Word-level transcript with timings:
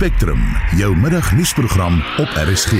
Spectrum, 0.00 0.40
jou 0.78 0.96
middagnuusprogram 0.96 1.98
op 2.16 2.28
RSG. 2.48 2.72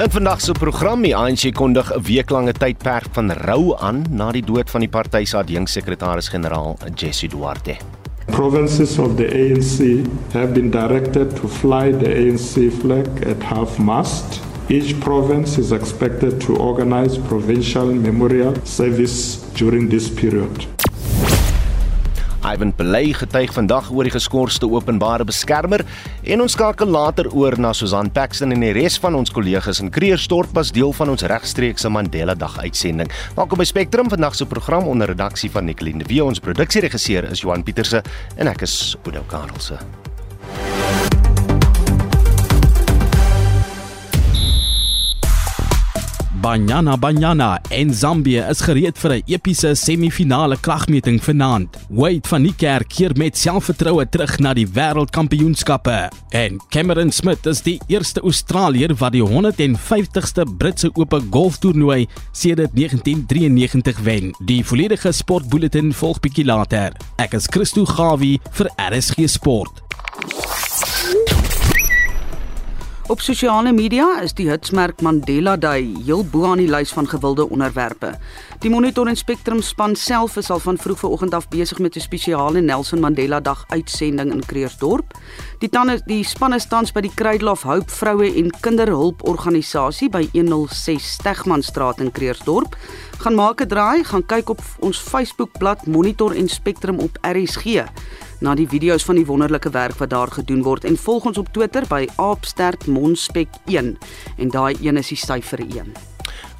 In 0.00 0.10
vandag 0.10 0.40
se 0.40 0.52
program, 0.52 1.02
die 1.04 1.12
ANC 1.16 1.52
kondig 1.52 1.92
'n 1.92 2.00
weeklange 2.02 2.52
tydperk 2.52 3.06
van 3.12 3.32
rou 3.32 3.76
aan 3.78 4.04
na 4.10 4.30
die 4.32 4.42
dood 4.42 4.70
van 4.70 4.80
die 4.80 4.88
party 4.88 5.24
se 5.24 5.36
adjunksekretaris-generaal 5.36 6.78
Jesse 6.94 7.28
Duarte. 7.28 7.76
Provinces 8.26 8.98
of 8.98 9.16
the 9.16 9.28
ANC 9.28 10.08
have 10.32 10.52
been 10.52 10.70
directed 10.70 11.36
to 11.36 11.48
fly 11.48 11.92
the 11.98 12.08
ANC 12.08 12.72
flag 12.80 13.06
at 13.26 13.42
half 13.42 13.78
mast. 13.78 14.40
Each 14.68 14.98
province 14.98 15.60
is 15.60 15.70
expected 15.70 16.40
to 16.40 16.56
organize 16.56 17.18
provincial 17.18 17.86
memorial 17.94 18.54
service 18.64 19.38
during 19.54 19.90
this 19.90 20.10
period. 20.10 20.81
Ivan 22.42 22.72
Pelay 22.74 23.12
getuig 23.14 23.52
vandag 23.54 23.90
oor 23.94 24.06
die 24.08 24.12
geskorste 24.12 24.66
openbare 24.66 25.24
beskermer 25.26 25.84
en 26.26 26.42
ons 26.42 26.56
skakel 26.56 26.90
later 26.90 27.30
oor 27.30 27.54
na 27.60 27.70
Susan 27.76 28.10
Paxton 28.10 28.54
en 28.54 28.64
die 28.64 28.72
res 28.74 28.98
van 29.02 29.14
ons 29.18 29.30
kollegas 29.30 29.78
in 29.82 29.92
Kreersdorp 29.94 30.58
as 30.58 30.74
deel 30.74 30.90
van 30.98 31.14
ons 31.14 31.22
regstreekse 31.30 31.90
Mandela 31.92 32.34
Dag 32.34 32.58
uitsending. 32.58 33.10
Welkom 33.38 33.62
by 33.62 33.70
Spectrum 33.70 34.10
vandag 34.10 34.34
se 34.34 34.46
program 34.50 34.90
onder 34.90 35.14
redaksie 35.14 35.50
van 35.54 35.70
Nicoline 35.70 36.02
de 36.02 36.10
Wee. 36.10 36.24
Ons 36.24 36.42
produksieregisseur 36.42 37.30
is 37.30 37.46
Johan 37.46 37.62
Pieterse 37.62 38.02
en 38.36 38.50
ek 38.50 38.66
is 38.66 38.96
Oudou 39.04 39.22
Karelse. 39.30 39.78
Banyana 46.42 46.96
Banyana 46.96 47.60
en 47.70 47.94
Zambië 47.94 48.40
is 48.50 48.60
gereed 48.66 48.98
vir 48.98 49.12
'n 49.12 49.22
epiese 49.26 49.74
semifinale 49.74 50.56
kragmeting 50.60 51.22
vanaand. 51.22 51.76
Wade 51.88 52.28
van 52.28 52.42
die 52.42 52.54
Kerk 52.56 52.88
keer 52.88 53.12
met 53.14 53.38
selfvertroue 53.38 54.08
terug 54.08 54.38
na 54.38 54.54
die 54.54 54.66
wêreldkampioenskappe. 54.66 56.10
En 56.30 56.60
Cameron 56.68 57.12
Smith 57.12 57.46
is 57.46 57.62
die 57.62 57.80
eerste 57.86 58.20
Australiër 58.20 58.94
wat 58.94 59.12
die 59.12 59.22
150ste 59.22 60.42
Britse 60.58 60.90
Ope 60.94 61.20
golftoernooi 61.30 62.06
sedert 62.32 62.74
1993 62.74 63.98
wen. 64.02 64.34
Die 64.44 64.64
volledige 64.64 65.12
sportbulletin 65.12 65.92
volg 65.92 66.20
bietjie 66.20 66.44
later. 66.44 66.92
Ek 67.16 67.34
is 67.34 67.46
Christo 67.46 67.84
Gawie 67.84 68.40
vir 68.50 68.70
RSG 68.76 69.28
Sport. 69.28 69.82
Op 73.12 73.20
sosiale 73.20 73.74
media 73.76 74.06
is 74.24 74.32
die 74.32 74.46
hitsmerk 74.48 75.02
Mandela 75.04 75.52
Day 75.60 75.82
heel 76.06 76.22
bo 76.24 76.46
aan 76.48 76.62
die 76.62 76.68
lys 76.70 76.94
van 76.96 77.04
gewilde 77.04 77.44
onderwerpe. 77.44 78.14
Die 78.64 78.70
Monitor 78.72 79.10
en 79.10 79.18
Spectrum 79.20 79.60
span 79.60 79.92
self 80.00 80.38
is 80.40 80.48
al 80.50 80.62
van 80.64 80.78
vroeg 80.80 81.02
vanoggend 81.02 81.34
af 81.36 81.48
besig 81.52 81.78
met 81.78 81.96
'n 81.96 82.00
spesiale 82.00 82.60
Nelson 82.60 83.00
Mandela 83.00 83.40
Dag 83.40 83.64
uitsending 83.68 84.32
in 84.32 84.46
Kreersdorp. 84.46 85.12
Die 85.58 85.68
tande 85.68 86.00
die 86.06 86.24
span 86.24 86.54
is 86.54 86.66
tans 86.66 86.92
by 86.92 87.00
die 87.00 87.14
Cradle 87.14 87.50
of 87.50 87.62
Hope 87.62 87.90
vroue 87.90 88.34
en 88.34 88.50
kinderhulporganisasie 88.60 90.08
by 90.08 90.28
106 90.32 91.12
Stegmanstraat 91.12 92.00
in 92.00 92.12
Kreersdorp. 92.12 92.76
Gaan 93.22 93.34
maak 93.34 93.62
'n 93.62 93.66
draai, 93.66 94.04
gaan 94.04 94.26
kyk 94.26 94.48
op 94.48 94.60
ons 94.78 94.98
Facebookblad 94.98 95.86
Monitor 95.86 96.34
en 96.36 96.48
Spectrum 96.48 96.98
op 96.98 97.18
RSG 97.20 97.84
na 98.40 98.54
die 98.54 98.68
video's 98.68 99.04
van 99.04 99.14
die 99.14 99.26
wonderlike 99.26 99.70
werk 99.70 99.94
wat 99.98 100.10
daar 100.10 100.30
gedoen 100.30 100.62
word 100.62 100.84
en 100.84 100.96
volg 100.96 101.24
ons 101.24 101.38
op 101.38 101.52
Twitter 101.52 101.84
by 101.88 102.08
@aapstertmonspek1 102.16 103.98
en 104.36 104.48
daai 104.48 104.74
een 104.82 104.96
is 104.96 105.08
die 105.08 105.16
syfer 105.16 105.60
1. 105.60 106.11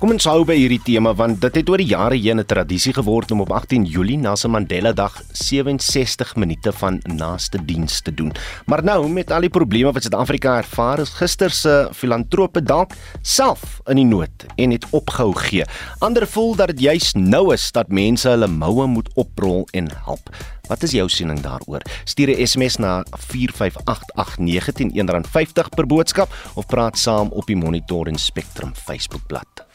Kom 0.03 0.11
ons 0.11 0.25
hou 0.27 0.41
by 0.43 0.57
hierdie 0.59 0.81
tema 0.83 1.13
want 1.15 1.37
dit 1.45 1.61
het 1.61 1.69
oor 1.71 1.79
die 1.79 1.93
jare 1.93 2.17
heen 2.19 2.41
'n 2.41 2.45
tradisie 2.45 2.93
geword 2.93 3.31
om 3.31 3.43
op 3.43 3.53
18 3.55 3.85
Julie 3.87 4.19
na 4.19 4.35
se 4.35 4.49
Mandela 4.49 4.93
Dag 4.93 5.15
67 5.31 6.35
minute 6.35 6.73
van 6.73 6.99
naaste 7.05 7.65
diens 7.65 8.03
te 8.03 8.11
doen. 8.11 8.33
Maar 8.67 8.83
nou 8.83 9.09
met 9.09 9.31
al 9.31 9.41
die 9.41 9.49
probleme 9.49 9.93
wat 9.93 10.03
Suid-Afrika 10.03 10.57
ervaar, 10.57 10.99
is 10.99 11.11
gister 11.11 11.51
se 11.51 11.89
filantrope 11.93 12.63
dalk 12.63 12.91
self 13.23 13.81
in 13.87 13.97
die 13.97 14.05
nood 14.05 14.47
en 14.57 14.71
het 14.71 14.87
opgehou 14.91 15.35
gee. 15.35 15.65
Ander 16.01 16.27
voel 16.27 16.57
dat 16.57 16.67
dit 16.67 16.81
juis 16.81 17.13
nou 17.13 17.53
is 17.53 17.71
dat 17.71 17.89
mense 17.89 18.29
hulle 18.29 18.49
moue 18.49 18.87
moet 18.87 19.09
oprol 19.15 19.69
en 19.71 19.89
help. 20.05 20.31
Wat 20.67 20.83
is 20.83 20.91
jou 20.91 21.09
siening 21.09 21.41
daaroor? 21.41 21.83
Stuur 22.05 22.29
'n 22.29 22.47
SMS 22.47 22.77
na 22.77 23.05
45889 23.11 24.73
teen 24.75 24.91
R1.50 24.91 25.69
per 25.77 25.87
boodskap 25.87 26.29
of 26.55 26.67
praat 26.67 26.99
saam 26.99 27.29
op 27.29 27.47
die 27.47 27.57
Monitor 27.57 28.09
en 28.09 28.19
Spectrum 28.19 28.75
Facebookblad. 28.75 29.72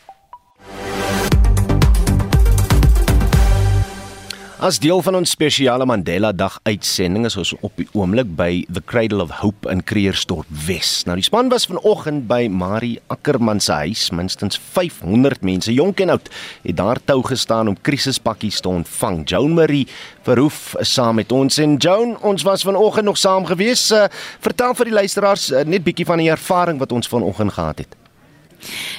As 4.57 4.79
deel 4.81 5.03
van 5.05 5.13
ons 5.13 5.29
spesiale 5.29 5.85
Mandela 5.85 6.31
Dag 6.33 6.55
uitsending 6.65 7.27
is 7.27 7.35
ons 7.37 7.51
op 7.61 7.75
die 7.77 7.85
oomblik 7.93 8.31
by 8.39 8.63
The 8.73 8.81
Cradle 8.81 9.21
of 9.21 9.35
Hope 9.43 9.69
in 9.69 9.83
Kreersdorp 9.85 10.49
Wes. 10.65 11.03
Nou 11.05 11.13
die 11.19 11.25
span 11.27 11.51
was 11.53 11.67
vanoggend 11.69 12.23
by 12.25 12.47
Marie 12.49 12.95
Ackerman 13.13 13.61
se 13.61 13.75
huis, 13.83 14.07
minstens 14.17 14.57
500 14.57 15.45
mense, 15.45 15.69
jonk 15.77 16.01
en 16.01 16.15
oud, 16.15 16.31
het 16.63 16.79
daar 16.79 16.97
tou 17.05 17.19
gestaan 17.29 17.69
om 17.69 17.77
krisispakkies 17.77 18.63
te 18.65 18.73
ontvang. 18.73 19.21
Joan 19.29 19.53
Marie 19.61 19.85
Verhoef 20.25 20.73
is 20.81 20.95
saam 20.97 21.21
met 21.21 21.37
ons 21.37 21.61
en 21.61 21.77
Joan, 21.77 22.17
ons 22.25 22.49
was 22.49 22.65
vanoggend 22.65 23.11
nog 23.11 23.21
saam 23.21 23.45
gewees. 23.45 23.91
Uh, 23.93 24.07
vertel 24.41 24.73
vir 24.81 24.89
die 24.89 24.97
luisteraars 25.03 25.51
uh, 25.53 25.67
net 25.69 25.85
bietjie 25.85 26.09
van 26.09 26.25
die 26.25 26.33
ervaring 26.33 26.81
wat 26.81 26.97
ons 26.97 27.13
vanoggend 27.13 27.53
gehad 27.61 27.85
het. 27.85 27.97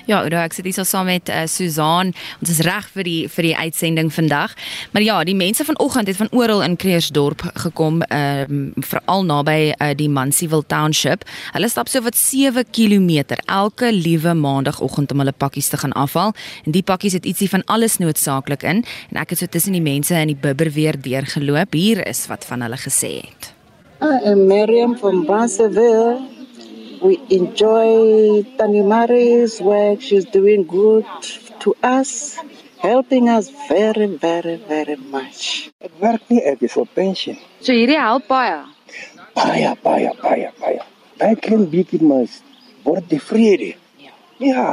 Ja, 0.08 0.22
ou 0.22 0.30
ek 0.40 0.54
sit 0.56 0.64
hier 0.68 0.76
so 0.76 0.86
saam 0.88 1.08
met 1.10 1.28
uh, 1.28 1.44
Susan. 1.50 2.12
Ons 2.40 2.52
is 2.54 2.62
reg 2.64 2.86
vir 2.94 3.04
die 3.04 3.18
vir 3.32 3.48
die 3.50 3.54
uitsending 3.56 4.10
vandag. 4.14 4.54
Maar 4.94 5.04
ja, 5.04 5.16
die 5.24 5.36
mense 5.36 5.64
vanoggend 5.68 6.08
het 6.08 6.16
van 6.16 6.30
oral 6.32 6.62
in 6.64 6.76
Kreersdorp 6.80 7.44
gekom, 7.64 8.02
ehm 8.08 8.52
um, 8.52 8.84
veral 8.88 9.24
naby 9.28 9.58
uh, 9.74 9.90
die 9.96 10.08
Mansfield 10.08 10.68
Township. 10.68 11.26
Hulle 11.52 11.68
stap 11.68 11.88
so 11.88 12.02
wat 12.06 12.16
7 12.16 12.64
km 12.72 13.36
elke 13.44 13.92
liewe 13.92 14.34
maandagooggend 14.34 15.12
om 15.12 15.24
hulle 15.24 15.36
pakkies 15.36 15.68
te 15.68 15.80
gaan 15.80 15.92
afhaal. 15.92 16.34
En 16.64 16.72
die 16.72 16.82
pakkies 16.82 17.18
het 17.18 17.26
ietsie 17.26 17.50
van 17.50 17.64
alles 17.66 17.98
noodsaaklik 17.98 18.62
in 18.62 18.84
en 19.10 19.20
ek 19.20 19.34
het 19.34 19.44
so 19.44 19.46
tussen 19.46 19.76
die 19.76 19.84
mense 19.84 20.14
in 20.14 20.32
die 20.32 20.40
bibber 20.40 20.70
weer 20.70 20.96
deurgeloop. 21.00 21.72
Hier 21.72 22.06
is 22.06 22.26
wat 22.32 22.44
van 22.48 22.64
hulle 22.64 22.80
gesê 22.80 23.20
het. 23.20 23.52
I 24.00 24.30
am 24.30 24.46
Miriam 24.46 24.96
from 24.96 25.24
Basseville. 25.26 26.37
We 27.00 27.20
enjoy 27.30 28.42
Tanimari's 28.58 29.60
work. 29.60 30.00
She's 30.00 30.24
doing 30.24 30.64
good 30.64 31.06
to 31.60 31.76
us, 31.82 32.36
helping 32.78 33.28
us 33.28 33.50
very, 33.68 34.06
very, 34.06 34.56
very 34.56 34.96
much. 34.96 35.70
Ek 35.84 35.92
werk 36.02 36.22
nie, 36.30 36.40
ek 36.42 36.62
is 36.66 36.74
op 36.80 36.90
pensioen. 36.94 37.38
So 37.62 37.70
hierdie 37.76 37.98
help 38.00 38.26
baie. 38.30 38.64
Baie, 39.38 39.70
baie, 39.84 40.10
baie, 40.22 40.48
baie. 40.58 40.80
Baie 41.20 41.36
klein 41.44 41.68
bietjie 41.70 42.00
mas 42.02 42.40
word 42.82 43.06
tevrede. 43.12 43.76
Ja. 44.02 44.14
Ja. 44.42 44.66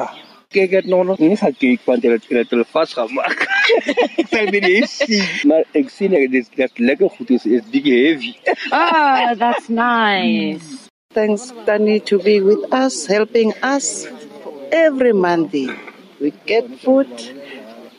Kyk 0.55 0.73
het 0.79 0.89
nog 0.89 1.05
nog 1.05 1.21
nie 1.21 1.37
gekyk 1.37 1.85
want 1.85 2.05
hulle 2.07 2.17
het 2.17 2.55
hulle 2.55 2.65
vasgemaak. 2.73 3.45
Ek 4.17 4.31
sê 4.31 4.47
dit 4.49 4.65
is 4.71 4.97
sien. 5.03 5.29
Maar 5.51 5.69
ek 5.77 5.93
sien 5.93 6.17
dit 6.17 6.41
is 6.41 6.49
dit 6.57 6.81
lekker 6.89 7.13
goed 7.19 7.37
is 7.37 7.45
is 7.45 7.69
bietjie 7.69 8.01
heavy. 8.01 8.33
Ah, 8.71 9.35
that's 9.37 9.69
nice. 9.69 10.89
Thanks, 11.15 11.53
Danny, 11.65 12.01
to 12.11 12.19
be 12.19 12.41
with 12.41 12.63
us, 12.73 13.05
helping 13.05 13.53
us 13.63 14.05
every 14.69 15.13
Monday. 15.13 15.71
We 16.19 16.31
get 16.45 16.67
food. 16.83 17.07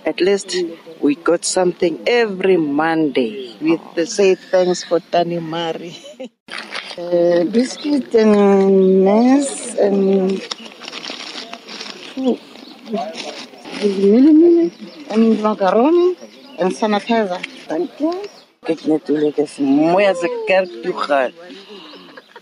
At 0.05 0.21
least 0.21 0.55
we 1.01 1.15
got 1.15 1.43
something 1.47 1.99
every 2.07 2.59
Monday. 2.59 3.57
We 3.59 3.81
say 4.05 4.35
thanks 4.35 4.85
for 4.85 5.01
Danny 5.01 5.39
Mari. 5.39 5.97
uh, 6.99 7.45
biscuit 7.57 8.15
and 8.15 9.03
mess 9.03 9.75
and 9.81 10.43
food. 12.13 12.39
And 15.09 15.43
macaroni 15.43 16.17
and 16.59 16.71
sanitizer. 16.71 17.41
Thank 17.65 17.99
you. 17.99 18.13
Kyk 18.67 18.81
net 18.91 19.07
hoe 19.07 19.19
lekker 19.23 19.47
is 19.47 19.57
mooi 19.63 20.05
as 20.11 20.23
'n 20.27 20.33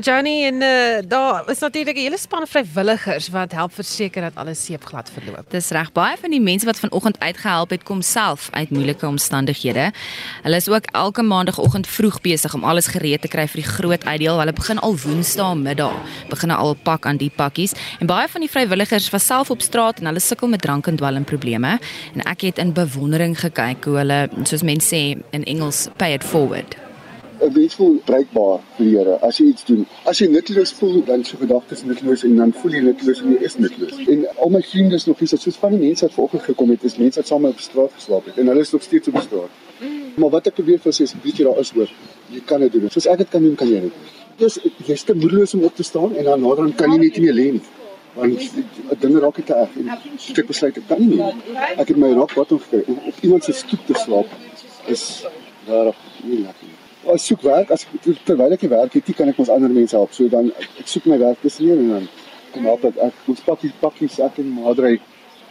Johnny 0.00 0.44
en 0.44 0.54
uh, 0.54 1.08
daar 1.08 1.50
is 1.50 1.58
natuurlik 1.58 1.96
'n 1.96 2.00
hele 2.00 2.18
span 2.18 2.46
vrywilligers 2.46 3.28
wat 3.28 3.52
help 3.52 3.74
verseker 3.74 4.22
dat 4.22 4.34
alles 4.34 4.64
seepglad 4.64 5.10
verloop. 5.10 5.50
Dis 5.50 5.68
reg 5.68 5.92
baie 5.92 6.16
van 6.20 6.30
die 6.30 6.40
mense 6.40 6.66
wat 6.66 6.78
vanoggend 6.78 7.18
uitgehelp 7.18 7.70
het 7.70 7.82
kom 7.82 8.02
self 8.02 8.48
uit 8.50 8.70
moeilike 8.70 9.06
omstandighede. 9.06 9.92
Hulle 10.42 10.56
is 10.56 10.68
ook 10.68 10.84
elke 10.84 11.22
maandagooggend 11.22 11.86
vroeg 11.86 12.20
besig 12.20 12.54
om 12.54 12.64
alles 12.64 12.86
gereed 12.86 13.20
te 13.20 13.28
kry 13.28 13.46
vir 13.48 13.62
die 13.62 13.70
groot 13.70 14.04
uitdeel. 14.04 14.38
Hulle 14.38 14.52
begin 14.52 14.78
al 14.78 14.96
Woensdae 14.96 15.54
middag, 15.54 15.94
begin 16.28 16.50
al 16.50 16.74
pak 16.74 17.06
aan 17.06 17.16
die 17.16 17.30
pakkies 17.36 17.72
en 17.98 18.06
baie 18.06 18.28
van 18.28 18.40
die 18.40 18.50
vrywilligers 18.50 19.10
was 19.10 19.26
self 19.26 19.50
op 19.50 19.60
straat 19.60 19.98
en 19.98 20.06
hulle 20.06 20.20
sukkel 20.20 20.48
met 20.48 20.60
drank 20.60 20.86
en 20.86 20.96
dwelmprobleme 20.96 21.78
en 22.14 22.20
ek 22.24 22.40
het 22.40 22.58
in 22.58 22.72
bewondering 22.72 23.40
gekyk 23.40 23.84
hoe 23.84 23.96
hulle 23.96 24.28
soos 24.42 24.62
mense 24.62 24.94
sê 24.94 25.22
in 25.30 25.44
Engels 25.44 25.88
pay 25.96 26.12
it 26.12 26.24
forward. 26.24 26.83
'n 27.40 27.52
mens 27.52 27.74
voel 27.74 27.94
bruikbaar 28.04 28.60
vir 28.76 28.86
die 28.86 28.96
Here 28.96 29.18
as 29.26 29.38
jy 29.38 29.46
iets 29.46 29.64
doen. 29.64 29.86
As 30.04 30.18
jy 30.18 30.28
nutteloos 30.28 30.72
voel, 30.78 31.02
dan 31.04 31.24
so 31.24 31.36
gedagtes 31.40 31.82
nutteloos 31.82 32.24
en 32.24 32.36
dan 32.36 32.52
voel 32.52 32.72
jy 32.72 32.80
nutteloos 32.80 33.20
en 33.22 33.32
jy 33.32 33.40
is 33.48 33.56
nutteloos. 33.56 33.96
En 34.08 34.26
al 34.36 34.50
my 34.50 34.62
vriende 34.62 34.94
is 34.94 35.06
nog 35.06 35.20
nie 35.20 35.28
soos 35.28 35.56
van 35.56 35.70
die 35.70 35.80
mense 35.80 36.06
wat 36.06 36.14
vanoggend 36.14 36.42
gekom 36.42 36.70
het, 36.70 36.84
is 36.84 36.96
mense 36.96 37.20
wat 37.20 37.26
saam 37.26 37.44
op 37.44 37.60
straat 37.60 37.92
geslaap 37.98 38.26
het 38.30 38.38
en 38.38 38.46
hulle 38.46 38.60
is 38.60 38.72
nog 38.72 38.82
steeds 38.82 39.08
op 39.08 39.20
straat. 39.20 39.62
Maar 40.16 40.30
wat 40.30 40.46
ek 40.46 40.54
probeer 40.54 40.78
vir 40.78 40.94
sê 40.94 41.06
is 41.08 41.14
bietjie 41.22 41.44
daar 41.44 41.58
is 41.58 41.72
hoor. 41.74 41.90
Jy 42.30 42.42
kan 42.46 42.60
dit 42.60 42.72
doen. 42.72 42.90
Soos 42.90 43.06
ek 43.10 43.24
dit 43.24 43.30
kan 43.30 43.42
doen, 43.42 43.54
kan 43.54 43.68
jy 43.68 43.80
dit. 43.80 44.12
Dis 44.38 44.58
jy's 44.86 45.02
te 45.02 45.14
moedeloos 45.14 45.54
om 45.54 45.64
op 45.64 45.74
te 45.74 45.82
staan 45.82 46.14
en 46.14 46.24
dan 46.30 46.40
nader 46.40 46.70
kan 46.78 46.94
jy 46.94 47.00
net 47.02 47.18
nie 47.18 47.26
meer 47.26 47.38
lê 47.40 47.48
nie. 47.58 47.64
Want 48.14 49.00
dinge 49.02 49.20
raak 49.20 49.40
te 49.42 49.56
erg 49.58 49.74
en 49.80 49.90
ek 49.94 50.46
besluit 50.46 50.78
ek 50.78 50.86
kan 50.88 51.02
nie 51.02 51.16
meer. 51.16 51.34
Ek 51.74 51.88
het 51.88 51.98
my 51.98 52.14
bottom 52.34 52.62
gekry 52.62 52.84
om 52.86 53.02
op 53.10 53.26
iemand 53.26 53.44
se 53.44 53.56
stoep 53.64 53.86
te 53.90 53.98
slaap 54.04 54.30
is 54.86 55.24
daar 55.66 55.94
nie 56.22 56.44
lekker. 56.46 56.73
As 57.12 57.26
soek 57.26 57.42
werk 57.42 57.70
as 57.70 57.84
ek 57.84 58.24
terwyl 58.24 58.52
ek 58.52 58.62
werk 58.72 58.92
het, 58.92 59.16
kan 59.16 59.28
ek 59.28 59.38
ons 59.38 59.50
ander 59.52 59.70
mense 59.70 59.96
help. 59.96 60.12
So 60.12 60.28
dan 60.28 60.52
ek 60.80 60.86
soek 60.88 61.06
my 61.06 61.18
werk 61.18 61.40
tussenin 61.42 61.84
en 61.84 61.90
dan 61.96 62.08
kom 62.54 62.70
help 62.70 62.84
ek 62.84 63.00
ek 63.10 63.28
ons 63.28 63.42
pakkies 63.44 63.74
pakkies 63.80 64.20
ek 64.24 64.38
en 64.38 64.54
Madrey 64.60 65.00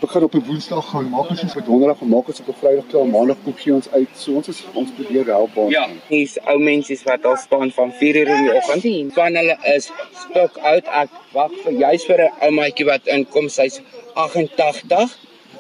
begin 0.03 0.23
op 0.23 0.33
'n 0.35 0.44
Woensdag 0.47 0.89
gaan 0.89 1.09
maak 1.09 1.29
ons 1.29 1.55
op 1.55 1.65
Donderdag 1.65 2.01
en 2.01 2.09
maak 2.15 2.27
ons 2.27 2.39
op 2.39 2.47
'n 2.47 2.59
Vrydag 2.61 2.88
klaar 2.91 3.07
Maandag 3.07 3.38
kom 3.44 3.55
gee 3.55 3.73
ons 3.73 3.89
uit. 3.91 4.09
So 4.13 4.33
ons 4.39 4.47
is 4.47 4.63
ons 4.73 4.89
probeer 4.97 5.25
help 5.25 5.53
baie. 5.53 5.69
Ja, 5.69 5.85
hier's 6.07 6.38
ou 6.51 6.59
mense 6.59 6.97
wat 7.05 7.25
al 7.25 7.38
staan 7.38 7.71
van 7.71 7.91
4:00 8.00 8.27
in 8.35 8.44
die 8.45 8.55
oggend. 8.59 9.13
Van 9.13 9.35
hulle 9.35 9.57
is 9.75 9.91
stok 10.23 10.57
oud. 10.57 10.85
Ek 11.03 11.09
wag 11.33 11.51
vir 11.63 11.73
juis 11.73 12.05
vir 12.05 12.19
'n 12.21 12.31
ou 12.45 12.51
maatjie 12.51 12.85
wat 12.85 13.05
inkom. 13.05 13.50
Sy's 13.50 13.81
88. 14.13 15.17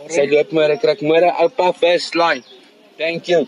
Sy 0.09 0.25
loop 0.27 0.51
môre 0.51 0.77
kry 0.77 0.95
môre 1.01 1.29
oupa 1.41 1.73
first 1.73 2.15
line. 2.15 2.43
Thank 2.97 3.27
you. 3.27 3.47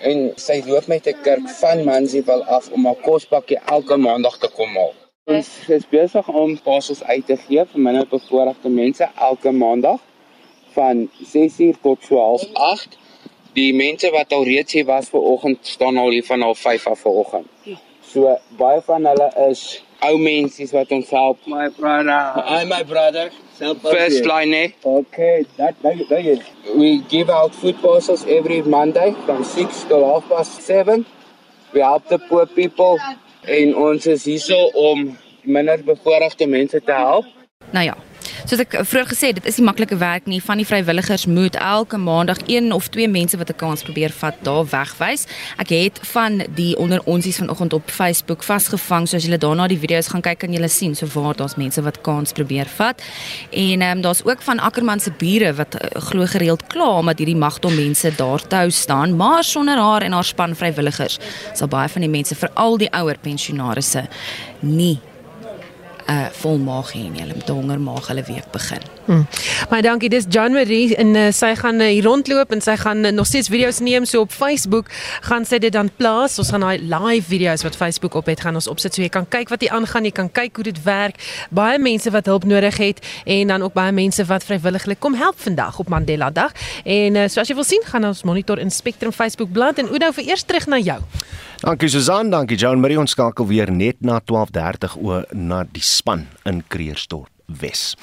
En 0.00 0.32
sy 0.36 0.62
loop 0.66 0.86
met 0.86 1.06
'n 1.06 1.20
kerk 1.22 1.48
van 1.48 1.84
Mansfield 1.84 2.46
af 2.46 2.70
om 2.70 2.84
haar 2.84 3.00
kospakkie 3.04 3.58
elke 3.66 3.96
maandag 3.96 4.38
te 4.38 4.48
kom 4.48 4.76
haal. 4.76 4.94
Ons 5.24 5.48
is 5.68 5.88
besig 5.88 6.28
om 6.28 6.60
parcels 6.62 7.02
uit 7.02 7.26
te 7.26 7.36
gee 7.36 7.64
vir 7.72 7.80
minder 7.80 8.06
bevoorregte 8.06 8.68
mense 8.68 9.08
elke 9.14 9.50
maandag 9.50 10.00
van 10.72 11.10
6:00 11.32 11.76
tot 11.82 11.98
12:08. 12.00 12.98
Die 13.52 13.74
mense 13.74 14.10
wat 14.10 14.32
al 14.32 14.44
reeds 14.44 14.72
hier 14.72 14.84
was 14.84 15.08
ver 15.08 15.20
oggend 15.20 15.58
staan 15.66 15.96
al 15.96 16.10
hier 16.10 16.24
van 16.24 16.42
05:00 16.54 16.86
af 16.86 17.00
ver 17.00 17.10
oggend. 17.10 17.46
So 18.02 18.38
baie 18.56 18.80
van 18.80 19.04
hulle 19.04 19.32
is 19.50 19.84
ou 20.08 20.18
mense 20.18 20.66
wat 20.72 20.92
ons 20.92 21.10
help. 21.10 21.46
My 21.46 21.68
brother. 21.68 22.18
Hi 22.48 22.64
my 22.64 22.82
brother. 22.82 23.30
Help 23.60 23.82
First 23.82 24.24
line 24.24 24.54
eh? 24.54 24.68
Okay, 24.84 25.44
that 25.56 25.76
that 25.82 25.98
that 26.08 26.24
is. 26.24 26.40
We 26.74 27.02
give 27.08 27.28
out 27.28 27.54
food 27.54 27.80
parcels 27.82 28.24
every 28.24 28.62
Monday 28.62 29.14
from 29.26 29.44
6 29.44 29.84
to 29.90 30.04
half 30.04 30.28
past 30.28 30.62
7. 30.62 31.04
We 31.74 31.80
help 31.80 32.08
the 32.08 32.18
poor 32.18 32.46
people 32.46 32.98
en 33.44 33.74
ons 33.76 34.06
is 34.06 34.24
hierso 34.24 34.70
om 34.74 35.18
minder 35.44 35.84
bevoorregte 35.84 36.46
mense 36.46 36.80
te 36.80 36.92
help. 36.92 37.26
Nou 37.72 37.84
ja. 37.84 37.96
Soos 38.44 38.60
ek 38.60 38.76
vroeër 38.84 39.08
gesê 39.10 39.30
het, 39.30 39.40
dit 39.40 39.46
is 39.46 39.58
nie 39.60 39.66
maklike 39.66 39.96
werk 39.96 40.26
nie. 40.26 40.40
Van 40.42 40.60
die 40.60 40.66
vrywilligers 40.66 41.26
moet 41.26 41.56
elke 41.56 41.96
maandag 41.96 42.38
een 42.46 42.72
of 42.72 42.88
twee 42.88 43.08
mense 43.08 43.36
wat 43.36 43.50
'n 43.50 43.56
kans 43.56 43.82
probeer 43.82 44.10
vat 44.10 44.34
daar 44.42 44.64
wegwys. 44.64 45.26
Ek 45.58 45.68
het 45.68 45.98
van 46.02 46.42
die 46.54 46.76
onder 46.76 47.00
onsies 47.04 47.36
vanoggend 47.36 47.72
op 47.72 47.90
Facebook 47.90 48.42
vasgevang. 48.42 49.08
So 49.08 49.16
as 49.16 49.24
julle 49.24 49.38
daarna 49.38 49.66
die 49.66 49.78
video's 49.78 50.08
gaan 50.08 50.20
kyk, 50.20 50.38
kan 50.38 50.52
julle 50.52 50.68
sien 50.68 50.94
so 50.94 51.06
waar 51.06 51.36
daar's 51.36 51.56
mense 51.56 51.82
wat 51.82 52.00
kans 52.00 52.32
probeer 52.32 52.66
vat. 52.66 53.02
En 53.50 53.80
ehm 53.80 53.96
um, 53.96 54.00
daar's 54.00 54.24
ook 54.24 54.42
van 54.42 54.58
Ackerman 54.58 55.00
se 55.00 55.10
bure 55.18 55.54
wat 55.54 55.74
uh, 55.74 56.00
glo 56.00 56.26
gereeld 56.26 56.66
kla 56.66 56.98
omdat 56.98 57.18
hierdie 57.18 57.36
magdom 57.36 57.74
mense 57.74 58.12
daar 58.16 58.46
te 58.46 58.56
hou 58.56 58.70
staan, 58.70 59.16
maar 59.16 59.44
sonder 59.44 59.78
haar 59.78 60.02
en 60.02 60.12
haar 60.12 60.24
span 60.24 60.56
vrywilligers 60.56 61.18
sal 61.54 61.68
baie 61.68 61.88
van 61.88 62.00
die 62.00 62.10
mense, 62.10 62.34
veral 62.34 62.78
die 62.80 62.90
ouer 62.92 63.18
pensionaarsse, 63.22 64.08
nie 64.60 64.98
'n 64.98 65.09
uh, 66.10 66.26
volmaag 66.42 66.92
hê 66.92 67.06
nie. 67.08 67.20
Hulle 67.22 67.34
met 67.34 67.48
'n 67.48 67.52
hongermaag 67.52 68.06
hulle 68.06 68.22
week 68.22 68.50
begin. 68.50 68.82
Hmm. 69.04 69.26
Maar 69.70 69.82
dankie, 69.82 70.08
dis 70.08 70.24
Jan 70.28 70.52
Marie 70.52 70.96
en 70.96 71.14
uh, 71.14 71.30
sy 71.30 71.54
gaan 71.54 71.80
uh, 71.80 71.86
hier 71.86 72.04
rondloop 72.04 72.52
en 72.52 72.60
sy 72.60 72.76
gaan 72.76 73.04
uh, 73.04 73.12
nog 73.12 73.26
steeds 73.26 73.48
video's 73.48 73.78
neem 73.78 74.04
so 74.04 74.20
op 74.20 74.32
Facebook. 74.32 74.86
Gaan 75.20 75.44
sy 75.44 75.58
dit 75.58 75.72
dan 75.72 75.90
plaas. 75.96 76.38
Ons 76.38 76.50
gaan 76.50 76.60
daai 76.60 76.78
live 76.78 77.28
video's 77.28 77.62
wat 77.62 77.76
Facebook 77.76 78.14
op 78.14 78.26
het 78.26 78.40
gaan 78.40 78.54
ons 78.54 78.66
opsit 78.66 78.94
so 78.94 79.02
jy 79.02 79.08
kan 79.08 79.28
kyk 79.28 79.48
wat 79.48 79.60
hier 79.60 79.70
aangaan, 79.70 80.04
jy 80.04 80.10
kan 80.10 80.32
kyk 80.32 80.54
hoe 80.54 80.64
dit 80.64 80.82
werk. 80.82 81.46
Baie 81.50 81.78
mense 81.78 82.10
wat 82.10 82.26
hulp 82.26 82.44
nodig 82.44 82.76
het 82.76 83.06
en 83.24 83.46
dan 83.46 83.62
ook 83.62 83.72
baie 83.72 83.92
mense 83.92 84.24
wat 84.24 84.44
vrywilliglik 84.44 85.00
kom 85.00 85.14
help 85.14 85.40
vandag 85.40 85.78
op 85.78 85.88
Mandela 85.88 86.30
Dag. 86.30 86.52
En 86.84 87.14
uh, 87.14 87.28
so 87.28 87.40
as 87.40 87.48
jy 87.48 87.54
wil 87.54 87.64
sien, 87.64 87.82
gaan 87.84 88.04
ons 88.04 88.22
monitor 88.22 88.58
in 88.58 88.70
Spectrum 88.70 89.12
Facebook 89.12 89.52
bladsy 89.52 89.80
en 89.80 89.88
Oudo 89.88 90.12
vir 90.12 90.24
eers 90.24 90.42
terug 90.42 90.66
na 90.66 90.78
jou. 90.78 91.00
Dankie 91.60 91.90
Susan, 91.92 92.30
dankie 92.32 92.56
Joan 92.56 92.80
Marie. 92.80 92.96
Ons 92.96 93.12
skakel 93.12 93.44
weer 93.44 93.68
net 93.68 93.98
na 94.00 94.16
12:30 94.24 94.94
oor 94.96 95.26
na 95.36 95.58
die 95.68 95.82
span 95.84 96.22
in 96.48 96.62
Kreersdorp 96.72 97.28
Wes. 97.60 97.98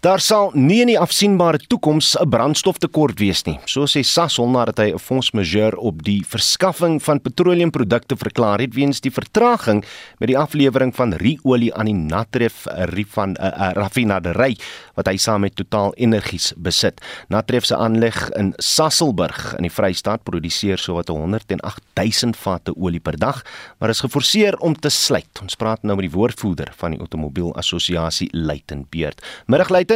Daar 0.00 0.22
sal 0.24 0.46
nie 0.56 0.78
in 0.80 0.88
die 0.88 0.96
afsienbare 0.96 1.58
toekoms 1.60 2.14
'n 2.16 2.28
brandstoftekort 2.32 3.18
wees 3.20 3.44
nie, 3.44 3.58
so 3.66 3.84
sê 3.84 4.00
Sasol 4.02 4.48
nadat 4.48 4.78
hy 4.78 4.92
'n 4.92 4.98
fonds 4.98 5.30
majeure 5.32 5.76
op 5.76 6.02
die 6.02 6.24
verskaffing 6.24 7.02
van 7.02 7.20
petroleumprodukte 7.20 8.16
verklaar 8.16 8.60
het 8.60 8.74
weens 8.74 9.00
die 9.00 9.10
vertraging 9.10 9.84
met 10.18 10.28
die 10.28 10.38
aflewering 10.38 10.94
van 10.94 11.12
ruolie 11.12 11.74
aan 11.74 11.84
die 11.84 11.94
Natref 11.94 12.66
van 13.12 13.32
'n 13.32 13.36
uh, 13.40 13.46
uh, 13.46 13.72
raffinaderry 13.74 14.56
wat 14.94 15.06
hy 15.06 15.16
saam 15.16 15.40
met 15.40 15.56
Total 15.56 15.92
Energies 15.96 16.54
besit. 16.56 17.00
Natref 17.28 17.64
se 17.64 17.76
aanleg 17.76 18.30
in 18.30 18.54
Sasolburg 18.56 19.54
in 19.56 19.62
die 19.62 19.72
Vrystaat 19.72 20.22
produseer 20.22 20.78
sowat 20.78 21.08
108 21.08 21.82
000 21.94 22.32
vate 22.36 22.74
olie 22.76 23.00
per 23.00 23.18
dag, 23.18 23.44
maar 23.78 23.90
is 23.90 24.00
geforseer 24.00 24.56
om 24.60 24.74
te 24.74 24.88
sluit. 24.88 25.40
Ons 25.42 25.56
praat 25.56 25.82
nou 25.82 25.96
met 25.96 26.10
die 26.10 26.16
woordvoerder 26.18 26.72
van 26.76 26.90
die 26.90 27.00
Automobiel 27.00 27.54
Assosiasie 27.54 28.28
Luitenbeerd. 28.32 29.22
Middag 29.46 29.68
Luiten. 29.68 29.89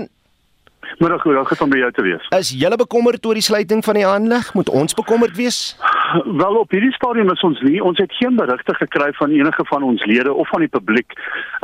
Middag, 0.99 1.23
hoe 1.23 1.35
dankie 1.35 1.61
om 1.61 1.71
by 1.71 1.79
jou 1.79 1.91
te 1.93 2.03
wees. 2.03 2.29
Is 2.39 2.51
julle 2.55 2.77
bekommerd 2.81 3.27
oor 3.27 3.35
die 3.35 3.45
sluiting 3.45 3.85
van 3.85 3.95
die 3.99 4.07
aanleg? 4.07 4.55
Moet 4.55 4.69
ons 4.69 4.95
bekommerd 4.95 5.37
wees? 5.37 5.77
Wel 6.13 6.57
op 6.57 6.71
hierdie 6.71 6.93
stadium 6.93 7.31
is 7.33 7.41
ons 7.41 7.61
nie. 7.65 7.79
Ons 7.83 7.99
het 7.99 8.13
geen 8.13 8.37
berigte 8.37 8.75
gekry 8.75 9.13
van 9.17 9.31
enige 9.31 9.65
van 9.65 9.83
ons 9.83 10.05
lede 10.05 10.33
of 10.33 10.49
van 10.49 10.61
die 10.61 10.69
publiek 10.69 11.13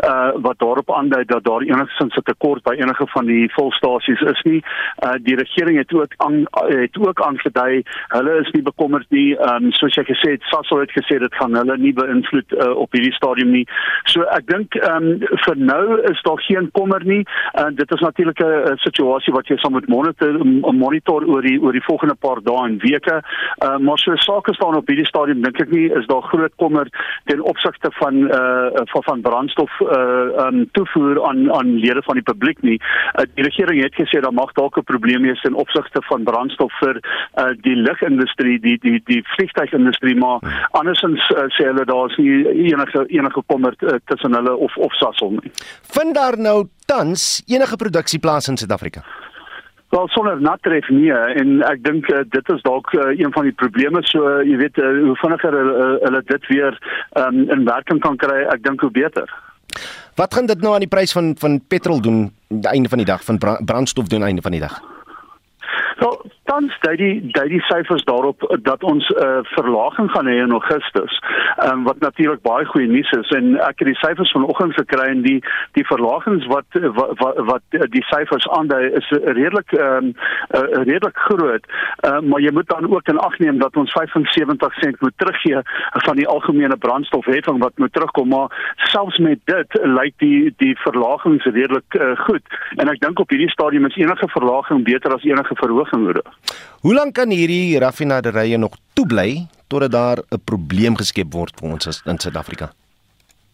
uh 0.05 0.31
wat 0.41 0.59
daarop 0.59 0.91
aandui 0.91 1.25
dat 1.25 1.45
daar 1.45 1.63
enigsins 1.63 2.17
'n 2.17 2.23
tekort 2.25 2.63
by 2.63 2.75
enige 2.75 3.07
van 3.07 3.27
die 3.27 3.53
volstasies 3.53 4.21
is 4.21 4.41
nie. 4.43 4.63
Uh 5.05 5.13
die 5.21 5.37
regering 5.37 5.79
het 5.79 5.93
ook 5.93 6.13
aan 6.17 6.45
het 6.53 6.99
ook 6.99 7.21
aangedui 7.21 7.83
hulle 8.09 8.41
is 8.41 8.51
nie 8.51 8.63
bekommerd 8.63 9.11
nie. 9.11 9.37
Um 9.39 9.73
soos 9.73 9.95
jy 9.95 10.05
gesê 10.05 10.31
het, 10.31 10.43
Sasol 10.43 10.81
het 10.81 10.93
gesê 10.93 11.19
dit 11.19 11.35
gaan 11.35 11.57
hulle 11.57 11.77
nie 11.77 11.93
beïnvloed 11.93 12.53
uh, 12.53 12.77
op 12.77 12.93
hierdie 12.93 13.13
stadium 13.13 13.51
nie. 13.51 13.67
So 14.05 14.23
ek 14.23 14.47
dink 14.47 14.75
um 14.75 15.21
vir 15.45 15.57
nou 15.57 16.01
is 16.11 16.23
daar 16.23 16.41
geen 16.41 16.71
kommer 16.73 17.05
nie. 17.05 17.27
Uh 17.55 17.69
dit 17.71 17.93
is 17.93 18.01
natuurlik 18.01 18.41
'n 18.41 18.77
situasie 18.77 19.33
wat 19.33 19.49
jy 19.49 19.57
sal 19.57 19.71
moet 19.71 19.89
monitor 19.89 20.45
monitor 20.73 21.29
oor 21.29 21.43
die 21.43 21.61
oor 21.61 21.73
die 21.73 21.89
volgende 21.91 22.15
paar 22.15 22.43
dae 22.43 22.67
en 22.67 22.79
weke. 22.79 23.23
Uh 23.65 23.79
maar 23.79 23.99
so 23.99 24.17
sake 24.31 24.55
staan 24.55 24.77
op 24.79 24.89
hierdie 24.91 25.09
stadium 25.09 25.43
dink 25.45 25.61
ek 25.65 25.73
nie 25.75 25.87
is 26.01 26.07
daar 26.11 26.25
groot 26.31 26.55
kommer 26.63 26.91
ten 27.31 27.43
opsigte 27.53 27.91
van 27.99 28.23
uh 28.39 28.85
van 28.93 29.05
van 29.09 29.25
brandstof 29.27 29.81
uh 29.81 30.47
um 30.47 30.63
toevoer 30.77 31.23
aan 31.29 31.41
aan 31.59 31.75
lede 31.85 32.03
van 32.09 32.19
die 32.21 32.27
publiek 32.31 32.63
nie. 32.63 32.79
Uh, 32.81 33.27
die 33.35 33.47
regering 33.49 33.83
het 33.83 33.97
gesê 33.99 34.23
daar 34.25 34.37
mag 34.43 34.53
dalk 34.59 34.79
'n 34.79 34.89
probleem 34.93 35.23
wees 35.29 35.41
ten 35.41 35.55
opsigte 35.65 36.03
van 36.11 36.25
brandstof 36.31 36.73
vir 36.83 37.01
uh 37.43 37.53
die 37.67 37.77
lugindustrie, 37.77 38.59
die 38.61 38.79
die 38.87 39.01
die 39.05 39.23
vliegtuigindustrie, 39.37 40.17
maar 40.17 40.39
andersins 40.71 41.31
uh, 41.31 41.49
sê 41.57 41.67
hulle 41.71 41.85
daar's 41.85 42.17
nie 42.17 42.45
enige 42.73 43.05
enige 43.09 43.43
kommer 43.47 43.75
uh, 43.79 43.99
tussen 44.05 44.35
hulle 44.35 44.57
of 44.57 44.77
of 44.77 44.95
Sasol 44.95 45.31
nie. 45.31 45.53
Vind 45.97 46.15
daar 46.15 46.39
nou 46.39 46.69
tans 46.87 47.43
enige 47.47 47.77
produksieplaas 47.77 48.49
in 48.49 48.57
Suid-Afrika? 48.57 49.03
Wel 49.91 50.09
sonder 50.09 50.41
natref 50.41 50.89
nie 50.95 51.11
en 51.11 51.63
ek 51.67 51.83
dink 51.83 52.09
uh, 52.15 52.23
dit 52.31 52.51
is 52.55 52.63
dalk 52.63 52.93
uh, 52.95 53.09
een 53.11 53.33
van 53.35 53.49
die 53.49 53.57
probleme 53.63 54.03
so 54.07 54.23
uh, 54.23 54.37
jy 54.47 54.57
weet 54.61 54.79
uh, 54.79 54.91
hoe 55.07 55.17
vinniger 55.19 55.57
hulle 55.59 55.79
uh, 55.87 55.97
hulle 56.05 56.23
dit 56.29 56.47
weer 56.53 56.77
um, 57.19 57.41
in 57.51 57.65
werking 57.67 57.99
kan 58.05 58.19
kry 58.21 58.45
ek 58.55 58.63
dink 58.63 58.85
hoe 58.87 58.93
beter. 58.95 59.27
Wat 60.15 60.35
gaan 60.35 60.47
dit 60.47 60.63
nou 60.63 60.75
aan 60.75 60.87
die 60.87 60.93
prys 60.93 61.13
van 61.17 61.35
van 61.39 61.59
petrol 61.67 62.01
doen 62.01 62.29
einde 62.71 62.89
van 62.89 63.03
die 63.03 63.11
dag 63.11 63.25
van 63.25 63.39
brandstof 63.43 64.07
doen 64.07 64.23
einde 64.23 64.47
van 64.47 64.55
die 64.55 64.63
dag? 64.63 64.79
So 65.99 66.23
tans 66.51 66.75
dui 66.83 66.97
die 66.99 67.15
dui 67.35 67.47
die 67.53 67.63
syfers 67.69 68.05
daarop 68.09 68.43
dat 68.67 68.83
ons 68.83 69.07
'n 69.09 69.23
uh, 69.25 69.39
verlaging 69.57 70.11
gaan 70.11 70.27
hê 70.27 70.37
in 70.43 70.57
Augustus. 70.59 71.13
Ehm 71.57 71.73
um, 71.73 71.83
wat 71.85 71.99
natuurlik 71.99 72.43
baie 72.43 72.67
goeie 72.67 72.89
nuus 72.89 73.11
is 73.11 73.31
en 73.39 73.57
ek 73.69 73.79
het 73.79 73.89
die 73.93 74.03
syfers 74.05 74.33
vanoggend 74.37 74.75
gekry 74.75 75.07
en 75.15 75.23
die 75.23 75.41
die 75.79 75.87
verlagings 75.93 76.47
wat 76.47 76.67
wat 76.99 77.13
wat, 77.19 77.35
wat 77.51 77.63
die 77.97 78.05
syfers 78.13 78.49
aandui 78.59 78.85
is 79.01 79.09
redelik 79.11 79.73
ehm 79.73 79.97
um, 79.97 80.15
uh, 80.59 80.83
redelik 80.91 81.19
groot. 81.29 81.65
Ehm 82.01 82.15
uh, 82.15 82.21
maar 82.31 82.41
jy 82.41 82.53
moet 82.53 82.69
dan 82.69 82.91
ook 82.95 83.09
in 83.09 83.19
ag 83.19 83.39
neem 83.39 83.59
dat 83.59 83.77
ons 83.77 83.93
75 83.93 84.75
sent 84.75 85.01
moet 85.01 85.17
teruggee 85.17 85.61
van 86.07 86.17
die 86.17 86.29
algemene 86.29 86.77
brandstofheffing 86.77 87.59
wat 87.59 87.79
moet 87.79 87.93
terugkom 87.93 88.29
maar 88.29 88.75
selfs 88.77 89.19
met 89.19 89.39
dit 89.45 89.79
lyk 89.83 90.15
die 90.17 90.55
die 90.57 90.75
verlagings 90.79 91.45
redelik 91.45 91.95
uh, 91.95 92.17
goed. 92.27 92.43
En 92.77 92.89
ek 92.89 93.01
dink 93.01 93.19
op 93.19 93.31
hierdie 93.31 93.51
stadium 93.51 93.87
is 93.87 93.97
enige 93.97 94.29
verlaging 94.29 94.85
beter 94.85 95.15
as 95.15 95.25
enige 95.25 95.55
verhoging. 95.55 96.07
Hoe 96.81 96.95
lank 96.95 97.15
kan 97.15 97.31
hierdie 97.31 97.79
raffinaderye 97.79 98.57
nog 98.57 98.77
toebly 98.93 99.47
totdat 99.69 99.91
daar 99.91 100.19
'n 100.19 100.41
probleem 100.45 100.97
geskep 100.97 101.33
word 101.33 101.53
vir 101.61 101.71
ons 101.71 102.03
in 102.05 102.19
Suid-Afrika? 102.19 102.73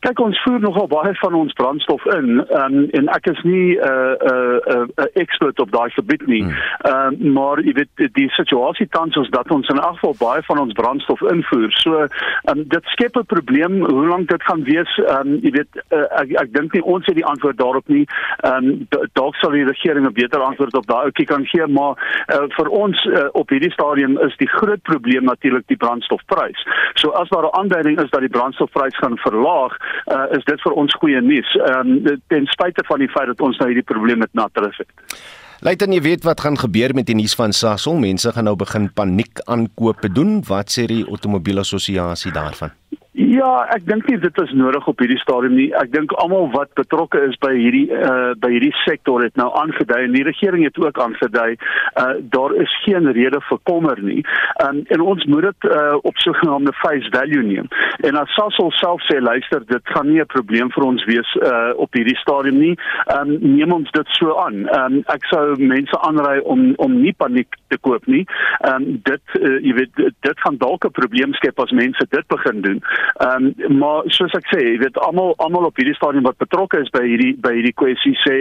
Kyk 0.07 0.21
ons 0.23 0.39
voer 0.45 0.61
nogal 0.63 0.87
baie 0.87 1.13
van 1.19 1.35
ons 1.35 1.55
brandstof 1.59 2.05
in 2.15 2.37
um, 2.55 2.75
en 2.95 3.09
ek 3.11 3.27
is 3.33 3.41
nie 3.43 3.75
'n 3.75 3.83
uh, 3.83 4.13
'n 4.15 4.31
uh, 4.33 4.59
'n 4.75 4.83
uh, 4.83 4.87
uh, 5.03 5.07
ekspert 5.23 5.59
op 5.59 5.71
daai 5.75 5.91
gebied 5.91 6.27
nie. 6.27 6.45
Ehm 6.47 7.17
um, 7.19 7.33
maar 7.33 7.59
jy 7.61 7.73
weet 7.73 8.13
die, 8.15 8.29
situasie 8.39 8.87
tans 8.89 9.17
is 9.17 9.31
dat 9.31 9.51
ons 9.51 9.69
in 9.69 9.83
geval 9.83 10.15
baie 10.19 10.43
van 10.43 10.59
ons 10.59 10.73
brandstof 10.73 11.21
invoer. 11.21 11.73
So 11.73 12.07
um, 12.51 12.63
dit 12.69 12.85
skep 12.85 13.17
'n 13.17 13.27
probleem 13.27 13.85
hoe 13.85 14.07
lank 14.07 14.29
dit 14.29 14.43
gaan 14.43 14.63
wees. 14.63 14.93
Ehm 14.99 15.27
um, 15.27 15.39
jy 15.43 15.51
weet 15.51 15.73
uh, 15.91 16.07
ek 16.23 16.31
ek 16.43 16.53
dink 16.53 16.73
nie 16.73 16.85
ons 16.85 17.07
het 17.07 17.15
die 17.15 17.27
antwoord 17.27 17.59
daarop 17.59 17.89
nie. 17.89 18.07
Ehm 18.45 18.65
um, 18.65 18.87
dalk 19.13 19.35
sal 19.35 19.51
die 19.51 19.67
regering 19.67 20.07
'n 20.07 20.13
beter 20.13 20.41
antwoord 20.41 20.75
op 20.77 20.87
daai 20.87 21.05
ouetjie 21.11 21.27
kan 21.27 21.47
gee, 21.47 21.67
maar 21.67 21.95
uh, 22.31 22.47
vir 22.57 22.69
ons 22.69 23.05
uh, 23.05 23.27
op 23.33 23.51
hierdie 23.51 23.73
stadium 23.73 24.19
is 24.19 24.37
die 24.37 24.53
groot 24.55 24.83
probleem 24.83 25.25
natuurlik 25.25 25.67
die 25.67 25.83
brandstofprys. 25.83 26.61
So 26.95 27.11
as 27.11 27.29
daar 27.29 27.51
'n 27.51 27.59
aanduiding 27.59 28.01
is 28.03 28.11
dat 28.11 28.21
die 28.21 28.37
brandstofprys 28.39 28.97
gaan 28.97 29.19
verlaag, 29.19 29.75
uh, 30.07 30.27
is 30.37 30.45
dit 30.45 30.63
vir 30.63 30.73
ons 30.73 30.99
goeie 31.01 31.21
nuus. 31.21 31.57
Ehm 31.57 31.97
um, 31.97 32.21
ten 32.33 32.47
spyte 32.53 32.85
van 32.87 33.03
die 33.03 33.11
feit 33.13 33.33
dat 33.33 33.41
ons 33.41 33.59
nou 33.59 33.69
hierdie 33.71 33.87
probleem 33.87 34.19
met 34.25 34.33
natref 34.33 34.77
het. 34.83 35.19
Luiten 35.65 35.93
jy 35.93 36.01
weet 36.05 36.25
wat 36.25 36.41
gaan 36.45 36.59
gebeur 36.61 36.93
met 36.95 37.07
die 37.09 37.17
nuus 37.17 37.35
van 37.35 37.53
Sasol? 37.53 37.97
Mense 37.97 38.33
gaan 38.33 38.45
nou 38.45 38.57
begin 38.61 38.91
paniek 38.93 39.41
aankope 39.45 40.13
doen. 40.13 40.43
Wat 40.49 40.69
sê 40.73 40.85
die 40.91 41.05
outomobielassosiasie 41.09 42.33
daarvan? 42.33 42.75
Ja, 43.17 43.65
ek 43.73 43.87
dink 43.89 44.05
nie 44.11 44.19
dit 44.21 44.39
is 44.43 44.51
nodig 44.53 44.85
op 44.91 44.99
hierdie 45.01 45.17
stadium 45.23 45.55
nie. 45.57 45.71
Ek 45.81 45.89
dink 45.95 46.13
almal 46.21 46.51
wat 46.53 46.75
betrokke 46.77 47.23
is 47.25 47.37
by 47.41 47.55
hierdie 47.57 47.87
uh 47.97 48.35
by 48.37 48.51
hierdie 48.53 48.75
sektor 48.83 49.23
het 49.25 49.33
nou 49.41 49.47
aangedui 49.57 50.03
en 50.05 50.13
die 50.13 50.25
regering 50.27 50.67
het 50.67 50.77
ook 50.77 51.01
aangedui 51.01 51.55
uh 51.57 52.11
daar 52.35 52.53
is 52.61 52.75
geen 52.85 53.09
rede 53.17 53.41
vir 53.49 53.61
kommer 53.71 54.03
nie. 54.05 54.21
Um, 54.67 54.83
en 54.93 55.01
ons 55.01 55.25
moet 55.33 55.47
dit 55.49 55.69
uh 55.71 55.97
op 56.03 56.21
sogenaamde 56.21 56.75
face 56.83 57.09
value 57.15 57.41
neem. 57.47 57.71
En 58.05 58.21
as 58.21 58.35
Sasol 58.37 58.69
self 58.77 59.01
sê 59.09 59.17
luister, 59.23 59.65
dit 59.65 59.95
gaan 59.95 60.13
nie 60.13 60.21
'n 60.21 60.29
probleem 60.37 60.69
vir 60.77 60.85
ons 60.85 61.09
wees 61.09 61.33
uh 61.41 61.73
op 61.81 61.97
hierdie 61.97 62.19
stadium 62.21 62.61
nie. 62.61 62.77
Um 63.17 63.33
neem 63.41 63.73
ons 63.73 63.91
dit 63.97 64.13
so 64.21 64.37
aan. 64.45 64.69
Um 64.77 65.01
ek 65.17 65.25
sou 65.33 65.57
mense 65.57 65.97
aanraai 66.05 66.45
om 66.45 66.75
om 66.77 67.01
nie 67.01 67.17
paniek 67.17 67.49
te 67.73 67.81
koop 67.81 68.05
nie. 68.07 68.27
Um 68.69 69.01
dit 69.09 69.25
uh, 69.41 69.57
jy 69.65 69.73
weet 69.81 70.05
dit 70.21 70.45
gaan 70.45 70.61
dalk 70.61 70.85
'n 70.85 70.99
probleem 71.01 71.33
skep 71.33 71.65
as 71.65 71.73
mense 71.73 72.07
dit 72.11 72.29
begin 72.29 72.61
doen. 72.61 72.85
Ehm 73.15 73.53
um, 73.69 73.79
maar 73.79 74.03
soos 74.13 74.35
ek 74.37 74.49
sê, 74.53 74.61
jy 74.63 74.77
weet 74.83 74.99
almal 75.07 75.35
almal 75.43 75.69
op 75.71 75.79
hierdie 75.81 75.97
stadium 75.97 76.27
wat 76.29 76.39
betrokke 76.43 76.81
is 76.85 76.93
by 76.95 77.03
hierdie 77.07 77.33
by 77.43 77.55
hierdie 77.57 77.75
kwessie 77.77 78.15
sê 78.23 78.37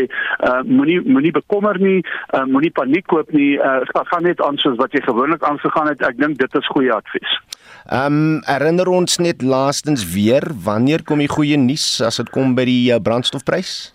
uh 0.50 0.62
moenie 0.68 1.00
moenie 1.06 1.34
bekommer 1.36 1.80
nie, 1.82 2.02
uh, 2.34 2.46
moenie 2.50 2.74
paniek 2.76 3.08
koop 3.12 3.32
nie. 3.36 3.56
Uh 3.58 3.82
gaan, 3.94 4.10
gaan 4.12 4.28
net 4.30 4.42
aan 4.42 4.60
soos 4.62 4.78
wat 4.82 4.94
jy 4.94 5.04
gewoonlik 5.06 5.44
aangegaan 5.44 5.92
het. 5.94 6.04
Ek 6.06 6.20
dink 6.22 6.40
dit 6.42 6.60
is 6.62 6.72
goeie 6.76 6.94
advies. 6.94 7.40
Ehm 7.86 8.20
um, 8.20 8.42
herinner 8.46 8.90
ons 8.90 9.18
net 9.22 9.42
laastens 9.42 10.06
weer 10.14 10.44
wanneer 10.64 11.04
kom 11.04 11.22
die 11.24 11.32
goeie 11.32 11.58
nuus 11.58 12.02
as 12.02 12.18
dit 12.22 12.30
kom 12.34 12.56
by 12.58 12.66
die 12.66 13.00
brandstofprys? 13.02 13.95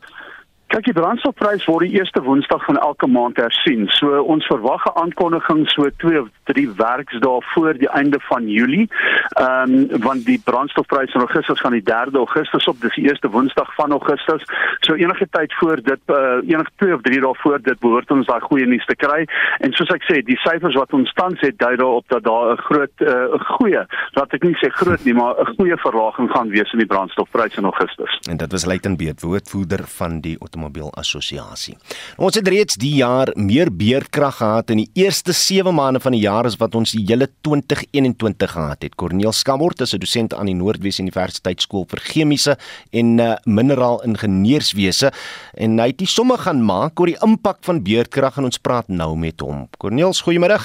Kyk, 0.70 0.84
die 0.86 0.94
brandstofprys 0.94 1.64
word 1.66 1.82
die 1.88 1.96
eerste 1.98 2.20
Woensdag 2.22 2.62
van 2.62 2.76
elke 2.78 3.08
maand 3.10 3.40
hersien. 3.42 3.88
So 3.90 4.20
ons 4.22 4.46
verwag 4.46 4.84
'n 4.86 4.98
aankondiging 5.02 5.66
so 5.66 5.90
2 5.98 6.20
of 6.20 6.28
3 6.46 6.70
werksdae 6.78 7.40
voor 7.54 7.74
die 7.74 7.88
einde 7.88 8.20
van 8.30 8.46
Julie. 8.48 8.86
Ehm 9.30 9.74
um, 9.74 10.02
want 10.02 10.24
die 10.24 10.40
brandstofprys 10.44 11.14
in 11.14 11.20
Augustus 11.20 11.60
gaan 11.60 11.72
die 11.72 11.82
3de 11.82 12.18
Augustus 12.22 12.64
op, 12.64 12.80
dis 12.80 12.94
die 12.94 13.08
eerste 13.08 13.30
Woensdag 13.30 13.74
van 13.74 13.90
Augustus. 13.90 14.42
So 14.80 14.94
enige 14.94 15.26
tyd 15.30 15.54
voor 15.54 15.82
dit 15.82 16.00
uh, 16.06 16.38
enige 16.46 16.70
2 16.76 16.94
of 16.94 17.00
3 17.02 17.20
dae 17.20 17.34
voor 17.42 17.58
dit 17.62 17.78
behoort 17.78 18.10
ons 18.10 18.26
daai 18.26 18.40
goeie 18.40 18.66
nuus 18.66 18.86
te 18.86 18.96
kry. 18.96 19.26
En 19.58 19.72
soos 19.72 19.90
ek 19.90 20.06
sê, 20.06 20.22
die 20.22 20.38
syfers 20.38 20.74
wat 20.74 20.92
ons 20.92 21.12
tans 21.12 21.40
het 21.40 21.58
dui 21.58 21.76
daarop 21.76 22.06
dat 22.08 22.22
daar 22.22 22.52
'n 22.52 22.62
groot 22.68 22.94
'n 23.00 23.10
uh, 23.10 23.40
goeie, 23.58 23.82
laat 24.14 24.32
ek 24.34 24.42
nie 24.42 24.54
sê 24.62 24.70
groot 24.70 25.04
nie, 25.04 25.14
maar 25.14 25.34
'n 25.34 25.54
goeie 25.58 25.76
verlaging 25.76 26.30
gaan 26.30 26.48
wees 26.48 26.72
in 26.72 26.78
die 26.78 26.92
brandstofprys 26.94 27.56
in 27.56 27.64
Augustus. 27.64 28.18
En 28.30 28.36
dit 28.36 28.52
was 28.52 28.64
Luiten 28.64 28.96
Beet, 28.96 29.22
woordvoerder 29.22 29.82
van 29.84 30.20
die 30.20 30.38
Outomobielassosiasie. 30.60 31.76
Ons 32.20 32.36
het 32.38 32.48
reeds 32.48 32.76
die 32.80 33.00
jaar 33.00 33.30
meer 33.36 33.70
beerkrag 33.72 34.40
gehad 34.40 34.70
in 34.70 34.82
die 34.84 34.90
eerste 34.98 35.32
7 35.32 35.74
maande 35.74 36.00
van 36.00 36.12
die 36.12 36.22
jaar 36.22 36.46
as 36.48 36.58
wat 36.60 36.74
ons 36.74 36.92
die 36.92 37.04
hele 37.08 37.28
2021 37.42 38.52
gehad 38.54 38.84
het. 38.84 38.96
Corneel 38.96 39.32
Skambort 39.32 39.80
is 39.80 39.94
'n 39.94 39.98
dosent 39.98 40.34
aan 40.34 40.46
die 40.46 40.54
Noordwes 40.54 40.98
Universiteit 40.98 41.60
Skool 41.60 41.86
vir 41.88 42.00
Chemiese 42.00 42.56
en 42.92 43.18
uh, 43.18 43.36
Mineraal 43.44 44.02
Ingenieurswese 44.04 45.12
en 45.54 45.78
hy 45.78 45.86
het 45.88 45.98
die 45.98 46.06
somme 46.06 46.36
gaan 46.36 46.62
maak 46.62 47.00
oor 47.00 47.06
die 47.06 47.22
impak 47.22 47.58
van 47.62 47.82
beerkrag 47.82 48.38
en 48.38 48.44
ons 48.44 48.58
praat 48.58 48.88
nou 48.88 49.16
met 49.16 49.40
hom. 49.40 49.68
Corneel, 49.78 50.12
goeiemôre. 50.12 50.58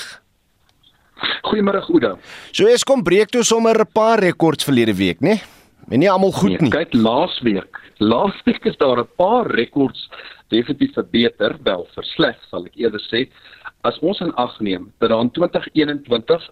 Goeiemôre 1.44 1.82
Oudo. 1.90 2.18
So 2.52 2.68
Eskom 2.68 3.04
breek 3.04 3.30
toe 3.30 3.44
sommer 3.44 3.80
'n 3.80 3.92
paar 3.94 4.20
rekords 4.20 4.64
verlede 4.64 4.96
week, 4.96 5.22
né? 5.22 5.30
Nee? 5.30 5.42
En 5.90 6.00
nie 6.00 6.10
almal 6.10 6.32
goed 6.32 6.50
nie. 6.50 6.70
Nee, 6.70 6.86
kyk, 6.86 6.94
laasweek, 6.98 7.80
laasweek 8.00 8.66
is 8.66 8.78
daar 8.78 9.00
'n 9.00 9.08
paar 9.18 9.52
rekords 9.52 10.10
definitief 10.48 10.94
verbeter, 10.94 11.58
wel 11.64 11.88
versleg 11.94 12.38
sal 12.50 12.66
ek 12.66 12.76
eerder 12.76 13.02
sê. 13.12 13.30
As 13.84 14.00
ons 14.00 14.22
in 14.22 14.36
ag 14.36 14.60
neem 14.60 14.94
dat 15.00 15.10
daar 15.10 15.22
in 15.22 15.32
2021 15.32 16.52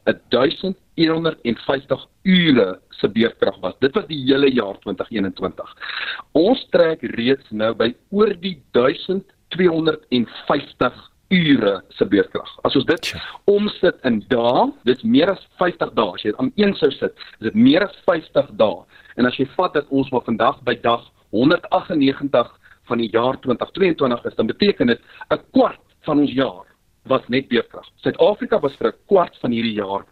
1150 0.96 2.08
ure 2.24 2.80
se 2.90 3.10
beerkrag 3.10 3.60
was. 3.62 3.74
Dit 3.80 3.96
was 3.96 4.06
die 4.08 4.26
hele 4.26 4.54
jaar 4.54 4.80
2021. 4.80 5.76
Ons 6.32 6.68
trek 6.70 7.02
reeds 7.02 7.52
nou 7.52 7.76
by 7.76 7.96
oor 8.12 8.34
die 8.42 8.62
1250 8.72 11.14
ure 11.34 11.82
se 11.90 12.06
beerkrag. 12.06 12.50
As 12.68 12.76
ons 12.78 12.86
dit 12.86 13.10
omsit 13.50 13.98
in 14.08 14.22
dae, 14.30 14.68
dit 14.86 14.98
is 14.98 15.04
meer 15.04 15.34
as 15.34 15.42
50 15.62 15.94
dae. 15.98 16.14
As 16.14 16.22
jy 16.22 16.32
dit 16.32 16.40
aan 16.40 16.52
een 16.62 16.76
sou 16.78 16.92
sit, 16.94 17.14
is 17.40 17.50
dit 17.50 17.58
meer 17.58 17.88
as 17.88 17.96
50 18.06 18.54
dae. 18.60 18.84
En 19.18 19.30
as 19.30 19.38
jy 19.40 19.48
vat 19.58 19.74
dat 19.74 19.90
ons 19.90 20.12
maar 20.14 20.26
vandag 20.28 20.62
by 20.68 20.76
dag 20.86 21.04
198 21.34 22.52
van 22.90 23.02
die 23.02 23.10
jaar 23.12 23.40
2022 23.42 24.26
is, 24.30 24.36
dan 24.38 24.52
beteken 24.52 24.88
dit 24.88 25.02
'n 25.30 25.42
kwart 25.52 25.82
van 26.06 26.20
ons 26.20 26.32
jaar 26.32 26.66
was 27.10 27.28
net 27.28 27.48
beerkrag. 27.48 27.88
Suid-Afrika 27.96 28.60
was 28.60 28.76
vir 28.76 28.88
'n 28.88 29.00
kwart 29.08 29.38
van 29.42 29.52
hierdie 29.52 29.80
jaar 29.82 30.06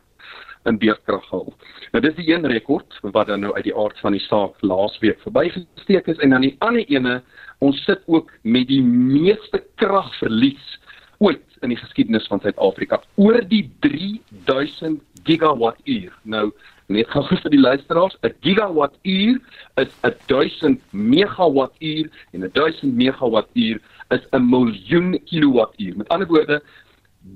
in 0.65 0.77
beerkrag 0.77 1.23
gehul. 1.29 1.53
Nou 1.91 2.01
dis 2.03 2.15
die 2.15 2.33
een 2.33 2.45
rekord 2.47 2.99
wat 3.01 3.27
dan 3.27 3.39
nou 3.39 3.53
uit 3.55 3.63
die 3.63 3.75
aard 3.75 3.99
van 3.99 4.11
die 4.11 4.23
saak 4.27 4.61
laasweek 4.61 5.21
verbygesteek 5.25 6.07
is 6.07 6.17
en 6.17 6.29
dan 6.29 6.45
die 6.45 6.55
ander 6.59 6.85
ene, 6.87 7.21
ons 7.59 7.83
sit 7.83 8.01
ook 8.05 8.31
met 8.43 8.67
die 8.67 8.81
meeste 8.83 9.63
kragverlies 9.75 10.79
ooit 11.17 11.57
in 11.61 11.69
die 11.69 11.77
geskiedenis 11.77 12.27
van 12.27 12.41
Suid-Afrika. 12.41 13.01
Oor 13.15 13.41
die 13.47 13.69
3000 13.79 15.01
gigawattuur. 15.23 16.13
Nou 16.23 16.51
net 16.91 17.09
gou 17.09 17.23
vir 17.29 17.51
die 17.53 17.59
luisteraars, 17.59 18.17
'n 18.23 18.33
gigawattuur 18.41 19.39
is 19.77 19.91
'n 20.03 20.15
1000 20.27 20.81
megawattuur 20.91 22.09
en 22.33 22.43
'n 22.43 22.51
1000 22.53 22.95
megawattuur 22.95 23.81
is 24.09 24.23
'n 24.31 24.49
miljoen 24.49 25.19
kilowattuur. 25.25 25.97
Met 25.97 26.09
ander 26.09 26.27
woorde, 26.27 26.61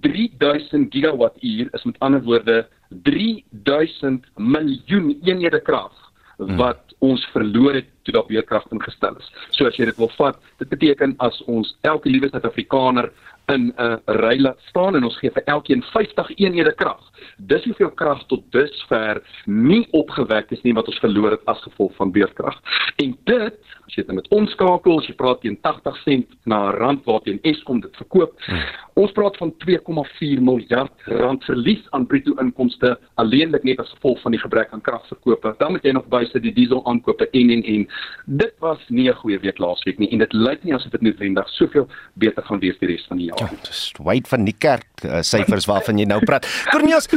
3000 0.01 0.93
gigawattuur 0.93 1.69
is 1.71 1.83
met 1.83 1.99
ander 1.99 2.21
woorde 2.23 2.67
3000 2.89 4.25
miljoen 4.35 5.19
eenhede 5.23 5.61
krag 5.61 5.93
wat 6.37 6.95
ons 6.99 7.25
verloor 7.31 7.73
het 7.73 7.87
toe 8.03 8.13
daar 8.13 8.27
weerkrag 8.27 8.65
ingestel 8.71 9.15
is. 9.19 9.31
So 9.55 9.67
as 9.69 9.77
jy 9.79 9.85
dit 9.85 9.97
wil 9.97 10.11
vat, 10.17 10.39
dit 10.59 10.69
beteken 10.69 11.15
as 11.23 11.37
ons 11.51 11.75
elke 11.87 12.09
liewe 12.09 12.29
Suid-Afrikaner 12.29 13.11
in 13.47 13.73
'n 13.77 13.99
ry 14.05 14.39
laat 14.39 14.59
staan 14.59 14.95
en 14.95 15.03
ons 15.03 15.17
gee 15.17 15.31
vir 15.31 15.43
elkeen 15.43 15.83
50 15.83 16.29
eenhede 16.35 16.73
krag. 16.73 17.01
Dis 17.37 17.63
hoeveel 17.63 17.91
krag 17.91 18.25
tot 18.25 18.43
dusver 18.51 19.21
nie 19.45 19.87
opgewek 19.91 20.51
is 20.51 20.61
nie 20.61 20.73
wat 20.73 20.87
ons 20.87 20.99
verloor 20.99 21.31
het 21.31 21.45
as 21.45 21.61
gevolg 21.61 21.95
van 21.95 22.11
beurtkrag. 22.11 22.57
En 22.95 23.17
dit, 23.23 23.57
as 23.85 23.95
jy 23.95 24.03
dit 24.03 24.15
met 24.15 24.27
omskakel, 24.27 24.99
as 24.99 25.07
jy 25.07 25.15
praat 25.15 25.41
teen 25.41 25.57
80 25.61 25.97
sent 26.03 26.27
na 26.45 26.69
'n 26.69 26.75
rand 26.77 27.05
waarteen 27.05 27.39
Eskom 27.43 27.81
dit 27.81 27.95
verkoop, 27.95 28.33
hmm. 28.45 28.61
ons 28.93 29.11
praat 29.11 29.37
van 29.37 29.53
2,4 29.65 30.41
miljard 30.41 30.91
rand 31.05 31.43
verlies 31.43 31.83
aan 31.91 32.07
bruto 32.07 32.33
inkomste 32.41 32.97
alleenlik 33.15 33.63
net 33.63 33.79
as 33.79 33.89
gevolg 33.89 34.21
van 34.21 34.31
die 34.31 34.41
gebrek 34.41 34.71
aan 34.71 34.81
kragverkope. 34.81 35.55
Dan 35.57 35.71
moet 35.71 35.83
jy 35.83 35.91
nog 35.91 36.07
bysit 36.07 36.41
die 36.41 36.53
diesel 36.53 36.85
aankope 36.85 37.29
en 37.29 37.49
en 37.49 37.63
en. 37.63 37.87
Dit 38.25 38.53
was 38.59 38.79
nie 38.89 39.09
'n 39.09 39.15
goeie 39.15 39.39
week 39.39 39.57
laasweek 39.57 39.99
nie 39.99 40.11
en 40.11 40.17
dit 40.17 40.33
lyk 40.33 40.63
nie 40.63 40.73
asof 40.73 40.91
dit 40.91 41.01
noodwendig 41.01 41.49
soveel 41.49 41.87
beter 42.13 42.43
gaan 42.43 42.59
wees 42.59 42.77
die 42.79 42.87
res 42.87 43.05
van 43.07 43.17
die 43.17 43.25
jaar. 43.25 43.34
Ja, 43.35 43.49
dis 43.67 43.91
wyd 43.99 44.27
van 44.31 44.45
die 44.47 44.55
kerk 44.55 45.03
uh, 45.03 45.19
syfers 45.25 45.67
waarvan 45.67 45.99
jy 45.99 46.05
nou 46.07 46.21
praat. 46.23 46.47
Cornelius, 46.71 47.09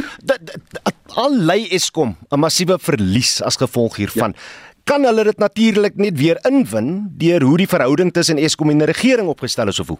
al 1.15 1.37
lei 1.47 1.61
Eskom 1.75 2.17
'n 2.29 2.39
massiewe 2.39 2.77
verlies 2.79 3.41
as 3.41 3.57
gevolg 3.57 3.95
hiervan. 3.95 4.35
Ja. 4.35 4.67
Kan 4.83 5.05
hulle 5.05 5.23
dit 5.23 5.37
natuurlik 5.37 5.95
net 5.95 6.17
weer 6.17 6.39
inwin 6.49 7.07
deur 7.17 7.41
hoe 7.41 7.57
die 7.57 7.67
verhouding 7.67 8.11
tussen 8.11 8.37
Eskom 8.37 8.69
en 8.69 8.83
die 8.83 8.89
regering 8.89 9.27
opgestel 9.27 9.67
is 9.67 9.79
of 9.79 9.87
hoe? 9.87 9.99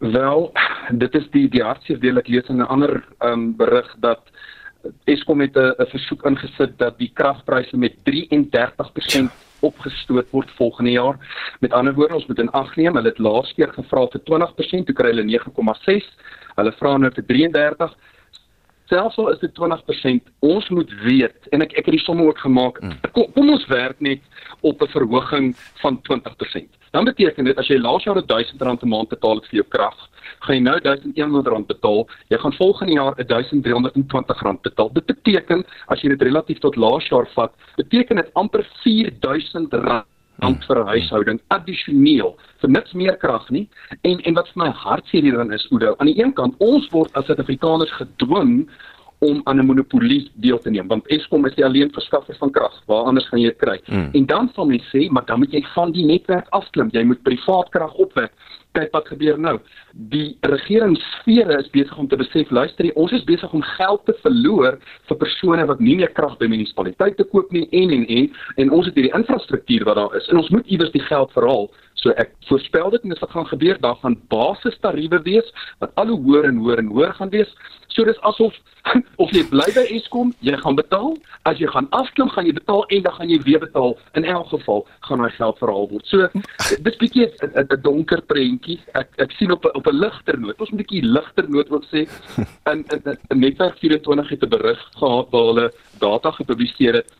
Wel, 0.00 0.52
dit 0.90 1.14
is 1.14 1.26
die 1.30 1.48
die 1.48 1.62
hartseer 1.62 2.00
deel 2.00 2.18
ek 2.18 2.28
lees 2.28 2.48
in 2.48 2.58
'n 2.58 2.66
ander 2.66 3.04
um, 3.20 3.56
berig 3.56 3.94
dat 4.00 4.22
Eskom 5.04 5.40
het 5.40 5.56
'n 5.56 5.74
versoek 5.90 6.24
ingesit 6.24 6.78
dat 6.78 6.98
die 6.98 7.10
kragpryse 7.14 7.76
met 7.76 7.94
33% 8.04 9.30
opgestoot 9.60 10.30
word 10.30 10.50
volgende 10.58 10.90
jaar. 10.90 11.18
Met 11.60 11.72
ander 11.72 11.94
woorde, 11.94 12.14
ons 12.14 12.26
moet 12.26 12.38
in 12.38 12.50
ag 12.50 12.76
neem, 12.76 12.96
hulle 12.96 13.12
het 13.12 13.18
laas 13.18 13.52
keer 13.56 13.72
gevra 13.74 14.06
vir 14.12 14.24
20%, 14.30 14.86
toe 14.86 14.96
kry 14.96 15.12
hulle 15.12 15.26
9,6. 15.28 16.12
Hulle 16.58 16.74
vra 16.78 16.96
nou 16.98 17.10
vir 17.14 17.26
33. 17.32 17.96
Selfs 18.88 19.18
al 19.20 19.30
is 19.32 19.40
dit 19.42 19.52
20%, 19.54 20.32
ons 20.40 20.68
moet 20.68 20.92
weet 21.04 21.48
en 21.52 21.64
ek 21.64 21.76
ek 21.78 21.88
het 21.90 21.96
die 21.96 22.04
somme 22.04 22.26
ook 22.28 22.40
gemaak. 22.44 22.80
Mm. 22.82 22.96
Kom, 23.12 23.30
kom 23.36 23.52
ons 23.54 23.66
werk 23.72 24.00
net 24.00 24.22
op 24.60 24.82
'n 24.82 24.92
verhoging 24.96 25.54
van 25.82 26.00
20%. 26.02 26.68
Dan 26.90 27.04
beteken 27.04 27.44
dit 27.44 27.58
as 27.58 27.68
jy 27.68 27.78
laas 27.78 28.04
jaar 28.04 28.16
R1000 28.16 28.82
'n 28.82 28.88
maand 28.88 29.08
betaal 29.08 29.36
het 29.36 29.46
vir 29.46 29.60
jou 29.60 29.68
krag, 29.68 29.98
gaan 30.40 30.56
jy 30.56 30.62
nou 30.62 30.78
R1100 30.80 31.66
betaal. 31.66 32.08
Jy 32.28 32.38
gaan 32.38 32.52
volgende 32.52 32.92
jaar 32.92 33.14
R1320 33.16 34.60
betaal. 34.62 34.92
Dit 34.92 35.06
beteken 35.06 35.64
as 35.86 36.00
jy 36.00 36.08
dit 36.08 36.22
relatief 36.22 36.58
tot 36.58 36.76
laas 36.76 37.08
jaar 37.08 37.28
vat, 37.34 37.52
beteken 37.76 38.16
dit 38.16 38.30
amper 38.34 38.64
R4000 38.64 39.68
rand 40.42 40.64
vir 40.66 40.78
'n 40.78 40.86
huishouding 40.86 41.40
addisioneel 41.54 42.36
vir 42.60 42.70
niks 42.70 42.92
meer 42.92 43.16
krag 43.16 43.50
nie. 43.50 43.68
En 44.02 44.20
en 44.20 44.34
wat 44.34 44.48
vir 44.52 44.64
my 44.64 44.70
hartseer 44.70 45.22
hierin 45.22 45.52
is, 45.52 45.66
Oudo, 45.70 45.94
aan 45.98 46.06
die 46.06 46.18
een 46.22 46.32
kant 46.32 46.54
ons 46.58 46.88
word 46.90 47.12
as 47.14 47.26
Suid-Afrikaners 47.26 47.92
gedwing 47.92 48.68
om 49.18 49.40
aan 49.44 49.58
'n 49.58 49.66
monopolie 49.66 50.30
deel 50.34 50.58
te 50.58 50.70
neem 50.70 50.86
want 50.86 51.06
Eskom 51.06 51.46
is 51.46 51.54
die 51.54 51.64
alleen 51.64 51.92
verskaffer 51.92 52.36
van 52.38 52.50
krag. 52.50 52.82
Waar 52.86 53.04
anders 53.04 53.28
gaan 53.28 53.40
jy 53.40 53.48
dit 53.48 53.58
kry? 53.58 53.80
Mm. 53.86 54.08
en 54.12 54.26
dan 54.26 54.50
sal 54.54 54.66
mense 54.66 54.88
sê 54.96 55.10
maar 55.10 55.24
dan 55.24 55.38
moet 55.38 55.52
jy 55.52 55.62
van 55.74 55.92
die 55.92 56.04
netwerk 56.06 56.46
afklim. 56.48 56.88
Jy 56.92 57.04
moet 57.04 57.22
privaat 57.22 57.68
krag 57.68 57.94
opwek. 57.94 58.32
Kyk 58.72 58.92
wat 58.92 59.08
gebeur 59.08 59.38
nou. 59.38 59.58
Die 59.92 60.36
regeringssfere 60.40 61.58
is 61.58 61.70
besig 61.70 61.98
om 61.98 62.08
te 62.08 62.16
besef 62.16 62.50
luister 62.50 62.84
jy, 62.84 62.92
ons 62.94 63.12
is 63.12 63.24
besig 63.24 63.52
om 63.52 63.62
geld 63.62 64.04
te 64.04 64.14
verloor 64.22 64.78
vir 65.08 65.16
persone 65.16 65.66
wat 65.66 65.80
nie 65.80 65.96
meer 65.96 66.12
krag 66.12 66.38
by 66.38 66.46
munisipaliteite 66.46 67.24
koop 67.24 67.50
nie 67.52 67.68
en 67.72 67.90
en 67.90 68.06
en. 68.06 68.30
En 68.56 68.70
ons 68.70 68.86
het 68.86 68.94
hierdie 68.94 69.14
infrastruktuur 69.14 69.84
wat 69.84 69.96
daar 69.96 70.16
is. 70.16 70.28
En 70.28 70.36
ons 70.36 70.48
moet 70.48 70.66
iewers 70.66 70.92
die 70.92 71.02
geld 71.02 71.32
verhaal 71.32 71.70
So 71.98 72.14
ek 72.14 72.30
voorspel 72.46 72.92
dit 72.94 73.02
en 73.02 73.14
dit 73.14 73.24
gaan 73.34 73.46
gebeur, 73.46 73.80
daar 73.82 73.98
gaan 74.02 74.16
basistariewe 74.30 75.18
wees 75.26 75.50
wat 75.82 75.90
al 75.98 76.12
hoe 76.12 76.20
hoër 76.22 76.44
en 76.52 76.60
hoër 76.62 76.84
en 76.84 76.92
hoër 76.94 77.14
gaan 77.18 77.32
wees. 77.34 77.50
So 77.90 78.04
dis 78.06 78.20
asof 78.28 78.54
of 79.22 79.32
jy 79.34 79.42
bly 79.50 79.66
by 79.74 79.82
Eskom, 79.96 80.30
jy 80.46 80.54
gaan 80.60 80.78
betaal, 80.78 81.16
as 81.50 81.58
jy 81.58 81.66
gaan 81.72 81.88
afklim, 81.96 82.30
gaan 82.32 82.46
jy 82.46 82.54
betaal 82.56 82.84
en 82.94 83.02
dan 83.04 83.16
gaan 83.16 83.32
jy 83.32 83.40
weer 83.42 83.60
betaal. 83.64 83.96
In 84.20 84.28
elk 84.28 84.52
geval 84.52 84.84
gaan 85.08 85.24
daai 85.24 85.34
geld 85.34 85.58
verhaal 85.58 85.90
word. 85.90 86.06
So 86.06 86.28
dis 86.86 87.00
bietjie 87.02 87.26
'n 87.42 87.80
donker 87.82 88.22
prentjie. 88.30 88.78
Ek 88.94 89.10
ek 89.18 89.34
sien 89.34 89.50
op 89.52 89.66
'n 89.66 89.74
op 89.74 89.90
'n 89.90 89.98
ligter 89.98 90.38
noot. 90.38 90.60
Ons 90.60 90.70
moet 90.70 90.80
'n 90.80 90.84
bietjie 90.84 91.02
ligter 91.02 91.50
noot 91.50 91.70
ook 91.70 91.84
sê. 91.90 92.06
In 92.72 92.84
in, 92.94 93.18
in 93.30 93.38
Netwerk 93.40 93.78
24 93.78 94.28
het 94.28 94.42
'n 94.42 94.48
berig 94.48 94.80
gehad 94.94 95.30
waar 95.30 95.46
hulle 95.50 95.72
data 95.98 96.30
gepubliseer 96.30 96.94
het 97.02 97.17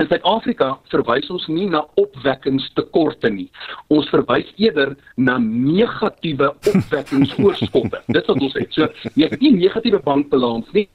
In 0.00 0.08
Suid-Afrika 0.08 0.78
verwys 0.88 1.28
ons 1.28 1.44
nie 1.52 1.66
na 1.68 1.82
opwekkingstekorte 2.00 3.28
nie. 3.34 3.50
Ons 3.92 4.08
verwys 4.08 4.48
eerder 4.56 4.94
na 5.20 5.34
negatiewe 5.42 6.54
opwekkingsoorskotte. 6.56 8.00
Dit 8.16 8.30
wat 8.30 8.40
ons 8.40 8.56
het. 8.56 8.72
So 8.72 8.88
jy 9.12 9.28
het 9.28 9.44
nie 9.44 9.52
negatiewe 9.58 10.00
bankbalans 10.06 10.72
nie. 10.76 10.86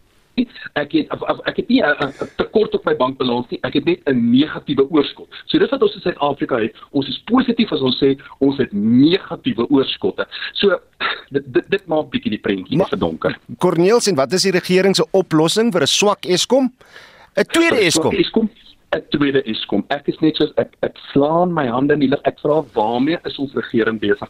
Ek 0.75 0.91
het 0.97 1.13
of, 1.13 1.21
of, 1.31 1.37
ek 1.47 1.61
het 1.61 1.69
nie 1.69 1.79
'n 1.85 2.11
tekort 2.41 2.73
op 2.75 2.89
my 2.89 2.95
bankbalans 2.97 3.45
nie. 3.53 3.61
Ek 3.61 3.77
het 3.77 3.85
net 3.85 4.01
'n 4.09 4.25
negatiewe 4.33 4.89
oorskot. 4.89 5.29
So 5.45 5.61
dis 5.61 5.69
wat 5.69 5.85
ons 5.85 5.95
in 5.95 6.01
Suid-Afrika 6.01 6.57
het. 6.65 6.73
Ons 6.91 7.07
is 7.07 7.21
positief 7.29 7.71
as 7.71 7.85
ons 7.85 8.01
sê 8.01 8.17
ons 8.39 8.57
het 8.57 8.73
negatiewe 8.73 9.69
oorskotte. 9.69 10.25
So 10.53 10.81
dit 11.29 11.45
dit, 11.53 11.69
dit 11.69 11.87
maak 11.87 12.09
bietjie 12.09 12.33
die 12.33 12.41
prentjie 12.41 12.81
verdonker. 12.81 13.37
Corneels 13.57 14.07
en 14.07 14.15
wat 14.15 14.33
is 14.33 14.49
die 14.49 14.57
regering 14.57 14.95
se 14.95 15.05
oplossing 15.11 15.71
vir 15.71 15.81
'n 15.81 15.87
swak 15.87 16.25
Eskom? 16.25 16.73
'n 17.37 17.43
Tweede 17.53 17.85
Eskom. 17.85 18.11
Eskom 18.11 18.49
'n 18.95 19.03
tweede 19.09 19.43
Eskom. 19.43 19.85
Ek 19.87 20.07
is 20.07 20.19
net 20.19 20.35
soos 20.35 20.53
ek 20.57 20.75
ek 20.81 20.97
slaan 21.11 21.53
my 21.53 21.67
hande 21.67 21.93
in 21.93 21.99
die 21.99 22.09
lug. 22.09 22.21
Ek 22.23 22.39
vra 22.39 22.63
waarmee 22.73 23.19
is 23.25 23.39
ons 23.39 23.53
regering 23.53 23.99
besig? 23.99 24.29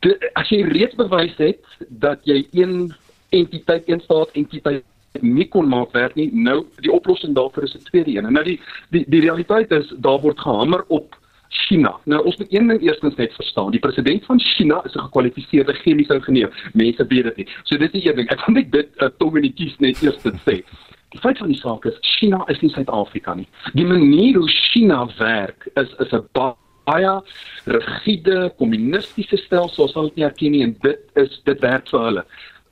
De, 0.00 0.16
as 0.34 0.48
jy 0.48 0.62
reeds 0.68 0.94
bewys 0.94 1.36
het 1.36 1.64
dat 1.88 2.20
jy 2.28 2.46
een 2.52 2.92
entiteit, 3.30 3.88
een 3.88 4.00
staat 4.00 4.30
entiteit 4.32 4.84
nie 5.20 5.48
kon 5.48 5.68
maak 5.68 5.92
werk 5.92 6.14
nie, 6.16 6.30
nou 6.32 6.62
die 6.84 6.92
oplossing 6.92 7.34
daarvoor 7.36 7.62
is 7.62 7.74
'n 7.74 7.84
tweede 7.90 8.16
een. 8.16 8.26
En 8.26 8.32
nou 8.32 8.44
die 8.44 8.60
die 8.90 9.04
die 9.08 9.20
realiteit 9.20 9.70
is 9.70 9.92
daar 9.96 10.20
word 10.20 10.40
gehamer 10.40 10.84
op 10.88 11.16
China. 11.48 11.96
Nou 12.04 12.24
ons 12.24 12.36
moet 12.36 12.52
een 12.52 12.68
ding 12.68 12.82
eerstens 12.82 13.14
net 13.16 13.32
verstaan. 13.34 13.70
Die 13.70 13.80
president 13.80 14.24
van 14.24 14.40
China 14.40 14.84
is 14.84 14.94
'n 14.94 15.00
gekwalifiseerde 15.08 15.72
chemiese 15.72 16.14
ingenieur. 16.14 16.70
Mense 16.72 17.06
weet 17.06 17.24
dit 17.24 17.36
nie. 17.36 17.48
So 17.62 17.76
dis 17.76 17.90
die 17.90 18.08
een 18.08 18.16
ding. 18.16 18.28
Ek 18.28 18.38
kan 18.38 18.54
net 18.54 18.72
dit 18.72 18.88
uh, 18.96 19.08
tong 19.18 19.36
in 19.36 19.42
die 19.42 19.52
kies 19.52 19.76
net 19.78 20.02
eers 20.02 20.22
dit 20.22 20.34
sê. 20.34 20.64
Die 21.12 21.20
feit 21.20 21.38
van 21.38 21.50
die 21.52 21.58
saak 21.60 21.84
is 21.84 21.98
China 22.00 22.40
is 22.48 22.60
nie 22.62 22.70
Suid-Afrika 22.72 23.34
nie. 23.36 23.48
Die 23.76 23.84
manier 23.84 24.38
hoe 24.38 24.48
China 24.48 25.04
werk 25.18 25.68
is 25.74 25.90
is 26.04 26.12
'n 26.12 26.24
baie 26.32 27.20
rigiede 27.66 28.52
kommunistiese 28.58 29.36
stelsel, 29.36 29.88
sal 29.88 30.08
dit 30.08 30.16
nie 30.16 30.24
erken 30.24 30.52
nie 30.52 30.62
en 30.62 30.76
dit 30.80 30.98
is 31.14 31.40
dit 31.44 31.60
werk 31.60 31.88
vir 31.88 32.00
hulle. 32.00 32.24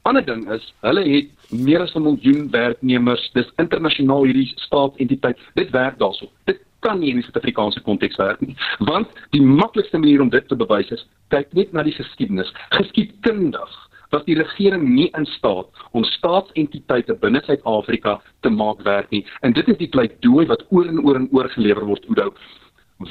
Ander 0.02 0.24
ding 0.24 0.48
is, 0.50 0.72
hulle 0.80 1.04
het 1.04 1.28
meer 1.50 1.82
as 1.82 1.94
'n 1.94 2.02
miljoen 2.02 2.50
werknemers. 2.50 3.30
Dis 3.34 3.52
internasionaal 3.58 4.24
hierdie 4.24 4.52
staatsentiteit. 4.56 5.38
Dit 5.54 5.70
werk 5.70 5.98
daarso. 5.98 6.30
Dit 6.46 6.60
kan 6.80 6.98
nie 6.98 7.10
in 7.10 7.16
die 7.16 7.24
Suid-Afrikaanse 7.24 7.80
konteks 7.80 8.16
werk 8.16 8.40
nie. 8.40 8.56
Want 8.78 9.08
die 9.30 9.42
maklikste 9.42 9.98
manier 9.98 10.20
om 10.20 10.30
dit 10.30 10.48
te 10.48 10.56
bewys 10.56 10.90
is 10.90 11.06
kyk 11.28 11.52
net 11.52 11.72
na 11.72 11.82
die 11.82 11.92
geskiedenis. 11.92 12.52
Geskiedkundig 12.70 13.89
was 14.10 14.24
die 14.26 14.36
regering 14.38 14.88
nie 14.88 15.08
in 15.18 15.26
staat 15.26 15.68
om 15.92 16.04
staatsentiteite 16.04 17.14
binne 17.22 17.42
Suid-Afrika 17.46 18.18
te 18.40 18.50
maak 18.50 18.82
werk 18.86 19.10
nie. 19.10 19.24
En 19.40 19.52
dit 19.52 19.68
is 19.68 19.78
die 19.78 19.88
pleidooi 19.88 20.46
wat 20.50 20.66
oor 20.70 20.90
en 20.90 21.00
oor 21.04 21.20
en 21.20 21.28
oor 21.32 21.48
gelewer 21.54 21.86
word, 21.86 22.08
Oudo. 22.08 22.34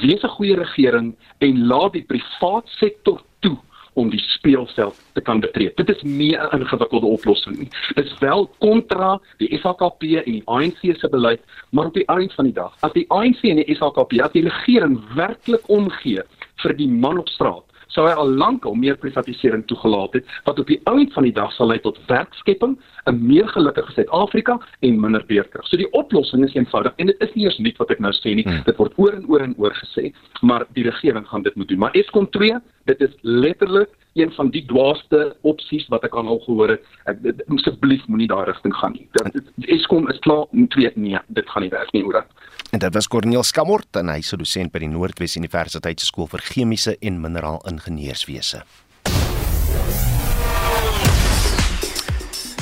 Wees 0.01 0.23
'n 0.23 0.35
goeie 0.38 0.55
regering 0.55 1.15
en 1.39 1.67
laat 1.67 1.93
die 1.93 2.05
privaat 2.05 2.67
sektor 2.67 3.21
toe 3.39 3.57
om 3.93 4.09
die 4.09 4.21
speelveld 4.21 4.99
te 5.13 5.21
kan 5.21 5.39
betree. 5.39 5.71
Dit 5.75 5.89
is 5.89 6.01
nie 6.01 6.35
'n 6.38 6.59
ingewikkelde 6.59 7.05
oplossing 7.05 7.57
nie. 7.57 7.69
Dit 7.95 8.05
is 8.05 8.17
wel 8.19 8.49
kontra 8.59 9.19
die 9.38 9.57
SHKP 9.57 10.03
en 10.25 10.31
die 10.31 10.47
ANC 10.47 10.79
se 10.99 11.09
beleid, 11.09 11.41
maar 11.71 11.85
op 11.85 11.93
die 11.93 12.07
einde 12.07 12.33
van 12.33 12.45
die 12.45 12.53
dag, 12.53 12.73
as 12.79 12.93
die 12.93 13.05
ANC 13.09 13.41
en 13.41 13.55
die 13.55 13.75
SHKP 13.75 14.21
as 14.21 14.31
die 14.31 14.43
regering 14.43 14.99
werklik 15.15 15.69
omgee 15.69 16.23
vir 16.55 16.73
die 16.73 16.88
man 16.88 17.17
op 17.17 17.29
straat, 17.29 17.68
sou 17.93 18.06
hy 18.08 18.13
al 18.13 18.30
lank 18.39 18.65
al 18.65 18.78
meer 18.78 18.97
privatisering 18.97 19.65
toegelaat 19.69 20.19
het 20.19 20.25
wat 20.45 20.60
op 20.62 20.69
die 20.69 20.80
einde 20.89 21.12
van 21.13 21.28
die 21.28 21.34
dag 21.36 21.52
sal 21.56 21.69
lei 21.71 21.80
tot 21.84 21.99
werkskepping, 22.08 22.78
'n 23.10 23.28
meer 23.28 23.47
gelukkige 23.47 23.91
Suid-Afrika 23.91 24.60
en 24.82 24.99
minder 24.99 25.23
beerkrag. 25.25 25.67
So 25.67 25.78
die 25.78 25.91
oplossing 25.91 26.43
is 26.45 26.54
eenvoudig 26.54 26.93
en 26.97 27.08
dit 27.08 27.15
is 27.19 27.34
nie 27.34 27.45
eers 27.45 27.58
nuut 27.58 27.78
wat 27.78 27.91
ek 27.91 27.99
nou 27.99 28.12
sê 28.12 28.36
nie. 28.36 28.43
Hmm. 28.43 28.63
Dit 28.65 28.78
word 28.78 28.93
oor 28.97 29.13
en 29.13 29.25
oor 29.28 29.41
en 29.41 29.56
oor 29.58 29.73
gesê, 29.73 30.13
maar 30.41 30.65
die 30.73 30.84
regering 30.84 31.28
gaan 31.28 31.43
dit 31.43 31.56
moet 31.56 31.67
doen. 31.67 31.80
Maar 31.80 31.93
Eskom 31.93 32.30
2, 32.30 32.60
dit 32.89 33.02
is 33.10 33.15
letterlik 33.21 33.89
een 34.13 34.32
van 34.34 34.49
die 34.49 34.63
dwaaste 34.65 35.36
opsies 35.47 35.86
wat 35.93 36.04
ek 36.08 36.15
al 36.17 36.39
gehoor 36.45 36.73
het. 36.75 36.86
Ek 37.10 37.21
asseblief 37.54 38.06
moenie 38.10 38.30
daai 38.32 38.45
rigting 38.49 38.73
gaan 38.75 38.95
nie. 38.97 39.08
Dit 39.36 39.69
Eskom 39.78 40.10
is 40.12 40.19
klaar, 40.25 40.47
twee 40.73 40.91
nee, 40.95 41.19
dit 41.28 41.49
gaan 41.49 41.65
nie 41.65 41.73
werk 41.73 41.93
nie, 41.93 42.04
hoor. 42.04 42.25
En 42.73 42.82
dit 42.82 42.93
was 42.93 43.08
Corneel 43.08 43.45
Skamort 43.45 44.02
en 44.02 44.10
hy's 44.13 44.34
'n 44.34 44.41
dosent 44.41 44.71
by 44.71 44.80
die 44.80 44.89
Noordwes 44.89 45.38
Universiteit 45.38 45.99
se 45.99 46.06
skool 46.06 46.28
vir 46.28 46.41
chemiese 46.41 46.97
en 47.02 47.21
mineraalingenieurswese. 47.21 48.63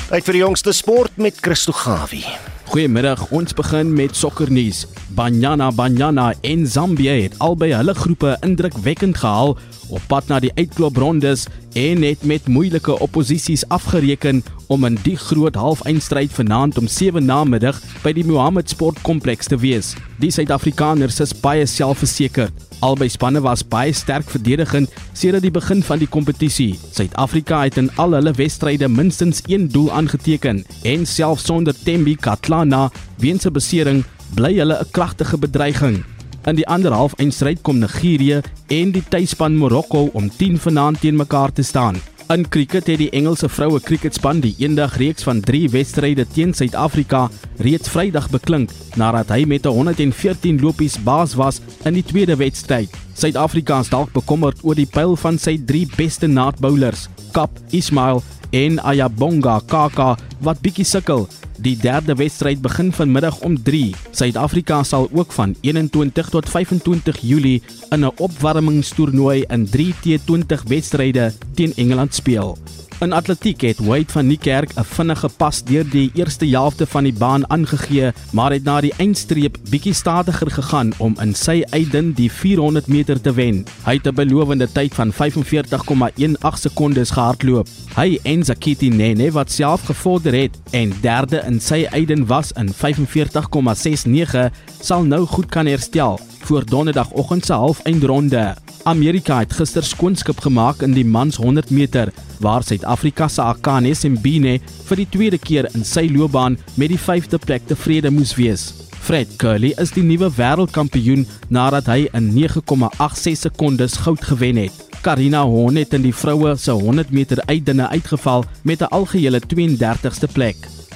Tyd 0.08 0.24
vir 0.24 0.34
die 0.34 0.44
jongste 0.44 0.72
sport 0.72 1.18
met 1.18 1.36
Christo 1.44 1.74
Gawie. 1.74 2.24
Goeiemiddag, 2.68 3.32
ons 3.32 3.54
begin 3.54 3.94
met 3.94 4.16
sokkernuus. 4.16 4.86
Banyana 5.16 5.72
Banyana 5.72 6.34
en 6.42 6.68
Zambia 6.68 7.14
het 7.16 7.40
albei 7.40 7.74
hulle 7.74 7.94
groepe 7.96 8.38
indrukwekkend 8.44 9.18
gehaal 9.18 9.58
op 9.90 10.02
pad 10.08 10.28
na 10.28 10.40
die 10.40 10.52
uitkloprondes 10.56 11.48
en 11.78 12.02
het 12.02 12.24
met 12.24 12.48
moeilike 12.48 13.00
opposisies 13.00 13.68
afgereken 13.68 14.44
om 14.68 14.86
in 14.86 14.98
die 15.04 15.16
groot 15.18 15.56
halfeindstryd 15.56 16.32
vanaand 16.34 16.78
om 16.78 16.88
7 16.88 17.26
namiddag 17.26 17.80
by 18.04 18.14
die 18.16 18.26
Mohammed 18.26 18.70
Sportkompleks 18.70 19.48
te 19.48 19.60
wees. 19.62 19.94
Die 20.20 20.32
Suid-Afrikaners 20.34 21.20
is 21.24 21.36
baie 21.40 21.66
selfversekerd. 21.66 22.66
Albei 22.86 23.08
spanne 23.10 23.42
was 23.42 23.64
baie 23.66 23.94
sterk 23.94 24.30
verdedigend 24.30 24.92
sedert 25.18 25.46
die 25.46 25.54
begin 25.54 25.82
van 25.84 26.02
die 26.02 26.10
kompetisie. 26.10 26.76
Suid-Afrika 26.94 27.64
het 27.64 27.80
in 27.82 27.90
al 27.98 28.18
hulle 28.18 28.36
wedstryde 28.38 28.90
minstens 28.90 29.42
1 29.48 29.70
doel 29.74 29.92
aangeteken 29.92 30.66
en 30.84 31.06
selfs 31.06 31.48
sonder 31.50 31.74
Tembi 31.84 32.16
Katlana 32.16 32.90
weens 33.18 33.46
'n 33.46 33.54
besering 33.54 34.04
bly 34.36 34.58
hulle 34.58 34.78
'n 34.80 34.92
kragtige 34.92 35.38
bedreiging. 35.38 36.04
In 36.48 36.56
die 36.56 36.68
ander 36.72 36.94
halfeindstryd 36.96 37.60
kom 37.62 37.82
Nigerië 37.82 38.38
en 38.72 38.92
die 38.96 39.04
tuisspan 39.04 39.58
Marokko 39.60 40.06
om 40.16 40.30
10 40.32 40.54
vanaand 40.64 41.02
teen 41.04 41.18
mekaar 41.20 41.52
te 41.52 41.64
staan. 41.64 41.98
In 42.32 42.46
kriket 42.48 42.88
het 42.88 43.02
die 43.02 43.10
Engelse 43.12 43.50
vroue 43.52 43.82
kriketspan 43.84 44.40
die 44.40 44.54
eendag 44.64 44.96
reeks 44.96 45.28
van 45.28 45.42
3 45.44 45.68
wedstryde 45.74 46.24
teen 46.32 46.54
Suid-Afrika 46.56 47.26
reeds 47.60 47.92
Vrydag 47.92 48.30
beklink 48.32 48.72
nadat 48.96 49.34
hy 49.36 49.42
met 49.44 49.68
114 49.68 50.62
lopies 50.64 50.96
baas 51.04 51.36
was 51.36 51.60
in 51.84 52.00
die 52.00 52.06
tweede 52.08 52.40
wedstryd. 52.40 52.96
Suid-Afrika 53.20 53.82
is 53.84 53.92
dalk 53.92 54.14
bekommerd 54.16 54.64
oor 54.64 54.80
die 54.80 54.88
pyl 54.88 55.18
van 55.20 55.36
sy 55.36 55.58
3 55.60 55.84
beste 55.98 56.32
naadbowlers, 56.32 57.10
Kap, 57.36 57.60
Ismail 57.76 58.24
en 58.56 58.80
Ayabonga 58.88 59.60
Kaka 59.68 60.14
wat 60.40 60.64
bietjie 60.64 60.88
sukkel. 60.88 61.28
Die 61.58 61.78
derde 61.78 62.14
wedstryd 62.16 62.62
begin 62.62 62.92
vanmiddag 62.94 63.40
om 63.42 63.56
3. 63.64 63.96
Suid-Afrika 64.12 64.84
sal 64.84 65.10
ook 65.12 65.32
van 65.32 65.56
21 65.62 66.30
tot 66.30 66.50
25 66.50 67.18
Julie 67.22 67.62
in 67.90 68.06
'n 68.06 68.12
opwarmingstoernooi 68.18 69.46
in 69.48 69.66
3T20 69.66 70.64
wedstryde 70.68 71.34
teen 71.54 71.74
Engeland 71.76 72.14
speel. 72.14 72.58
In 72.98 73.14
atletiek 73.14 73.62
het 73.62 73.78
Wade 73.86 74.10
van 74.10 74.28
Niekerk 74.28 74.72
'n 74.74 74.84
vinnige 74.84 75.30
pas 75.38 75.64
deur 75.64 75.90
die 75.90 76.12
eerste 76.14 76.48
helfte 76.48 76.86
van 76.88 77.04
die 77.04 77.14
baan 77.14 77.50
aangegee, 77.50 78.12
maar 78.32 78.52
het 78.52 78.64
na 78.64 78.82
die 78.82 78.94
eindstreep 78.98 79.58
bietjie 79.70 79.94
stadiger 79.94 80.52
gegaan 80.52 80.94
om 80.98 81.16
in 81.22 81.36
sy 81.36 81.64
uitdin 81.70 82.12
die 82.14 82.32
400 82.32 82.88
meter 82.88 83.22
te 83.22 83.34
wen. 83.34 83.66
Hy 83.86 83.94
het 83.94 84.08
'n 84.08 84.16
belowende 84.16 84.72
tyd 84.72 84.96
van 84.96 85.12
45,18 85.14 86.58
sekondes 86.58 87.10
gehardloop. 87.10 87.68
Hy 87.96 88.20
en 88.24 88.44
Zakiti 88.44 88.90
Nene 88.90 89.32
wat 89.32 89.52
self 89.52 89.82
gevorder 89.82 90.34
het 90.34 90.58
en 90.72 90.94
derde 91.02 91.44
in 91.46 91.62
sy 91.62 91.88
uitdin 91.92 92.26
was 92.26 92.52
in 92.52 92.74
45,69 92.74 94.52
sal 94.82 95.04
nou 95.04 95.26
goed 95.26 95.50
kan 95.50 95.66
herstel 95.66 96.20
voor 96.42 96.66
donderdagoggend 96.66 97.46
se 97.46 97.54
halfeindronde. 97.54 98.56
Amerika 98.88 99.42
het 99.42 99.52
gister 99.52 99.84
skoonskip 99.84 100.40
gemaak 100.46 100.80
in 100.86 100.94
die 100.96 101.04
mans 101.04 101.36
100 101.36 101.74
meter 101.76 102.08
waar 102.40 102.64
Suid-Afrika 102.64 103.28
se 103.28 103.44
Akane 103.44 103.92
Simbine 103.92 104.54
vir 104.88 105.02
die 105.02 105.08
tweede 105.12 105.40
keer 105.44 105.68
in 105.76 105.84
sy 105.84 106.06
loopbaan 106.08 106.56
met 106.80 106.94
die 106.94 107.00
5de 107.02 107.36
plek 107.44 107.66
tevrede 107.68 108.14
moes 108.16 108.32
wees. 108.40 108.70
Fred 109.04 109.34
Curley 109.44 109.74
is 109.84 109.92
die 109.92 110.06
nuwe 110.08 110.30
wêreldkampioen 110.38 111.26
nadat 111.52 111.92
hy 111.92 112.06
in 112.16 112.32
9,86 112.38 113.42
sekondes 113.44 114.00
goud 114.06 114.24
gewen 114.24 114.64
het. 114.64 114.80
Karina 115.04 115.44
Horn 115.44 115.76
het 115.82 115.92
in 115.98 116.08
die 116.08 116.16
vroue 116.16 116.56
se 116.56 116.72
100 116.72 117.12
meter 117.12 117.44
uitdinne 117.52 117.90
uitgeval 117.92 118.46
met 118.64 118.82
'n 118.82 118.92
algehele 118.96 119.42
32ste 119.44 120.32
plek. 120.32 120.56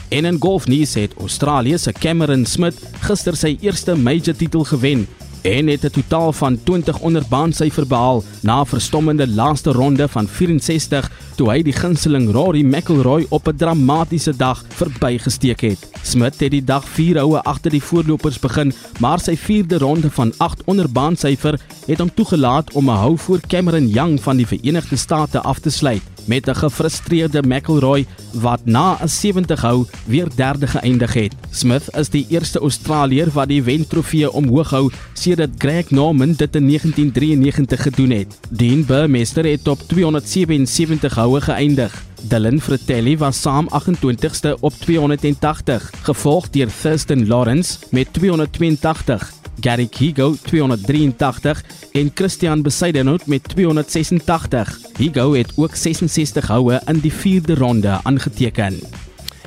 En 0.09 0.25
in 0.25 0.39
golfnuus 0.39 0.93
het 0.93 1.13
Australië 1.19 1.77
se 1.77 1.91
Cameron 1.91 2.45
Smith 2.45 2.79
gister 3.01 3.35
sy 3.35 3.57
eerste 3.61 3.95
major 3.95 4.35
titel 4.35 4.63
gewen 4.63 5.07
en 5.41 5.67
het 5.67 5.83
'n 5.83 5.89
totaal 5.89 6.33
van 6.33 6.63
20 6.63 6.99
onder 6.99 7.23
baansyfer 7.29 7.87
behaal 7.87 8.23
na 8.41 8.61
'n 8.61 8.65
verstommende 8.65 9.27
laaste 9.27 9.71
ronde 9.71 10.07
van 10.07 10.27
64 10.27 11.11
toe 11.35 11.49
hy 11.49 11.61
die 11.61 11.73
gunsteling 11.73 12.31
Rory 12.31 12.61
McIlroy 12.61 13.25
op 13.29 13.47
'n 13.47 13.55
dramatiese 13.55 14.35
dag 14.35 14.63
verbygesteek 14.67 15.61
het. 15.61 15.89
Smith 16.01 16.39
het 16.39 16.51
die 16.51 16.63
dag 16.63 16.87
4 16.87 17.19
houe 17.19 17.41
agter 17.41 17.71
die 17.71 17.83
voorlopers 17.83 18.39
begin, 18.39 18.73
maar 18.99 19.19
sy 19.19 19.35
4de 19.37 19.77
ronde 19.77 20.11
van 20.11 20.33
8 20.37 20.61
onder 20.65 20.91
baansyfer 20.91 21.59
het 21.85 21.99
hom 21.99 22.13
toegelaat 22.13 22.73
om 22.73 22.89
'n 22.89 23.01
hou 23.03 23.17
voor 23.17 23.39
Cameron 23.47 23.87
Young 23.87 24.21
van 24.21 24.37
die 24.37 24.47
Verenigde 24.47 24.95
State 24.95 25.39
af 25.39 25.59
te 25.59 25.69
sluit 25.69 26.01
met 26.25 26.47
'n 26.47 26.55
gefrustreerde 26.55 27.41
McIlroy 27.47 28.05
wat 28.31 28.59
na 28.65 28.97
'n 29.01 29.07
70 29.07 29.61
hou 29.61 29.85
weer 30.05 30.27
derde 30.35 30.67
geëindig 30.67 31.13
het. 31.13 31.33
Smith 31.49 31.95
is 31.97 32.09
die 32.09 32.25
eerste 32.29 32.59
Australiër 32.59 33.29
wat 33.31 33.47
die 33.47 33.63
wentrofee 33.63 34.31
omhoog 34.31 34.69
hou 34.69 34.91
sedert 35.21 35.53
Greg 35.57 35.89
Norman 35.89 36.33
dit 36.33 36.55
in 36.55 36.67
1993 36.67 37.81
gedoen 37.81 38.09
het. 38.09 38.39
Dean 38.49 38.85
Burmester 38.85 39.45
het 39.45 39.67
op 39.67 39.79
277 39.87 41.15
houe 41.15 41.41
geëindig. 41.41 42.03
Dylan 42.21 42.61
Fratelli 42.61 43.17
was 43.17 43.41
saam 43.41 43.69
28ste 43.69 44.53
op 44.59 44.73
280, 44.73 45.91
gevolg 46.01 46.49
deur 46.49 46.69
Thurston 46.81 47.27
Lawrence 47.27 47.77
met 47.89 48.13
282. 48.13 49.33
Gary 49.59 49.87
Kigo 49.87 50.35
283 50.41 51.63
en 51.91 52.11
Christian 52.13 52.61
Besaidenout 52.61 53.25
met 53.25 53.43
286. 53.43 54.79
Higo 54.97 55.33
het 55.33 55.53
ook 55.55 55.75
66 55.75 56.47
houe 56.47 56.81
in 56.85 56.99
die 56.99 57.13
4de 57.13 57.53
ronde 57.53 57.99
aangeteken. 58.03 58.79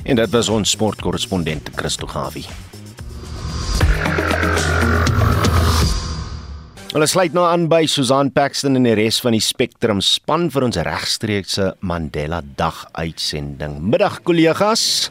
En 0.03 0.15
dit 0.15 0.29
was 0.29 0.49
ons 0.49 0.69
sportkorrespondent 0.69 1.69
Christo 1.75 2.07
Gawie. 2.07 2.45
Hulle 6.95 7.09
sluit 7.11 7.33
nou 7.35 7.41
aan 7.43 7.65
by 7.67 7.81
Susan 7.91 8.29
Paxton 8.31 8.79
en 8.79 8.85
die 8.87 8.93
res 8.95 9.17
van 9.19 9.35
die 9.35 9.43
Spectrum 9.43 9.99
span 9.99 10.45
vir 10.47 10.63
ons 10.63 10.77
regstreekse 10.87 11.73
Mandela 11.83 12.39
Dag 12.55 12.85
uitsending. 12.95 13.81
Middag 13.83 14.21
kollegas. 14.23 15.09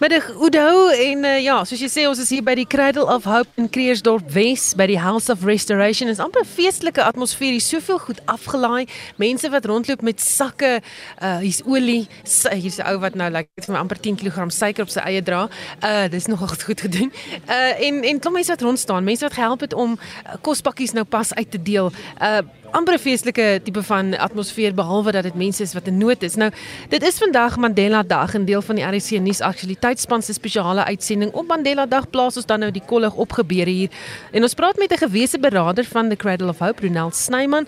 Middag 0.00 0.30
Udo 0.40 0.88
en 0.88 1.24
uh, 1.28 1.34
ja, 1.44 1.58
soos 1.68 1.82
jy 1.84 1.88
sê 1.92 2.02
ons 2.08 2.16
is 2.22 2.30
hier 2.32 2.40
by 2.40 2.54
die 2.56 2.64
Cradle 2.64 3.02
of 3.12 3.26
Hope 3.28 3.52
in 3.60 3.66
Kreersdorp 3.68 4.30
Wes 4.32 4.70
by 4.72 4.86
die 4.88 4.96
House 4.96 5.28
of 5.28 5.42
Restoration. 5.44 6.08
Dit 6.08 6.16
is 6.16 6.22
amper 6.24 6.40
'n 6.40 6.48
feestelike 6.48 7.04
atmosfeer. 7.04 7.52
Hier's 7.52 7.68
soveel 7.68 7.98
goed 8.00 8.22
afgelaai. 8.24 8.88
Mense 9.20 9.50
wat 9.52 9.68
rondloop 9.68 10.00
met 10.00 10.16
sakke, 10.24 10.80
uh 11.20 11.44
hier's 11.44 11.60
olie. 11.68 12.08
Hier's 12.24 12.80
'n 12.80 12.88
ou 12.88 12.96
wat 13.04 13.14
nou 13.14 13.28
lyk 13.28 13.52
like, 13.52 13.66
vir 13.66 13.74
my 13.74 13.80
amper 13.80 14.00
10 14.00 14.16
kg 14.16 14.48
suiker 14.48 14.88
op 14.88 14.88
sy 14.88 15.04
eie 15.04 15.20
dra. 15.20 15.50
Uh 15.84 16.08
dis 16.08 16.32
nogal 16.32 16.48
goed 16.48 16.80
gedoen. 16.80 17.12
Uh 17.44 17.76
en 17.76 18.00
en 18.02 18.20
klop 18.20 18.32
mense 18.40 18.56
wat 18.56 18.62
rond 18.62 18.78
staan, 18.78 19.04
mense 19.04 19.20
wat 19.20 19.36
gehelp 19.36 19.60
het 19.60 19.74
om 19.74 19.98
uh, 20.00 20.40
kospakkies 20.40 20.96
nou 20.96 21.04
pas 21.04 21.34
uit 21.34 21.50
te 21.50 21.60
deel. 21.60 21.92
Uh 22.16 22.40
amper 22.70 22.94
'n 22.94 22.98
feestelike 22.98 23.60
tipe 23.64 23.82
van 23.82 24.18
atmosfeer 24.18 24.74
behalwe 24.74 25.12
dat 25.12 25.22
dit 25.22 25.34
mense 25.34 25.62
is 25.62 25.72
wat 25.72 25.86
in 25.86 25.98
nood 25.98 26.22
is. 26.22 26.34
Nou, 26.34 26.50
dit 26.88 27.02
is 27.02 27.18
vandag 27.18 27.56
Mandela 27.56 28.02
Dag 28.02 28.34
en 28.34 28.44
deel 28.44 28.62
van 28.62 28.74
die 28.74 28.84
RC 28.84 29.10
nuus 29.10 29.40
aktualiteitsspan 29.40 30.22
se 30.22 30.32
spesiale 30.32 30.84
uitsending 30.84 31.32
op 31.32 31.46
Mandela 31.46 31.86
Dag 31.86 32.10
plaas 32.10 32.36
ons 32.36 32.46
dan 32.46 32.58
nou 32.58 32.70
die 32.70 32.82
kollig 32.86 33.14
opgebeure 33.14 33.70
hier. 33.70 33.90
En 34.32 34.42
ons 34.42 34.54
praat 34.54 34.76
met 34.76 34.92
'n 34.92 34.96
gewese 34.96 35.38
beraader 35.38 35.84
van 35.84 36.08
the 36.08 36.16
Cradle 36.16 36.48
of 36.48 36.58
Hope, 36.58 36.86
Ronel 36.86 37.10
Snyman. 37.10 37.66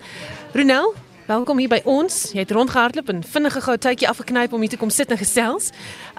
Ronel, 0.53 0.93
welkom 1.25 1.57
hier 1.57 1.69
by 1.69 1.81
ons. 1.83 2.31
Jy 2.31 2.39
het 2.39 2.51
rondgehardloop 2.51 3.09
en 3.09 3.23
vinnige 3.23 3.61
gou 3.61 3.77
tydjie 3.77 4.09
afgeknyp 4.09 4.53
om 4.53 4.59
hier 4.59 4.69
te 4.69 4.77
kom 4.77 4.89
sit 4.89 5.11
en 5.11 5.17
gesels. 5.17 5.71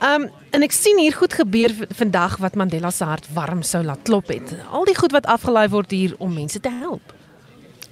Um 0.02 0.30
en 0.50 0.62
ek 0.62 0.72
sien 0.72 0.98
hier 0.98 1.12
goed 1.12 1.32
gebeur 1.32 1.70
vandag 1.88 2.36
wat 2.36 2.54
Mandela 2.54 2.90
se 2.90 3.04
hart 3.04 3.26
warm 3.32 3.62
sou 3.62 3.84
laat 3.84 4.02
klop 4.02 4.28
het. 4.28 4.54
Al 4.70 4.84
die 4.84 4.96
goed 4.96 5.12
wat 5.12 5.26
afgelaai 5.26 5.68
word 5.68 5.90
hier 5.90 6.14
om 6.18 6.34
mense 6.34 6.60
te 6.60 6.70
help. 6.70 7.13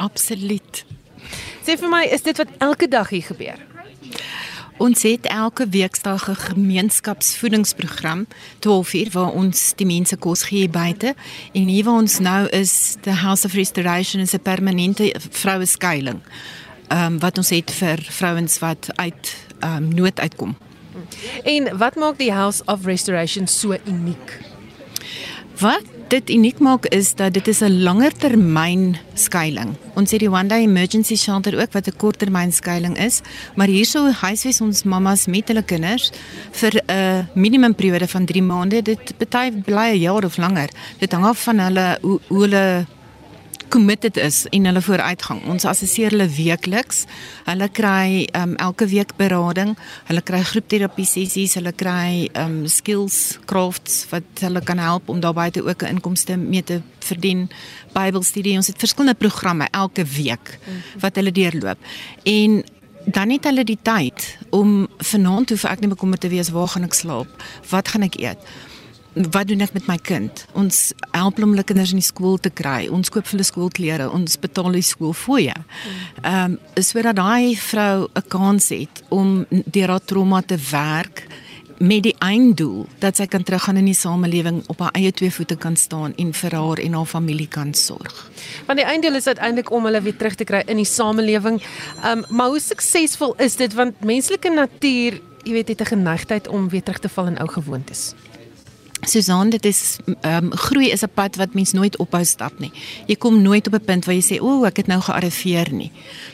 Absoluut. 0.03 0.85
Sê 1.63 1.77
vir 1.79 1.91
my, 1.91 2.03
is 2.11 2.25
dit 2.27 2.39
wat 2.41 2.51
elke 2.59 2.89
dag 2.91 3.13
hier 3.15 3.23
gebeur? 3.23 3.61
Ons 4.83 5.05
het 5.07 5.29
elke 5.31 5.69
weekdag 5.69 6.29
'n 6.29 6.35
gemeenskapsvoedingsprogram 6.35 8.27
12uur 8.59 9.11
waar 9.13 9.31
ons 9.31 9.73
die 9.77 9.87
mense 9.87 10.17
kos 10.17 10.43
gee 10.43 10.69
buite 10.69 11.15
en 11.53 11.67
hier 11.69 11.85
waar 11.85 12.03
ons 12.03 12.19
nou 12.19 12.49
is 12.49 12.97
the 13.01 13.15
House 13.15 13.45
of 13.47 13.53
Restoration 13.53 14.21
is 14.21 14.35
'n 14.35 14.43
permanente 14.43 15.15
vroue 15.31 15.67
skuilings. 15.67 16.27
Ehm 16.89 17.13
um, 17.13 17.19
wat 17.19 17.39
ons 17.39 17.51
het 17.51 17.71
vir 17.71 17.99
vrouens 18.03 18.59
wat 18.59 18.89
uit 18.97 19.37
ehm 19.61 19.77
um, 19.77 19.95
nood 19.95 20.21
uitkom. 20.21 20.57
En 21.45 21.79
wat 21.79 21.95
maak 21.95 22.19
die 22.19 22.33
House 22.33 22.63
of 22.65 22.85
Restoration 22.85 23.47
so 23.47 23.77
uniek? 23.87 24.41
Wat 25.59 25.85
dit 26.13 26.31
uniek 26.31 26.59
maak 26.61 26.87
is 26.93 27.15
dat 27.17 27.33
dit 27.33 27.47
is 27.49 27.61
'n 27.61 27.83
langer 27.83 28.13
termyn 28.13 28.97
skuilings. 29.15 29.77
Ons 29.95 30.11
het 30.11 30.21
die 30.21 30.31
one 30.31 30.49
day 30.49 30.61
emergency 30.61 31.17
shelter 31.17 31.61
ook 31.61 31.73
wat 31.73 31.87
'n 31.89 31.97
korttermyn 31.97 32.53
skuilings 32.53 32.99
is, 32.99 33.21
maar 33.57 33.67
hierso 33.67 34.11
huisves 34.11 34.61
ons 34.61 34.83
mammas 34.83 35.27
met 35.27 35.49
hulle 35.49 35.63
kinders 35.63 36.13
vir 36.51 36.83
'n 36.87 37.29
minimum 37.35 37.75
periode 37.75 38.09
van 38.09 38.25
3 38.25 38.43
maande. 38.43 38.83
Dit 38.83 39.19
bety 39.19 39.51
bly 39.65 39.93
'n 39.93 40.01
jaar 40.01 40.25
of 40.25 40.37
langer. 40.37 40.69
Dit 40.99 41.13
hang 41.13 41.25
af 41.25 41.43
van 41.43 41.59
hulle 41.59 41.99
hoe, 42.03 42.21
hoe 42.29 42.41
hulle 42.41 42.87
committed 43.73 44.17
is 44.21 44.45
en 44.53 44.69
hulle 44.69 44.83
vooruitgang. 44.85 45.41
Ons 45.49 45.65
assesseer 45.69 46.13
hulle 46.13 46.29
weekliks. 46.29 47.05
Hulle 47.47 47.69
kry 47.73 48.27
um, 48.37 48.53
elke 48.61 48.87
week 48.91 49.15
berading. 49.17 49.73
Hulle 50.11 50.23
kry 50.29 50.43
groepterapie 50.51 51.07
sessies, 51.09 51.57
hulle 51.57 51.73
kry 51.73 52.29
um, 52.39 52.63
skills 52.69 53.39
crafts 53.49 54.03
wat 54.13 54.45
hulle 54.45 54.61
kan 54.69 54.83
help 54.83 55.09
om 55.13 55.23
daarbey 55.25 55.51
te 55.51 55.65
ook 55.65 55.83
'n 55.83 55.97
inkomste 55.97 56.37
mee 56.37 56.63
te 56.63 56.83
verdien. 57.01 57.49
Bybelstudie. 57.93 58.57
Ons 58.57 58.67
het 58.67 58.79
verskillende 58.79 59.19
programme 59.19 59.69
elke 59.71 60.05
week 60.05 60.59
wat 61.01 61.17
hulle 61.17 61.33
deurloop. 61.33 61.79
En 62.23 62.63
dan 63.05 63.31
het 63.31 63.45
hulle 63.45 63.65
die 63.65 63.79
tyd 63.83 64.39
om 64.51 64.89
vanaand 64.99 65.49
hoef 65.51 65.65
ek 65.65 65.81
nie 65.81 65.89
bekommerd 65.89 66.21
te 66.21 66.29
wees 66.29 66.51
waar 66.51 66.69
gaan 66.69 66.85
ek 66.85 66.95
slaap? 66.95 67.43
Wat 67.71 67.89
gaan 67.89 68.03
ek 68.03 68.21
eet? 68.21 68.39
Wat 69.15 69.49
doen 69.49 69.61
ek 69.61 69.75
met 69.77 69.87
my 69.89 69.99
kind? 70.01 70.45
Ons 70.59 70.93
help 71.13 71.41
hom 71.43 71.53
hulle 71.53 71.65
kinders 71.69 71.93
in 71.93 72.01
die 72.01 72.07
skool 72.07 72.39
te 72.41 72.51
kry. 72.51 72.87
Ons 72.93 73.13
koop 73.13 73.27
vir 73.29 73.37
hulle 73.37 73.47
skoolklere, 73.47 74.09
ons 74.11 74.39
betaal 74.41 74.73
die 74.79 74.87
skoolfooie. 74.87 75.57
Ehm 76.23 76.57
um, 76.57 76.59
sodat 76.83 77.17
daai 77.17 77.55
vrou 77.57 78.09
'n 78.15 78.29
kans 78.29 78.69
het 78.69 79.03
om 79.09 79.47
deur 79.49 79.89
haar 79.89 80.05
trauma 80.05 80.43
te 80.43 80.59
werk 80.71 81.27
met 81.79 82.03
die 82.03 82.15
einddoel 82.19 82.87
dat 82.99 83.17
sy 83.17 83.27
kan 83.27 83.43
teruggaan 83.43 83.77
in 83.77 83.89
die 83.91 83.97
samelewing 83.97 84.63
op 84.67 84.79
haar 84.79 84.95
eie 84.95 85.13
twee 85.13 85.31
voete 85.31 85.57
kan 85.57 85.77
staan 85.77 86.15
en 86.17 86.33
vir 86.33 86.55
haar 86.55 86.79
en 86.79 86.93
haar 86.93 87.07
familie 87.07 87.49
kan 87.49 87.75
sorg. 87.75 88.31
Want 88.67 88.79
die 88.79 88.87
einddoel 88.87 89.15
is 89.15 89.27
uiteindelik 89.27 89.71
om 89.71 89.85
hulle 89.85 90.03
weer 90.03 90.17
terug 90.17 90.35
te 90.35 90.45
kry 90.45 90.63
in 90.67 90.77
die 90.77 90.89
samelewing. 90.89 91.63
Ehm 92.03 92.19
um, 92.19 92.25
maar 92.29 92.49
hoe 92.49 92.61
suksesvol 92.61 93.35
is 93.37 93.57
dit 93.57 93.75
want 93.75 94.01
menslike 94.01 94.51
natuur, 94.51 95.21
jy 95.45 95.53
weet, 95.53 95.69
het 95.69 95.81
'n 95.81 95.95
geneigtheid 95.97 96.49
om 96.49 96.69
weer 96.69 96.83
terug 96.83 96.99
te 96.99 97.09
val 97.09 97.27
in 97.27 97.39
ou 97.39 97.49
gewoontes. 97.49 98.15
Susan, 99.05 99.51
dit 99.51 99.65
is 99.65 99.97
ehm 100.21 100.45
um, 100.45 100.57
groei 100.57 100.91
is 100.91 101.03
'n 101.03 101.11
pad 101.15 101.37
wat 101.37 101.55
mens 101.55 101.73
nooit 101.73 101.97
ophou 101.97 102.25
stap 102.25 102.59
nie. 102.59 102.73
Jy 103.07 103.17
kom 103.17 103.43
nooit 103.43 103.67
op 103.67 103.75
'n 103.75 103.85
punt 103.85 104.05
waar 104.05 104.15
jy 104.15 104.23
sê, 104.23 104.41
"O, 104.41 104.65
ek 104.65 104.77
het 104.77 104.87
nou 104.87 105.01
gearriveer 105.01 105.73
nie." 105.73 105.91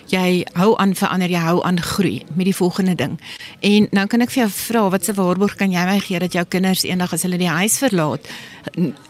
Jy 0.06 0.46
hou 0.52 0.76
aan 0.76 0.94
verander, 0.94 1.30
jy 1.30 1.38
hou 1.38 1.62
aan 1.64 1.80
groei 1.80 2.22
met 2.34 2.44
die 2.44 2.54
volgende 2.54 2.94
ding. 2.94 3.20
En 3.60 3.88
nou 3.90 4.06
kan 4.06 4.20
ek 4.20 4.30
vir 4.30 4.42
jou 4.42 4.50
vra, 4.50 4.90
wat 4.90 5.04
se 5.04 5.14
waarborg 5.14 5.54
kan 5.54 5.70
jy 5.70 5.84
my 5.84 6.00
gee 6.00 6.18
dat 6.18 6.32
jou 6.32 6.44
kinders 6.44 6.82
eendag 6.82 7.12
as 7.12 7.22
hulle 7.22 7.38
die 7.38 7.48
huis 7.48 7.78
verlaat, 7.78 8.28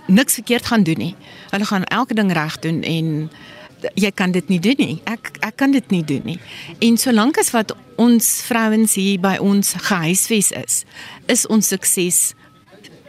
niks 0.06 0.34
verkeerd 0.34 0.66
gaan 0.66 0.82
doen 0.82 0.98
nie. 0.98 1.14
Hulle 1.50 1.64
gaan 1.64 1.84
elke 1.84 2.14
ding 2.14 2.32
reg 2.32 2.58
doen 2.58 2.82
en 2.82 3.30
jy 3.94 4.10
kan 4.10 4.30
dit 4.30 4.48
nie 4.48 4.60
doen 4.60 4.74
nie. 4.78 5.00
Ek 5.04 5.30
ek 5.40 5.56
kan 5.56 5.70
dit 5.70 5.90
nie 5.90 6.04
doen 6.04 6.22
nie. 6.24 6.38
En 6.78 6.96
solank 6.96 7.38
as 7.38 7.50
wat 7.50 7.76
ons 7.96 8.42
vrouens 8.42 8.94
hier 8.94 9.20
by 9.20 9.36
ons 9.40 9.72
gehuisves 9.72 10.50
is, 10.52 10.84
is 11.26 11.46
ons 11.46 11.68
sukses 11.68 12.34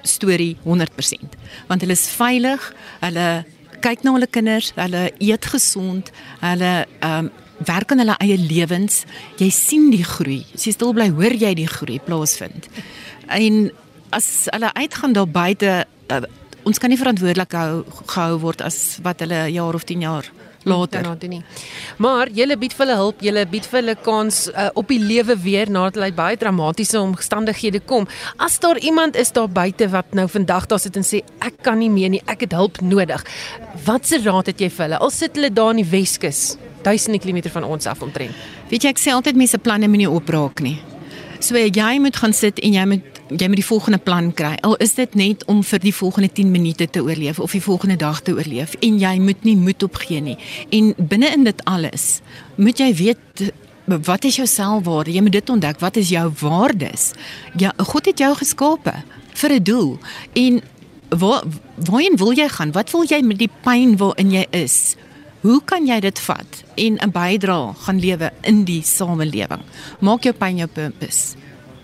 storie 0.07 0.55
100%. 0.65 1.37
Want 1.67 1.85
hulle 1.85 1.97
is 1.97 2.07
veilig, 2.13 2.65
hulle 3.03 3.27
kyk 3.83 4.03
na 4.03 4.15
hulle 4.15 4.27
kinders, 4.27 4.73
hulle 4.77 5.05
eet 5.19 5.51
gesond, 5.53 6.11
hulle 6.43 6.73
ehm 6.99 7.29
um, 7.29 7.31
werk 7.67 7.91
aan 7.91 7.99
hulle 7.99 8.15
eie 8.23 8.37
lewens. 8.39 9.01
Jy 9.35 9.49
sien 9.51 9.89
die 9.91 10.05
groei. 10.07 10.45
As 10.55 10.63
jy 10.63 10.71
stil 10.71 10.93
bly, 10.95 11.09
hoor 11.11 11.33
jy 11.35 11.49
die 11.59 11.67
groei 11.67 11.97
plaasvind. 11.99 12.69
En 13.35 13.65
as 14.15 14.29
hulle 14.47 14.69
uitgaan 14.79 15.15
daar 15.17 15.27
buite, 15.27 15.73
uh, 15.83 16.21
ons 16.63 16.79
kan 16.79 16.87
nie 16.87 16.99
verantwoordelik 17.01 17.51
gehou, 17.51 17.83
gehou 18.13 18.37
word 18.45 18.63
as 18.63 18.79
wat 19.03 19.19
hulle 19.25 19.41
jaar 19.51 19.75
of 19.75 19.83
10 19.83 20.07
jaar 20.07 20.31
later 20.63 21.01
daarna 21.01 21.15
doen 21.19 21.29
nie. 21.29 21.43
Maar 21.97 22.29
jy 22.35 22.47
bied 22.59 22.73
vir 22.75 22.85
hulle 22.85 22.97
hulp, 22.99 23.21
jy 23.23 23.45
bied 23.49 23.67
vir 23.69 23.79
hulle 23.79 23.95
kans 24.03 24.41
uh, 24.49 24.69
op 24.79 24.87
die 24.91 24.99
lewe 24.99 25.35
weer 25.39 25.71
nadat 25.71 25.99
hulle 25.99 26.11
baie 26.15 26.37
dramatiese 26.39 26.99
omstandighede 26.99 27.79
kom. 27.79 28.07
As 28.37 28.59
daar 28.59 28.79
iemand 28.79 29.15
is 29.15 29.31
daar 29.31 29.49
buite 29.49 29.89
wat 29.89 30.13
nou 30.17 30.27
vandag 30.27 30.67
daar 30.67 30.79
sit 30.79 30.97
en 30.99 31.07
sê 31.07 31.23
ek 31.45 31.61
kan 31.63 31.79
nie 31.79 31.89
meer 31.89 32.09
nie, 32.09 32.23
ek 32.27 32.47
het 32.47 32.55
hulp 32.57 32.81
nodig. 32.81 33.23
Watse 33.85 34.21
raad 34.23 34.51
het 34.51 34.61
jy 34.61 34.69
vir 34.69 34.87
hulle? 34.87 34.99
Al 34.99 35.13
sit 35.13 35.37
hulle 35.39 35.51
daar 35.53 35.75
in 35.75 35.83
die 35.83 35.89
Weskus, 35.89 36.57
duisende 36.83 37.19
kilometer 37.19 37.53
van 37.53 37.67
ons 37.67 37.87
af 37.87 38.03
omtrent. 38.05 38.35
Weet 38.69 38.85
jy 38.85 38.93
ek 38.93 39.01
sê 39.01 39.15
altyd 39.15 39.39
mense 39.39 39.57
planne 39.63 39.87
moenie 39.87 40.09
opraak 40.09 40.63
nie. 40.65 40.77
So 41.39 41.55
jy 41.55 41.93
moet 42.03 42.19
gaan 42.19 42.35
sit 42.35 42.59
en 42.59 42.75
jy 42.75 42.85
moet 42.85 43.18
jy 43.29 43.47
moet 43.47 43.59
die 43.61 43.65
volgende 43.65 43.97
plan 43.97 44.33
kry. 44.33 44.55
Al 44.65 44.75
is 44.81 44.95
dit 44.97 45.15
net 45.15 45.45
om 45.45 45.61
vir 45.63 45.81
die 45.83 45.93
volgende 45.93 46.31
10 46.33 46.51
minute 46.51 46.87
te 46.89 47.03
oorleef 47.03 47.39
of 47.39 47.51
die 47.51 47.61
volgende 47.61 47.95
dag 47.95 48.21
te 48.21 48.33
oorleef 48.33 48.75
en 48.85 48.99
jy 48.99 49.15
moet 49.19 49.43
nie 49.43 49.55
moed 49.57 49.83
opgee 49.83 50.21
nie. 50.21 50.37
En 50.69 50.93
binne 50.97 51.29
in 51.35 51.43
dit 51.43 51.65
alles 51.69 52.21
moet 52.57 52.79
jy 52.79 52.93
weet 52.93 53.49
wat 53.89 54.23
is 54.23 54.35
jou 54.37 54.47
selfwaarde? 54.47 55.13
Jy 55.13 55.21
moet 55.25 55.33
dit 55.33 55.49
ontdek. 55.49 55.79
Wat 55.81 55.95
is 55.97 56.11
jou 56.13 56.27
waardes? 56.41 57.11
Ja, 57.57 57.73
God 57.77 58.05
het 58.05 58.19
jou 58.21 58.35
geskape 58.37 58.93
vir 59.33 59.53
'n 59.53 59.63
doel. 59.63 59.97
En 60.33 60.61
waar 61.09 61.43
waarheen 61.75 62.17
wil 62.17 62.31
jy 62.31 62.47
gaan? 62.47 62.71
Wat 62.71 62.91
wil 62.91 63.03
jy 63.03 63.21
met 63.21 63.37
die 63.37 63.49
pyn 63.61 63.97
waarin 63.97 64.31
jy 64.31 64.45
is? 64.51 64.95
Hoe 65.41 65.61
kan 65.65 65.85
jy 65.87 65.99
dit 65.99 66.19
vat 66.19 66.63
en 66.75 66.97
'n 66.99 67.11
bydrae 67.11 67.73
gaan 67.73 67.99
lewe 67.99 68.31
in 68.41 68.63
die 68.63 68.81
samelewing? 68.81 69.61
Maak 69.99 70.23
jou 70.23 70.33
pyn 70.33 70.57
jou 70.57 70.67
purpose. 70.67 71.38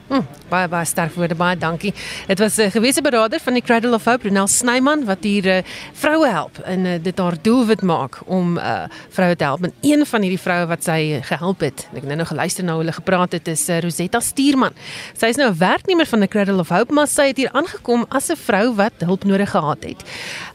Hm, 0.06 0.22
baie 0.52 0.68
baie 0.70 0.86
sterk 0.86 1.16
woorde, 1.18 1.34
baie 1.34 1.58
dankie. 1.58 1.90
Dit 2.28 2.40
was 2.40 2.58
'n 2.58 2.62
uh, 2.62 2.72
gewese 2.72 3.02
beraader 3.02 3.40
van 3.40 3.54
die 3.54 3.62
Cradle 3.62 3.94
of 3.94 4.06
Hope, 4.06 4.28
Ronel 4.28 4.48
Snyman, 4.48 5.06
wat 5.06 5.24
hier 5.24 5.46
uh, 5.46 5.58
vroue 5.94 6.28
help 6.30 6.60
en 6.60 6.86
uh, 6.86 7.00
dit 7.02 7.18
haar 7.18 7.36
doelwit 7.42 7.82
maak 7.82 8.20
om 8.26 8.58
uh, 8.58 8.84
vroue 9.10 9.36
te 9.36 9.44
help. 9.44 9.64
En 9.64 9.74
een 9.82 10.06
van 10.06 10.22
hierdie 10.22 10.40
vroue 10.40 10.68
wat 10.68 10.84
sy 10.84 11.20
gehelp 11.22 11.60
het, 11.60 11.88
ek 11.96 12.04
nou 12.04 12.16
nog 12.16 12.28
geluister 12.28 12.64
na 12.64 12.72
hoe 12.72 12.82
hulle 12.84 12.94
gepraat 12.94 13.32
het, 13.32 13.48
is 13.48 13.70
uh, 13.70 13.80
Rosetta 13.80 14.20
Stuurman. 14.20 14.74
Sy 15.18 15.26
is 15.26 15.42
nou 15.42 15.50
'n 15.50 15.58
werknemer 15.58 16.06
van 16.06 16.20
die 16.20 16.30
Cradle 16.30 16.60
of 16.60 16.70
Hope, 16.70 16.94
maar 16.94 17.08
sy 17.08 17.28
het 17.28 17.38
hier 17.38 17.52
aangekom 17.52 18.06
as 18.10 18.30
'n 18.30 18.38
vrou 18.38 18.76
wat 18.76 18.94
hulp 19.00 19.24
nodig 19.24 19.50
gehad 19.50 19.84
het. 19.84 20.04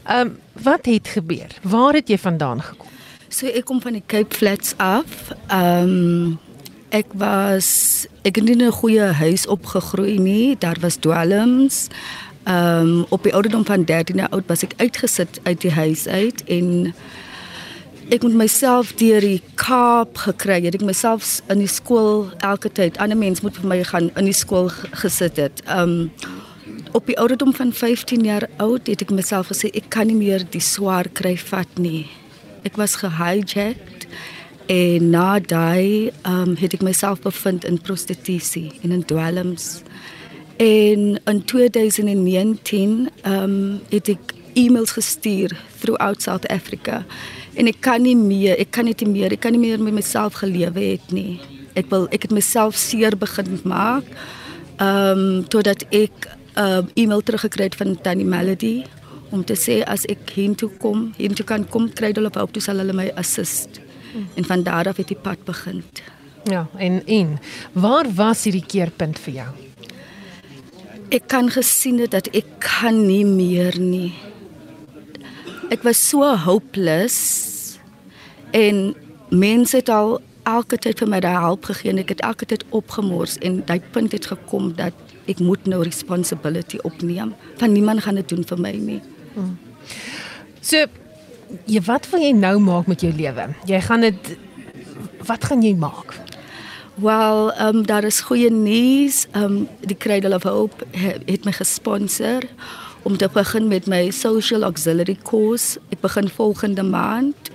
Ehm, 0.07 0.19
um, 0.19 0.39
wat 0.63 0.85
het 0.85 1.07
gebeur? 1.07 1.51
Waar 1.61 1.93
het 1.93 2.07
jy 2.07 2.17
vandaan 2.17 2.61
gekom? 2.61 2.87
So 3.29 3.47
ek 3.47 3.65
kom 3.65 3.81
van 3.81 3.93
die 3.93 4.03
Cape 4.05 4.35
Flats 4.35 4.73
af. 4.77 5.31
Ehm 5.47 5.83
um, 5.83 6.39
Ek 6.91 7.13
was 7.15 8.05
ek 8.27 8.35
het 8.35 8.49
in 8.49 8.61
'n 8.61 8.71
goeie 8.71 9.15
huis 9.15 9.47
opgegroei 9.47 10.19
nie. 10.19 10.57
Daar 10.59 10.77
was 10.81 10.95
dwelms. 10.95 11.87
Ehm 12.43 12.87
um, 12.87 13.05
op 13.09 13.23
die 13.23 13.33
ouderdom 13.33 13.65
van 13.65 13.83
13 13.83 14.15
jaar 14.15 14.29
oud 14.29 14.43
was 14.47 14.63
ek 14.63 14.73
uitgesit 14.77 15.39
uit 15.43 15.61
die 15.61 15.71
huis 15.71 16.07
uit 16.07 16.43
en 16.43 16.93
ek 18.09 18.21
moet 18.21 18.33
myself 18.33 18.93
deur 18.93 19.19
die 19.21 19.41
Kaap 19.55 20.17
gekry. 20.17 20.65
Ek 20.65 20.81
myself 20.81 21.41
in 21.47 21.57
die 21.57 21.67
skool 21.67 22.27
elke 22.39 22.71
tyd. 22.71 22.97
Ander 22.97 23.17
mense 23.17 23.41
moet 23.41 23.55
vir 23.55 23.67
my 23.67 23.83
gaan 23.83 24.11
in 24.15 24.25
die 24.25 24.33
skool 24.33 24.69
gesit 24.91 25.37
het. 25.37 25.61
Ehm 25.65 25.89
um, 25.89 26.11
op 26.91 27.05
die 27.05 27.19
ouderdom 27.19 27.53
van 27.53 27.73
15 27.73 28.23
jaar 28.23 28.49
oud 28.57 28.87
het 28.87 29.01
ek 29.01 29.11
myself 29.11 29.47
gesê 29.47 29.71
ek 29.71 29.89
kan 29.89 30.07
nie 30.07 30.15
meer 30.15 30.43
die 30.49 30.61
swaar 30.61 31.07
kry 31.13 31.37
vat 31.37 31.77
nie. 31.77 32.09
Ek 32.63 32.75
was 32.75 32.95
gehijacked 32.95 34.00
En 34.65 35.09
na 35.09 35.39
daai 35.39 36.11
um 36.27 36.55
het 36.59 36.73
ek 36.73 36.83
myself 36.85 37.21
bevind 37.21 37.65
in 37.65 37.81
prostitusie 37.81 38.71
en 38.83 38.91
in 38.91 39.05
dwelms. 39.05 39.81
En 40.57 41.21
in 41.25 41.43
2019 41.45 43.09
um 43.25 43.81
het 43.89 44.07
ek 44.07 44.35
e-mails 44.53 44.91
gestuur 44.91 45.55
throughout 45.79 46.21
South 46.21 46.47
Africa. 46.47 47.05
En 47.53 47.67
ek 47.67 47.79
kan 47.79 48.01
nie 48.01 48.15
meer, 48.15 48.57
ek 48.59 48.71
kan 48.71 48.85
net 48.85 49.01
nie 49.01 49.11
meer, 49.11 49.31
ek 49.31 49.43
kan 49.43 49.55
nie 49.55 49.63
meer 49.63 49.81
met 49.81 49.93
myself 49.93 50.39
gelewe 50.43 50.93
het 50.93 51.11
nie. 51.11 51.39
Ek 51.75 51.89
wil 51.91 52.07
ek 52.11 52.27
het 52.27 52.35
myself 52.35 52.75
seer 52.75 53.17
begin 53.17 53.59
maak. 53.63 54.07
Um 54.81 55.43
totdat 55.47 55.85
ek 55.89 56.27
'n 56.51 56.59
uh, 56.59 56.83
e-mail 56.95 57.21
teruggekry 57.23 57.63
het 57.63 57.75
van 57.75 58.01
Tannie 58.01 58.25
Melody 58.25 58.83
om 59.31 59.43
te 59.43 59.55
sê 59.55 59.79
as 59.87 60.03
ek 60.11 60.33
hiertoe 60.35 60.69
kom, 60.81 61.13
hiertoe 61.17 61.45
kan 61.47 61.63
kom, 61.67 61.87
kry 61.93 62.11
hulle 62.11 62.31
op 62.33 62.51
toe 62.51 62.61
sal 62.61 62.77
hulle 62.83 62.93
my 62.93 63.07
assist. 63.15 63.79
En 64.35 64.45
van 64.45 64.63
daar 64.63 64.87
af 64.87 64.97
het 64.97 65.07
die 65.07 65.19
pad 65.19 65.43
begin. 65.43 65.83
Ja, 66.43 66.67
en 66.77 67.05
en 67.05 67.39
waar 67.71 68.07
was 68.13 68.43
hierdie 68.43 68.65
keerpunt 68.65 69.19
vir 69.19 69.33
jou? 69.33 69.49
Ek 71.11 71.27
kan 71.27 71.51
gesien 71.51 71.99
het 71.99 72.11
dat 72.11 72.27
ek 72.35 72.47
kan 72.63 73.05
nie 73.05 73.25
meer 73.25 73.77
nie. 73.79 74.13
Ek 75.69 75.83
was 75.83 76.01
so 76.09 76.35
hopeless 76.35 77.77
en 78.51 78.95
mense 79.29 79.75
het 79.75 79.89
al 79.89 80.19
elke 80.49 80.79
tyd 80.81 80.99
vir 80.99 81.09
my 81.11 81.19
daai 81.23 81.43
hulp 81.43 81.67
gegee 81.69 81.91
en 81.93 82.01
ek 82.01 82.15
het 82.15 82.23
elke 82.25 82.47
tyd 82.49 82.63
opgemors 82.75 83.37
en 83.45 83.61
daai 83.67 83.79
punt 83.93 84.15
het 84.15 84.25
gekom 84.31 84.71
dat 84.79 84.95
ek 85.29 85.39
moet 85.39 85.67
nou 85.69 85.83
responsibility 85.85 86.79
opneem. 86.87 87.35
Van 87.61 87.71
niemand 87.71 88.03
gaan 88.03 88.17
dit 88.19 88.29
doen 88.29 88.43
vir 88.47 88.59
my 88.59 88.71
nie. 88.81 89.01
Hmm. 89.35 89.57
So 90.61 90.87
jy 91.65 91.81
wat 91.87 92.09
wil 92.11 92.21
jy 92.21 92.31
nou 92.35 92.59
maak 92.59 92.87
met 92.87 93.01
jou 93.01 93.11
lewe? 93.13 93.47
Jy 93.65 93.81
gaan 93.81 94.01
dit 94.01 94.37
wat 95.27 95.43
gaan 95.45 95.61
jy 95.61 95.73
maak? 95.75 96.15
Wel, 97.01 97.51
ehm 97.53 97.81
um, 97.81 97.85
daar 97.85 98.03
is 98.03 98.21
goeie 98.21 98.51
nuus. 98.51 99.27
Ehm 99.31 99.43
um, 99.43 99.67
die 99.79 99.97
Cradle 99.97 100.35
of 100.35 100.43
Hope 100.43 100.85
het 101.25 101.45
my 101.45 101.51
gesponsor 101.51 102.43
om 103.03 103.17
te 103.17 103.29
begin 103.33 103.67
met 103.67 103.87
my 103.87 104.09
social 104.09 104.63
auxiliary 104.63 105.17
course. 105.23 105.79
Ek 105.89 106.01
begin 106.01 106.29
volgende 106.29 106.83
maand 106.83 107.51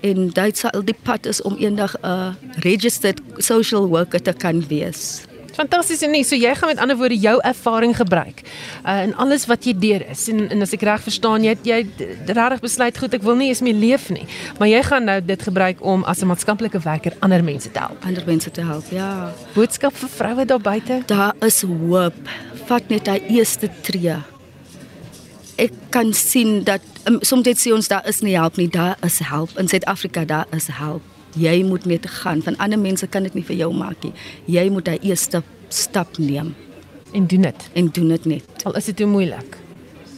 en 0.00 0.28
dit 0.28 0.58
sal 0.58 0.84
die 0.84 0.96
pad 1.02 1.26
is 1.26 1.42
om 1.42 1.56
eendag 1.56 1.96
'n 2.00 2.06
uh, 2.06 2.32
registered 2.60 3.20
social 3.36 3.86
worker 3.88 4.22
te 4.22 4.32
kan 4.32 4.66
wees. 4.68 5.24
Fantasties 5.54 6.02
en 6.02 6.10
nie, 6.14 6.24
so 6.26 6.36
jy 6.38 6.50
gaan 6.58 6.72
met 6.72 6.80
ander 6.82 6.96
woorde 6.98 7.18
jou 7.18 7.36
ervaring 7.46 7.94
gebruik. 7.96 8.42
Uh 8.82 9.02
in 9.04 9.14
alles 9.20 9.46
wat 9.46 9.66
jy 9.66 9.74
deur 9.78 10.02
is. 10.10 10.26
En, 10.32 10.48
en 10.50 10.64
as 10.64 10.72
ek 10.74 10.82
reg 10.86 11.02
verstaan, 11.04 11.44
jy 11.46 11.54
jy 11.66 11.80
regtig 12.26 12.64
besluit 12.64 12.98
goed, 12.98 13.14
ek 13.14 13.22
wil 13.26 13.38
nie 13.38 13.50
eens 13.52 13.62
meer 13.64 13.78
leef 13.78 14.08
nie. 14.14 14.26
Maar 14.58 14.70
jy 14.72 14.82
gaan 14.88 15.08
nou 15.10 15.18
dit 15.22 15.46
gebruik 15.48 15.82
om 15.84 16.04
as 16.10 16.22
'n 16.22 16.30
maatskaplike 16.32 16.80
werker 16.84 17.14
ander 17.20 17.44
mense 17.44 17.70
te 17.70 17.78
help. 17.78 18.04
Ander 18.04 18.24
mense 18.26 18.50
te 18.50 18.64
help, 18.64 18.90
ja. 18.90 19.32
Boodskap 19.54 19.94
vir 19.94 20.08
vroue 20.08 20.44
daar 20.44 20.60
buite. 20.60 21.02
Daar 21.06 21.34
is 21.40 21.62
hoop. 21.62 22.14
Vat 22.66 22.88
net 22.88 23.04
daai 23.04 23.22
eerste 23.28 23.70
tree. 23.82 24.16
Ek 25.56 25.72
kan 25.90 26.12
sien 26.12 26.64
dat 26.64 26.80
um, 27.06 27.18
soms 27.20 27.42
dit 27.42 27.58
sê 27.58 27.72
ons 27.72 27.88
daar 27.88 28.06
is 28.08 28.20
nie 28.20 28.34
help 28.34 28.56
nie, 28.56 28.68
daar 28.68 28.96
is 29.02 29.18
help. 29.18 29.50
In 29.58 29.68
Suid-Afrika 29.68 30.24
daar 30.24 30.46
is 30.50 30.66
help 30.66 31.13
jy 31.34 31.62
moet 31.66 31.84
net 31.84 32.06
gaan. 32.20 32.42
Van 32.42 32.56
ander 32.56 32.78
mense 32.78 33.06
kan 33.06 33.22
dit 33.22 33.34
nie 33.34 33.44
vir 33.44 33.56
jou 33.56 33.72
maak 33.74 34.02
nie. 34.04 34.12
Jy 34.46 34.68
moet 34.70 34.84
daai 34.90 34.98
eerste 35.02 35.42
stap 35.68 36.18
neem 36.18 36.54
en 37.14 37.26
doen 37.26 37.46
dit. 37.48 37.68
En 37.74 37.88
doen 37.88 38.08
dit 38.08 38.24
net. 38.24 38.64
Al 38.64 38.76
is 38.76 38.90
dit 38.90 38.96
te 38.96 39.06
moeilik. 39.06 39.58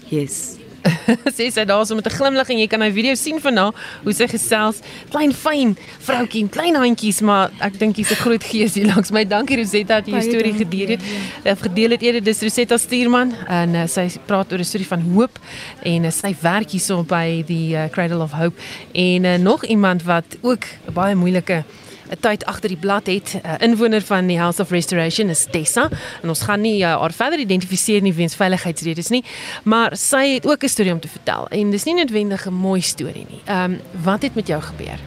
Yes. 0.08 0.55
sy 1.36 1.48
sê 1.50 1.64
daar 1.66 1.86
so 1.86 1.94
met 1.94 2.06
'n 2.06 2.16
glimlag 2.16 2.50
en 2.50 2.58
jy 2.58 2.66
kan 2.66 2.80
my 2.80 2.90
video 2.92 3.14
sien 3.14 3.40
van 3.40 3.56
haar 3.56 3.74
hoe 4.04 4.12
sy 4.12 4.26
gesels. 4.26 4.80
Klein 5.10 5.32
fyn 5.32 5.76
vroutjie, 5.98 6.48
klein 6.48 6.74
handjies, 6.74 7.20
maar 7.20 7.50
ek 7.60 7.78
dink 7.78 7.96
hier's 7.96 8.10
'n 8.10 8.22
groot 8.22 8.44
gees 8.44 8.74
hier 8.74 8.86
langs 8.86 9.10
my. 9.10 9.24
Dankie 9.24 9.56
Rosetta 9.56 10.00
dat 10.00 10.06
jy 10.06 10.20
die 10.20 10.30
storie 10.30 10.54
gedeel 10.54 10.88
het. 10.96 11.02
Ja. 11.44 11.52
Uh, 11.52 11.56
gedeel 11.60 11.90
het 11.90 12.02
eerder 12.02 12.22
dis 12.22 12.42
Rosetta 12.42 12.76
Stuurman 12.78 13.34
en 13.48 13.74
uh, 13.74 13.86
sy 13.86 14.10
praat 14.26 14.52
oor 14.52 14.58
'n 14.58 14.64
storie 14.64 14.86
van 14.86 15.00
hoop 15.00 15.38
en 15.82 16.04
uh, 16.04 16.10
sy 16.10 16.34
werk 16.40 16.70
hierso 16.70 17.02
by 17.02 17.42
die 17.46 17.74
uh, 17.74 17.88
Cradle 17.90 18.22
of 18.22 18.32
Hope 18.32 18.56
en 18.92 19.24
uh, 19.24 19.36
nog 19.38 19.64
iemand 19.64 20.02
wat 20.02 20.36
ook 20.42 20.64
'n 20.88 20.92
baie 20.92 21.14
moeilike 21.14 21.64
'n 22.10 22.20
tyd 22.20 22.44
agter 22.44 22.68
die 22.68 22.78
blad 22.78 23.06
het. 23.06 23.34
'n 23.34 23.46
uh, 23.46 23.54
Inwoner 23.58 24.02
van 24.02 24.26
die 24.26 24.38
House 24.38 24.62
of 24.62 24.70
Restoration 24.70 25.28
is 25.28 25.46
Tessa 25.50 25.88
en 26.22 26.28
ons 26.28 26.42
gaan 26.42 26.60
nie 26.60 26.82
uh, 26.82 27.00
haar 27.00 27.12
verder 27.12 27.38
identifiseer 27.38 28.02
nie 28.02 28.14
weens 28.14 28.34
veiligheidsredes 28.34 29.08
nie, 29.08 29.24
maar 29.62 29.96
sy 29.96 30.34
het 30.34 30.46
ook 30.46 30.62
'n 30.62 30.68
storie 30.68 30.92
om 30.92 31.00
te 31.00 31.08
vertel 31.08 31.48
en 31.48 31.70
dis 31.70 31.84
nie 31.84 31.94
noodwendig 31.94 32.46
'n 32.46 32.52
mooi 32.54 32.80
storie 32.80 33.26
nie. 33.28 33.40
Ehm 33.44 33.72
um, 33.72 33.80
wat 34.02 34.22
het 34.22 34.34
met 34.34 34.46
jou 34.46 34.62
gebeur? 34.62 34.98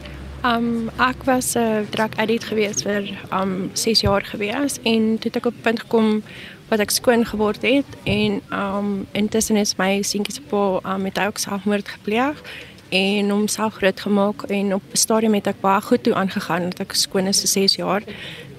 Um 0.43 0.89
ek 0.97 1.23
was 1.23 1.55
'n 1.55 1.59
uh, 1.59 1.79
drug 1.89 2.15
addict 2.15 2.43
gewees 2.43 2.81
vir 2.81 3.03
um 3.31 3.69
6 3.73 4.01
jaar 4.01 4.25
gewees 4.25 4.77
en 4.83 5.17
toe 5.19 5.31
het 5.31 5.35
ek 5.35 5.45
op 5.45 5.53
punt 5.61 5.79
gekom 5.79 6.23
wat 6.69 6.79
ek 6.79 6.89
skoon 6.89 7.25
geword 7.25 7.61
het 7.61 7.85
en 8.03 8.41
um 8.51 9.07
intussen 9.11 9.57
is 9.57 9.75
my 9.75 10.01
seentjie 10.01 10.33
se 10.33 10.41
pa 10.41 10.79
um, 10.85 11.01
met 11.01 11.19
ook 11.19 11.37
selfmoord 11.37 11.87
gepleeg 11.87 12.41
en 12.89 13.29
homself 13.29 13.73
groot 13.73 13.99
gemaak 13.99 14.43
en 14.43 14.73
op 14.73 14.81
'n 14.91 14.97
stadium 14.97 15.33
het 15.33 15.47
ek 15.47 15.61
baie 15.61 15.81
goed 15.81 16.03
toe 16.03 16.13
aangegaan 16.13 16.63
dat 16.63 16.79
ek 16.79 16.93
skoon 16.93 17.27
is 17.27 17.39
vir 17.39 17.47
6 17.47 17.75
jaar. 17.75 18.01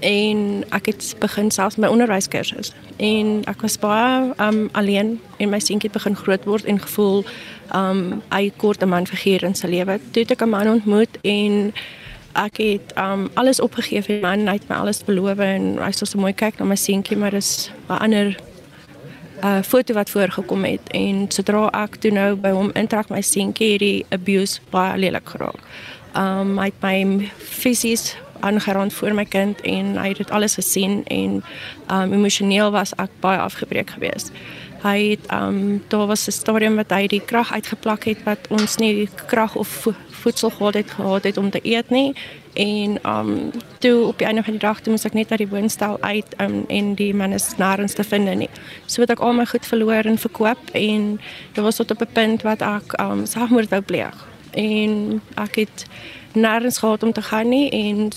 En 0.00 0.64
ek 0.68 0.86
het 0.86 1.14
begin 1.18 1.50
selfs 1.50 1.76
my 1.76 1.86
onderwyskursus. 1.86 2.72
En 2.96 3.42
ek 3.44 3.60
was 3.60 3.78
baie 3.78 4.32
um 4.38 4.68
alleen 4.72 5.20
en 5.36 5.48
my 5.48 5.58
seentjie 5.58 5.90
het 5.92 6.02
begin 6.02 6.16
groot 6.16 6.44
word 6.44 6.64
en 6.64 6.80
gevoel 6.80 7.24
um 7.74 8.22
hy 8.28 8.52
kort 8.56 8.82
'n 8.82 8.88
man 8.88 9.06
figuur 9.06 9.42
in 9.42 9.54
sy 9.54 9.66
lewe. 9.66 10.00
Toe 10.10 10.22
het 10.22 10.30
ek 10.30 10.42
'n 10.42 10.48
man 10.48 10.68
ontmoet 10.68 11.18
en 11.22 11.72
ek 12.32 12.56
het 12.56 12.92
um 12.96 13.30
alles 13.34 13.60
opgegee 13.60 14.02
vir 14.02 14.14
my 14.14 14.20
man, 14.20 14.46
hy 14.46 14.52
het 14.52 14.68
my 14.68 14.76
alles 14.76 15.04
beloof 15.04 15.38
en 15.38 15.78
hy 15.78 15.90
sou 15.90 16.06
so 16.06 16.18
mooi 16.18 16.32
kyk 16.32 16.58
na 16.58 16.64
my 16.64 16.76
seentjie, 16.76 17.16
maar 17.16 17.30
dis 17.30 17.70
'n 17.88 17.92
ander 17.92 18.36
uh 19.42 19.62
foto 19.62 19.94
wat 19.94 20.10
voorgekom 20.10 20.64
het 20.64 20.90
en 20.96 21.24
sodra 21.28 21.68
ek 21.82 21.96
toe 22.02 22.12
nou 22.12 22.34
by 22.36 22.52
hom 22.52 22.72
intrek 22.76 23.08
my 23.12 23.22
seentjie 23.24 23.72
hierdie 23.72 24.04
abuse 24.12 24.60
baie 24.72 24.98
lelik 25.00 25.32
geraak. 25.32 25.60
Um 26.18 26.58
hy 26.58 26.68
het 26.68 26.82
my 26.84 27.30
fisies 27.38 28.16
aangerand 28.40 28.92
voor 28.92 29.14
my 29.14 29.24
kind 29.24 29.60
en 29.68 29.96
hy 30.00 30.08
het 30.12 30.22
dit 30.22 30.30
alles 30.30 30.56
gesien 30.60 31.02
en 31.06 31.40
um 31.88 32.12
emosioneel 32.12 32.72
was 32.74 32.92
ek 32.98 33.12
baie 33.24 33.40
afgebreek 33.40 33.96
geweest. 33.96 34.32
Hy 34.80 35.10
het 35.10 35.32
um 35.32 35.82
daar 35.88 36.06
was 36.06 36.26
'n 36.26 36.30
stadium 36.30 36.76
wat 36.76 36.90
hy 36.90 37.06
die 37.06 37.24
krag 37.24 37.52
uitgeplak 37.52 38.04
het 38.04 38.22
wat 38.24 38.48
ons 38.48 38.76
nie 38.76 39.08
krag 39.26 39.56
of 39.56 39.68
vo 39.68 39.94
voedsel 40.10 40.50
gehad 40.50 40.74
het 40.74 40.90
gehad 40.90 41.24
het 41.24 41.36
om 41.36 41.50
te 41.50 41.60
eet 41.62 41.90
nie 41.90 42.14
en 42.52 42.98
um 43.06 43.50
toe 43.78 44.06
op 44.06 44.18
die 44.18 44.26
einde 44.26 44.42
van 44.42 44.52
die 44.52 44.60
dag 44.60 44.80
toe 44.80 44.92
moes 44.92 45.04
ek 45.04 45.12
net 45.12 45.30
uit 45.30 45.38
die 45.38 45.48
woonstel 45.48 46.00
uit 46.00 46.34
um, 46.40 46.64
en 46.68 46.94
die 46.94 47.14
man 47.14 47.32
is 47.32 47.54
nêrens 47.56 47.94
te 47.94 48.04
vind 48.04 48.34
nie. 48.36 48.50
So 48.86 49.00
het 49.00 49.10
ek 49.10 49.20
al 49.20 49.32
my 49.32 49.46
goed 49.46 49.66
verloor 49.66 50.04
en 50.04 50.18
verkoop 50.18 50.72
en 50.72 51.20
dit 51.52 51.64
was 51.64 51.76
tot 51.76 51.90
op 51.90 52.00
'n 52.00 52.12
punt 52.12 52.42
wat 52.42 52.62
ek 52.62 53.00
um 53.00 53.26
selfmoord 53.26 53.70
wou 53.70 53.80
pleeg. 53.80 54.26
En 54.50 55.22
ek 55.34 55.54
het 55.54 55.86
nêrens 56.32 56.78
gehad 56.78 57.02
om 57.02 57.12
te 57.12 57.22
gaan 57.22 57.48
nie 57.48 57.70
en 57.70 58.10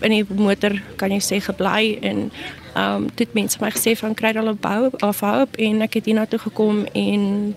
in 0.00 0.10
die 0.10 0.24
motor 0.28 0.72
kan 0.96 1.10
jy 1.10 1.20
sê 1.20 1.40
gebly 1.40 1.98
en 2.00 2.32
um 2.76 3.06
dit 3.14 3.32
mense 3.34 3.58
my 3.60 3.70
gesê 3.70 3.96
van 3.98 4.14
kry 4.14 4.34
al 4.36 4.48
op 4.52 4.60
bou 4.60 4.90
of 5.00 5.20
hoop 5.20 5.56
en 5.56 5.82
ek 5.86 5.94
het 6.00 6.04
hiernatoe 6.10 6.38
gekom 6.38 6.84
en 6.92 7.54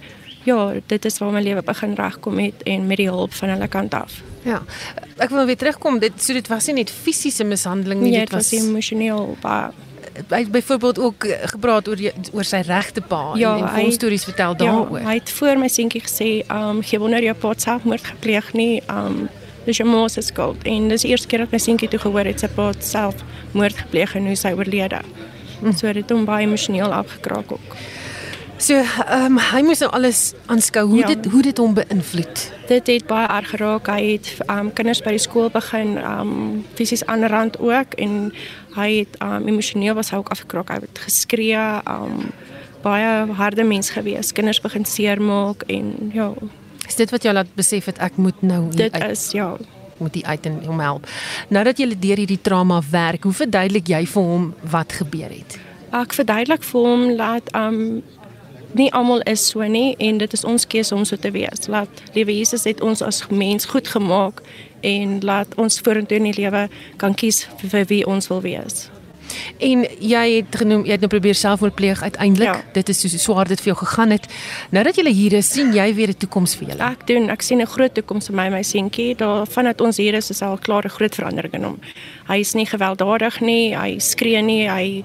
ja, 0.47 0.73
dit 0.88 1.05
is 1.05 1.17
waar 1.19 1.32
my 1.36 1.41
lewe 1.43 1.62
begin 1.62 1.93
regkom 1.99 2.39
het 2.39 2.63
en 2.63 2.88
met 2.88 2.97
die 2.97 3.10
hulp 3.10 3.34
van 3.34 3.49
hulle 3.49 3.67
kant 3.67 3.93
af. 3.93 4.21
Ja. 4.47 4.62
Ek 5.17 5.29
wil 5.29 5.45
weer 5.45 5.58
terugkom. 5.60 5.99
Dit 5.99 6.23
so 6.23 6.34
dit 6.34 6.47
was 6.47 6.69
nie 6.71 6.79
net 6.79 6.89
fisiese 6.89 7.43
mishandeling 7.43 8.01
nie, 8.01 8.12
Nee, 8.12 8.19
dit 8.25 8.32
was 8.32 8.51
was 8.51 8.63
emosioneel 8.63 9.36
baie 9.41 9.71
hy 10.27 10.39
het 10.43 10.51
byvoorbeeld 10.51 10.99
ook 10.99 11.23
eh, 11.23 11.47
gepraat 11.47 11.88
oor 11.88 11.95
die- 11.95 12.12
oor 12.34 12.43
sy 12.43 12.62
regte 12.67 13.01
pa 13.01 13.34
en, 13.34 13.41
en 13.41 13.67
vol 13.75 13.91
stories 13.91 14.23
vertel 14.23 14.55
daaroor. 14.58 14.99
Ja, 14.99 15.05
hy 15.08 15.13
het 15.19 15.32
voor 15.32 15.58
my 15.58 15.67
seentjie 15.67 16.01
gesê, 16.01 16.29
ehm 16.47 16.77
um, 16.77 16.82
gee 16.84 16.99
wonder 16.99 17.23
jou 17.23 17.36
pa 17.36 17.49
het 17.49 17.62
selfmoord 17.62 18.05
gepleeg 18.05 18.53
nie, 18.53 18.82
ehm 18.88 19.05
um, 19.05 19.29
dis 19.69 19.79
jou 19.82 19.88
ma 19.89 20.08
se 20.12 20.21
skuld. 20.25 20.65
En 20.67 20.89
dis 20.91 21.05
die 21.05 21.12
eerste 21.13 21.27
keer 21.32 21.45
dat 21.45 21.53
my 21.55 21.62
seentjie 21.62 21.89
toe 21.91 21.99
gehoor 22.01 22.25
het 22.29 22.41
sy 22.43 22.49
pa 22.55 22.69
het 22.73 22.84
selfmoord 22.86 23.77
gepleeg 23.86 24.15
en 24.19 24.27
hoe 24.32 24.36
sy 24.39 24.51
oorlede. 24.58 25.01
Mm. 25.62 25.73
So 25.75 25.88
dit 25.88 26.03
het 26.03 26.12
hom 26.15 26.25
baie 26.27 26.47
emosioneel 26.47 26.93
afgekraak 26.93 27.51
ook. 27.58 27.75
So, 28.60 28.75
ehm 28.75 29.25
um, 29.25 29.38
hy 29.39 29.62
moes 29.63 29.79
nou 29.79 29.88
alles 29.95 30.34
aanskou 30.51 30.82
hoe 30.89 30.97
Ja. 30.99 31.08
dit 31.13 31.29
hoe 31.32 31.41
dit 31.41 31.58
hom 31.58 31.73
beïnvloed. 31.73 32.41
Dit 32.67 32.88
het 32.91 33.05
baie 33.08 33.27
erg 33.27 33.49
geraak. 33.53 33.88
Hy 33.88 34.12
het 34.17 34.34
um 34.51 34.73
kinders 34.73 34.99
by 35.01 35.13
die 35.15 35.21
skool 35.23 35.47
begin 35.49 35.95
um 35.97 36.65
fisies 36.75 37.05
aanrand 37.05 37.55
ook 37.60 37.93
en 37.97 38.34
hy 38.75 38.89
het 38.97 39.15
um 39.23 39.47
emosioneel 39.47 39.95
was 39.95 40.12
hy 40.12 40.17
ook 40.19 40.29
afgekraak. 40.36 40.69
Hy 40.69 40.79
het 40.84 40.99
geskree, 41.05 41.55
um 41.88 42.32
baie 42.84 43.32
harde 43.39 43.63
mens 43.63 43.89
gewees. 43.95 44.32
Kinders 44.32 44.62
begin 44.62 44.86
seermaak 44.86 45.63
en 45.67 46.12
ja, 46.13 46.34
Is 46.89 46.97
dit 46.97 47.12
wat 47.13 47.23
jou 47.23 47.34
laat 47.38 47.49
besef 47.56 47.86
het 47.91 48.02
ek 48.02 48.17
moet 48.17 48.41
nou 48.41 48.63
hier 48.71 48.89
dit 48.89 48.95
uit, 48.97 49.12
is 49.13 49.30
ja. 49.38 49.54
moet 50.02 50.15
hier 50.17 50.25
uit 50.25 50.45
en 50.49 50.62
hom 50.65 50.80
help. 50.82 51.10
Nou 51.54 51.63
dat 51.67 51.78
jy 51.78 51.89
deur 51.93 52.23
hierdie 52.23 52.41
trauma 52.41 52.82
werk, 52.91 53.28
hoe 53.28 53.36
verduidelik 53.36 53.91
jy 53.91 54.06
vir 54.10 54.30
hom 54.32 54.54
wat 54.73 54.95
gebeur 55.02 55.30
het? 55.30 55.60
Ek 55.93 56.15
verduidelik 56.17 56.65
vir 56.65 56.88
hom 56.88 57.06
dat 57.19 57.54
um 57.58 58.02
nie 58.78 58.91
almal 58.93 59.21
is 59.25 59.47
so 59.49 59.65
nie 59.65 59.95
en 59.97 60.19
dit 60.21 60.34
is 60.34 60.45
ons 60.45 60.67
keuse 60.69 60.93
om 60.95 61.06
so 61.06 61.17
te 61.17 61.32
wees. 61.34 61.67
Laat 61.67 62.04
liewe 62.13 62.36
Jesus 62.38 62.67
het 62.69 62.82
ons 62.86 63.02
as 63.02 63.23
mens 63.30 63.65
goed 63.65 63.88
gemaak 63.89 64.43
en 64.86 65.17
laat 65.25 65.56
ons 65.58 65.82
vorentoe 65.82 66.19
in 66.19 66.30
die 66.30 66.38
lewe 66.41 66.67
kan 67.02 67.17
kies 67.17 67.47
vir 67.65 67.86
wie 67.89 68.06
ons 68.06 68.30
wil 68.30 68.41
wees. 68.45 68.89
En 69.58 69.86
jy 69.99 70.25
het 70.36 70.56
genoem 70.56 70.86
jy 70.86 70.91
het 70.91 70.99
nou 70.99 71.12
probeer 71.12 71.36
selfmoord 71.36 71.75
pleeg 71.75 72.02
uiteindelik. 72.02 72.47
Ja. 72.47 72.63
Dit 72.73 72.89
is 72.89 73.02
so 73.02 73.17
swaar 73.17 73.47
dit 73.47 73.62
vir 73.62 73.73
jou 73.73 73.78
gegaan 73.86 74.10
het. 74.10 74.28
Nou 74.69 74.84
dat 74.84 74.95
jy 74.95 75.10
hier 75.10 75.34
is, 75.34 75.52
sien 75.52 75.73
jy 75.73 75.93
weer 75.93 76.10
'n 76.10 76.17
toekoms 76.17 76.56
vir 76.56 76.67
julle. 76.67 76.84
Ek 76.91 77.08
doen, 77.08 77.30
ek 77.30 77.41
sien 77.41 77.62
'n 77.62 77.65
groot 77.65 77.93
toekoms 77.93 78.28
vir 78.28 78.36
my 78.36 78.45
en 78.45 78.54
my 78.54 78.63
seentjie. 78.63 79.15
Daarvan 79.15 79.65
dat 79.65 79.82
ons 79.82 79.97
hier 79.97 80.13
is, 80.13 80.30
is 80.30 80.41
al 80.41 80.58
klaar 80.58 80.86
'n 80.86 80.89
groot 80.89 81.15
verandering 81.15 81.54
in 81.54 81.63
hom. 81.63 81.80
Hy 82.28 82.39
is 82.39 82.54
nie 82.54 82.65
gewelddadig 82.65 83.41
nie, 83.41 83.75
hy 83.75 83.99
skree 83.99 84.41
nie, 84.41 84.69
hy 84.69 85.04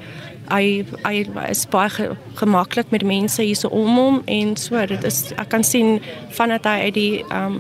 hy 0.51 0.85
hy 1.05 1.25
is 1.49 1.65
baie 1.67 1.91
ge, 1.91 2.11
gemaklik 2.35 2.91
met 2.91 3.05
mense 3.07 3.43
hier 3.43 3.57
so 3.57 3.69
om 3.69 3.97
hom 3.97 4.23
en 4.27 4.57
so 4.61 4.87
dit 4.87 5.05
is 5.05 5.33
ek 5.33 5.49
kan 5.55 5.65
sien 5.65 6.01
vandat 6.37 6.69
hy 6.69 6.79
uit 6.89 6.95
die 6.95 7.25
um 7.33 7.59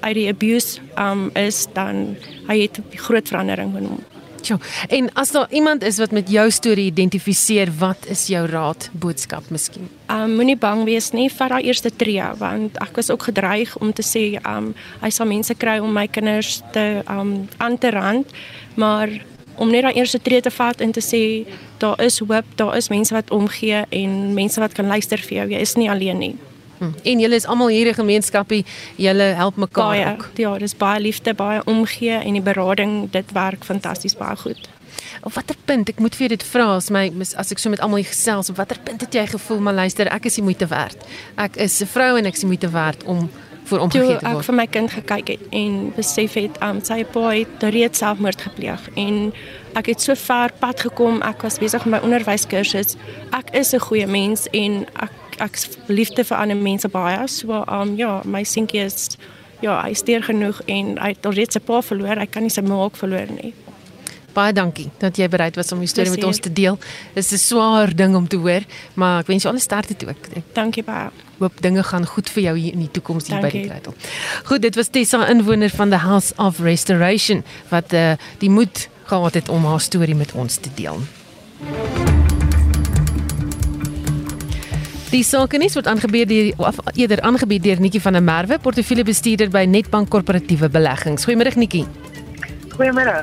uit 0.00 0.14
die 0.14 0.28
abuse 0.30 0.82
um 1.00 1.30
is 1.34 1.66
dan 1.74 2.16
hy 2.48 2.60
het 2.66 2.78
'n 2.78 2.96
groot 2.96 3.28
verandering 3.28 3.76
in 3.76 3.86
hom. 3.86 4.04
Tjoh. 4.40 4.58
En 4.88 5.12
as 5.12 5.30
daar 5.30 5.46
iemand 5.50 5.82
is 5.82 5.98
wat 5.98 6.10
met 6.10 6.30
jou 6.30 6.50
storie 6.50 6.84
identifiseer, 6.84 7.70
wat 7.78 8.06
is 8.06 8.26
jou 8.26 8.46
raad, 8.46 8.88
boodskap 8.92 9.50
miskien? 9.50 9.88
Um 10.06 10.36
moenie 10.38 10.56
bang 10.56 10.84
wees 10.84 11.10
nie 11.12 11.28
vir 11.30 11.52
daai 11.52 11.66
eerste 11.66 11.90
tree 11.90 12.24
want 12.38 12.78
ek 12.82 12.96
was 12.96 13.10
ook 13.10 13.28
gedreig 13.30 13.74
om 13.82 13.92
te 13.92 14.04
sê 14.06 14.24
um 14.46 14.72
hy 15.02 15.10
sal 15.10 15.26
mense 15.26 15.54
kry 15.54 15.78
om 15.82 15.92
my 15.92 16.06
kinders 16.06 16.60
te 16.72 17.02
um 17.10 17.48
aan 17.58 17.78
te 17.78 17.90
rand, 17.90 18.30
maar 18.74 19.10
om 19.58 19.70
net 19.70 19.82
daai 19.88 19.98
eerste 19.98 20.22
tree 20.22 20.40
te 20.40 20.50
vat 20.54 20.80
en 20.80 20.92
te 20.92 21.02
sê 21.02 21.22
daar 21.82 21.98
is 22.02 22.18
hoop, 22.18 22.46
daar 22.56 22.76
is 22.76 22.88
mense 22.88 23.14
wat 23.14 23.30
omgee 23.30 23.84
en 23.90 24.34
mense 24.34 24.60
wat 24.60 24.72
kan 24.72 24.86
luister 24.86 25.18
vir 25.18 25.42
jou. 25.42 25.48
Jy 25.54 25.66
is 25.66 25.74
nie 25.76 25.90
alleen 25.90 26.18
nie. 26.18 26.36
Hm. 26.78 26.84
En 27.02 27.18
julle 27.18 27.34
is 27.34 27.46
almal 27.46 27.68
hier 27.68 27.88
'n 27.88 27.94
gemeenskapie, 27.94 28.64
julle 28.96 29.22
help 29.22 29.56
mekaar 29.56 29.84
Baie, 29.96 30.12
ook. 30.12 30.30
ja, 30.34 30.58
dis 30.58 30.76
baie 30.76 31.00
liefde, 31.00 31.34
baie 31.34 31.60
omgee 31.64 32.18
en 32.18 32.32
die 32.32 32.42
berading, 32.42 33.10
dit 33.10 33.32
werk 33.32 33.64
fantasties 33.64 34.16
baie 34.16 34.36
goed. 34.36 34.68
Op 35.22 35.32
watter 35.32 35.56
punt, 35.64 35.88
ek 35.88 35.98
moet 35.98 36.14
vir 36.14 36.28
jou 36.28 36.36
dit 36.36 36.46
vra 36.46 36.74
as 36.76 36.90
my 36.90 37.12
as 37.36 37.50
ek 37.50 37.58
so 37.58 37.70
met 37.70 37.80
almal 37.80 38.02
gesels, 38.02 38.50
op 38.50 38.56
watter 38.56 38.78
punt 38.82 39.00
het 39.00 39.14
jy 39.14 39.26
gevoel 39.26 39.60
maar 39.60 39.74
luister, 39.74 40.06
ek 40.06 40.24
is 40.24 40.34
die 40.34 40.42
moeite 40.42 40.66
werd. 40.66 40.96
Ek 41.36 41.56
is 41.56 41.80
'n 41.82 41.86
vrou 41.86 42.18
en 42.18 42.26
ek 42.26 42.34
is 42.34 42.40
die 42.40 42.46
moeite 42.46 42.70
werd 42.70 43.04
om 43.04 43.30
voor 43.68 43.78
Toe 43.78 43.86
omgegee 44.00 44.18
te 44.18 44.26
ek 44.26 44.32
word. 44.32 44.44
vir 44.44 44.54
my 44.54 44.66
kind 44.66 44.90
gekyk 44.90 45.28
het 45.28 45.40
en 45.50 45.92
besef 45.96 46.34
het 46.34 46.62
um, 46.62 46.80
sy 46.84 47.04
pa 47.04 47.28
het 47.30 47.62
reeds 47.62 47.98
selfmoord 47.98 48.40
gepleeg 48.40 48.88
en 48.96 49.32
ek 49.74 49.86
het 49.92 50.00
so 50.00 50.14
ver 50.14 50.52
pad 50.58 50.80
gekom 50.80 51.22
ek 51.22 51.42
was 51.42 51.58
besig 51.58 51.84
met 51.84 52.00
my 52.00 52.06
onderwyskursus 52.08 52.96
ek 53.32 53.50
is 53.52 53.74
'n 53.74 53.78
goeie 53.78 54.06
mens 54.06 54.46
en 54.52 54.86
ek 55.02 55.12
ek 55.44 55.58
liefde 55.88 56.24
vir 56.24 56.38
ander 56.38 56.56
mense 56.56 56.88
baie 56.88 57.28
so 57.28 57.64
um, 57.66 57.96
ja 57.96 58.22
my 58.24 58.44
seentjie 58.44 58.84
is 58.84 59.16
ja 59.60 59.80
hy 59.82 59.94
is 59.96 60.04
deur 60.06 60.22
genoeg 60.22 60.60
en 60.66 60.96
hy 60.98 61.14
het 61.14 61.26
alreeds 61.26 61.58
sy 61.58 61.60
pa 61.60 61.80
verloor 61.82 62.20
hy 62.20 62.26
kan 62.26 62.46
nie 62.46 62.54
sy 62.54 62.62
ma 62.62 62.84
ook 62.84 63.00
verloor 63.00 63.30
nie 63.40 63.54
Baie 64.38 64.52
dankie 64.52 64.90
dat 65.00 65.16
jy 65.18 65.26
bereid 65.28 65.56
was 65.56 65.72
om 65.74 65.80
die 65.82 65.88
storie 65.90 66.12
met 66.12 66.22
ons 66.22 66.38
te 66.38 66.52
deel. 66.52 66.76
Dit 67.14 67.24
is 67.24 67.32
'n 67.32 67.42
swaar 67.42 67.94
ding 67.96 68.14
om 68.14 68.28
te 68.28 68.36
hoor, 68.36 68.62
maar 68.94 69.20
ek 69.20 69.26
wens 69.26 69.42
jou 69.42 69.52
alle 69.52 69.60
sterkte 69.60 69.96
toe. 69.96 70.10
Ek 70.10 70.54
dankie 70.54 70.84
baie 70.84 71.10
hoop 71.38 71.62
dinge 71.62 71.82
gaan 71.82 72.06
goed 72.06 72.30
vir 72.34 72.42
jou 72.42 72.56
hier 72.58 72.72
in 72.72 72.84
die 72.84 72.90
toekoms 72.90 73.30
hier 73.30 73.40
by 73.40 73.50
die 73.50 73.66
Dankie. 73.66 73.70
Kruidel. 73.70 73.94
Goed, 74.50 74.62
dit 74.62 74.78
was 74.78 74.92
Tessa 74.94 75.24
inwoner 75.30 75.70
van 75.70 75.94
the 75.94 76.02
House 76.02 76.32
of 76.36 76.60
Restoration 76.60 77.44
wat 77.68 77.92
uh, 77.92 78.12
die 78.38 78.50
moed 78.50 78.88
gehad 79.08 79.34
het 79.34 79.48
om 79.48 79.64
haar 79.64 79.80
storie 79.80 80.18
met 80.18 80.32
ons 80.32 80.56
te 80.56 80.70
deel. 80.74 81.02
Die 85.08 85.22
sakenis 85.24 85.72
word 85.72 85.86
aangebied 85.88 86.28
deur 86.28 86.74
eerder 87.00 87.22
aangebied 87.24 87.62
deur 87.64 87.78
Nikki 87.80 88.00
van 88.04 88.18
der 88.18 88.20
Merwe, 88.20 88.58
portefeuljebestuurder 88.60 89.48
by 89.48 89.62
Netbank 89.64 90.10
Korporatiewe 90.12 90.68
Beleggings. 90.68 91.24
Goeiemôre 91.24 91.54
Nikki. 91.56 91.80
Goeiemôre. 92.74 93.22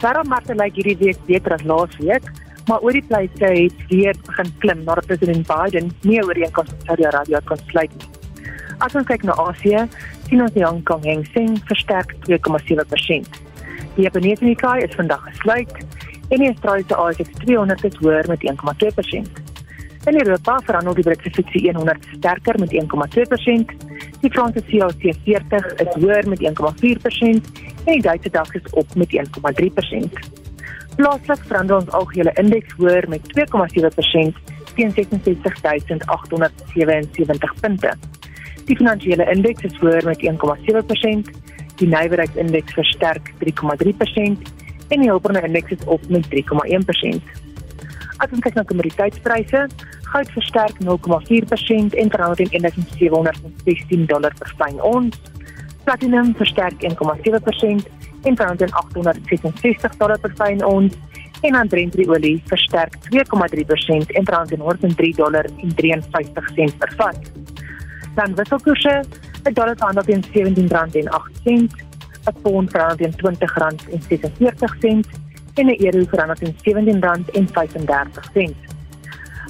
Wêreldmarkte 0.00 0.56
lyk 0.56 0.80
hierdie 0.80 0.96
week 1.02 1.20
beter 1.28 1.58
as 1.58 1.66
laas 1.68 2.00
week, 2.00 2.32
maar 2.70 2.80
oor 2.80 2.96
die 2.96 3.04
pryse 3.04 3.52
het 3.52 3.84
weer 3.92 4.16
begin 4.30 4.54
klim 4.64 4.82
nadat 4.88 5.10
president 5.12 5.44
Biden 5.52 5.92
nie 6.08 6.24
ooreenkoms 6.24 6.72
met 6.72 6.88
Saudi-Arabië 6.88 7.44
kon 7.52 7.60
sluit 7.68 8.00
nie. 8.00 8.08
As 8.80 8.96
ons 8.96 9.12
kyk 9.12 9.28
na 9.28 9.36
Asië, 9.44 9.84
sien 10.30 10.40
ons 10.40 10.56
die 10.56 10.64
Hong 10.64 10.80
Kong 10.88 11.04
Hang 11.04 11.28
Seng 11.36 11.60
versterk 11.68 12.16
2,7%. 12.24 13.42
Die 14.00 14.08
Japaneese 14.08 14.48
Nikkei 14.48 14.78
is 14.88 14.96
vandag 14.96 15.28
gesluit 15.28 15.80
en 16.32 16.38
die 16.40 16.48
Australiese 16.48 16.96
ASX 16.96 17.40
200 17.44 17.90
het 17.90 18.00
hoër 18.00 18.32
met 18.32 18.52
1,2%. 18.56 19.43
In 20.04 20.20
Europa 20.20 20.60
verhandel 20.64 20.94
die 20.94 21.02
Britse 21.02 21.30
FTSE 21.30 21.72
100 21.72 22.04
sterker 22.16 22.58
met 22.60 22.72
1,2%. 22.72 22.78
Die 24.20 24.30
Franse 24.30 24.62
CAC 24.68 25.14
40 25.24 25.74
is 25.74 25.94
hoër 25.94 26.28
met 26.28 26.40
1,4% 26.40 26.44
en 27.84 27.92
die 27.92 28.02
Duitse 28.02 28.30
DAX 28.30 28.50
is 28.50 28.70
op 28.70 28.94
met 28.94 29.12
1,3%. 29.12 29.18
Plaaslik 30.96 31.38
verhandel 31.48 31.76
ons 31.76 31.90
algehele 31.90 32.32
indeks 32.42 32.72
hoër 32.76 33.08
met 33.08 33.20
2,7% 33.32 33.38
teen 34.74 34.92
66877 34.92 37.54
punte. 37.60 37.92
Die 38.64 38.76
finansiële 38.76 39.30
indeks 39.32 39.62
is 39.70 39.76
hoër 39.80 40.04
met 40.04 40.20
1,7%, 40.20 40.26
die 41.80 41.88
nywerheidsindeks 41.88 42.72
versterk 42.76 43.32
3,3% 43.40 43.48
en 44.88 45.00
die 45.00 45.08
hulpbronne 45.08 45.42
indeks 45.48 45.70
is 45.78 45.84
op 45.96 46.02
met 46.12 46.24
3,1%. 46.28 47.43
As 48.22 48.30
ons 48.30 48.42
kyk 48.44 48.54
na 48.54 48.62
kommoditeitspryse, 48.68 49.60
goud 50.12 50.28
versterk 50.36 50.78
0,4% 50.86 51.96
en 51.98 52.10
verhandel 52.12 52.36
teen 52.38 52.52
1716 52.62 54.06
dollar 54.06 54.34
per 54.38 54.52
fyn 54.60 54.78
ons. 54.86 55.18
Platinum 55.84 56.30
versterk 56.38 56.84
1,7% 56.86 57.88
en 58.24 58.36
verhandel 58.38 58.66
teen 58.66 58.76
866 58.78 59.98
dollar 59.98 60.18
per 60.22 60.34
fyn 60.38 60.62
ons. 60.64 60.94
En 61.44 61.52
dan 61.58 61.68
Brent 61.68 61.98
olie 62.08 62.42
versterk 62.46 62.94
2,3% 63.10 64.14
en 64.14 64.24
verhandel 64.30 64.54
teen 64.54 64.62
103 64.62 65.12
dollar 65.18 65.44
en 65.44 65.74
53 65.74 66.54
sent 66.54 66.78
per 66.78 66.94
vat. 66.96 67.18
Dan 68.14 68.34
wisselkoerse, 68.38 69.02
'n 69.44 69.52
dollar 69.52 69.76
verhandel 69.76 70.04
teen 70.04 70.22
17 70.22 70.68
rand 70.68 70.94
en 70.94 71.10
8 71.10 71.30
sent, 71.44 71.72
'n 72.30 72.40
pond 72.42 72.70
verhandel 72.70 72.96
teen 72.96 73.14
20 73.16 73.54
rand 73.58 73.82
en 75.54 75.66
46 75.66 75.66
sent 75.66 75.66
en 75.66 75.66
'n 75.66 75.84
euro 75.84 76.06
verhandel 76.08 76.36
teen 76.36 76.56
17 76.62 77.02
rand 77.02 77.30
en 77.30 77.48
35 77.48 78.30
sent. 78.32 78.56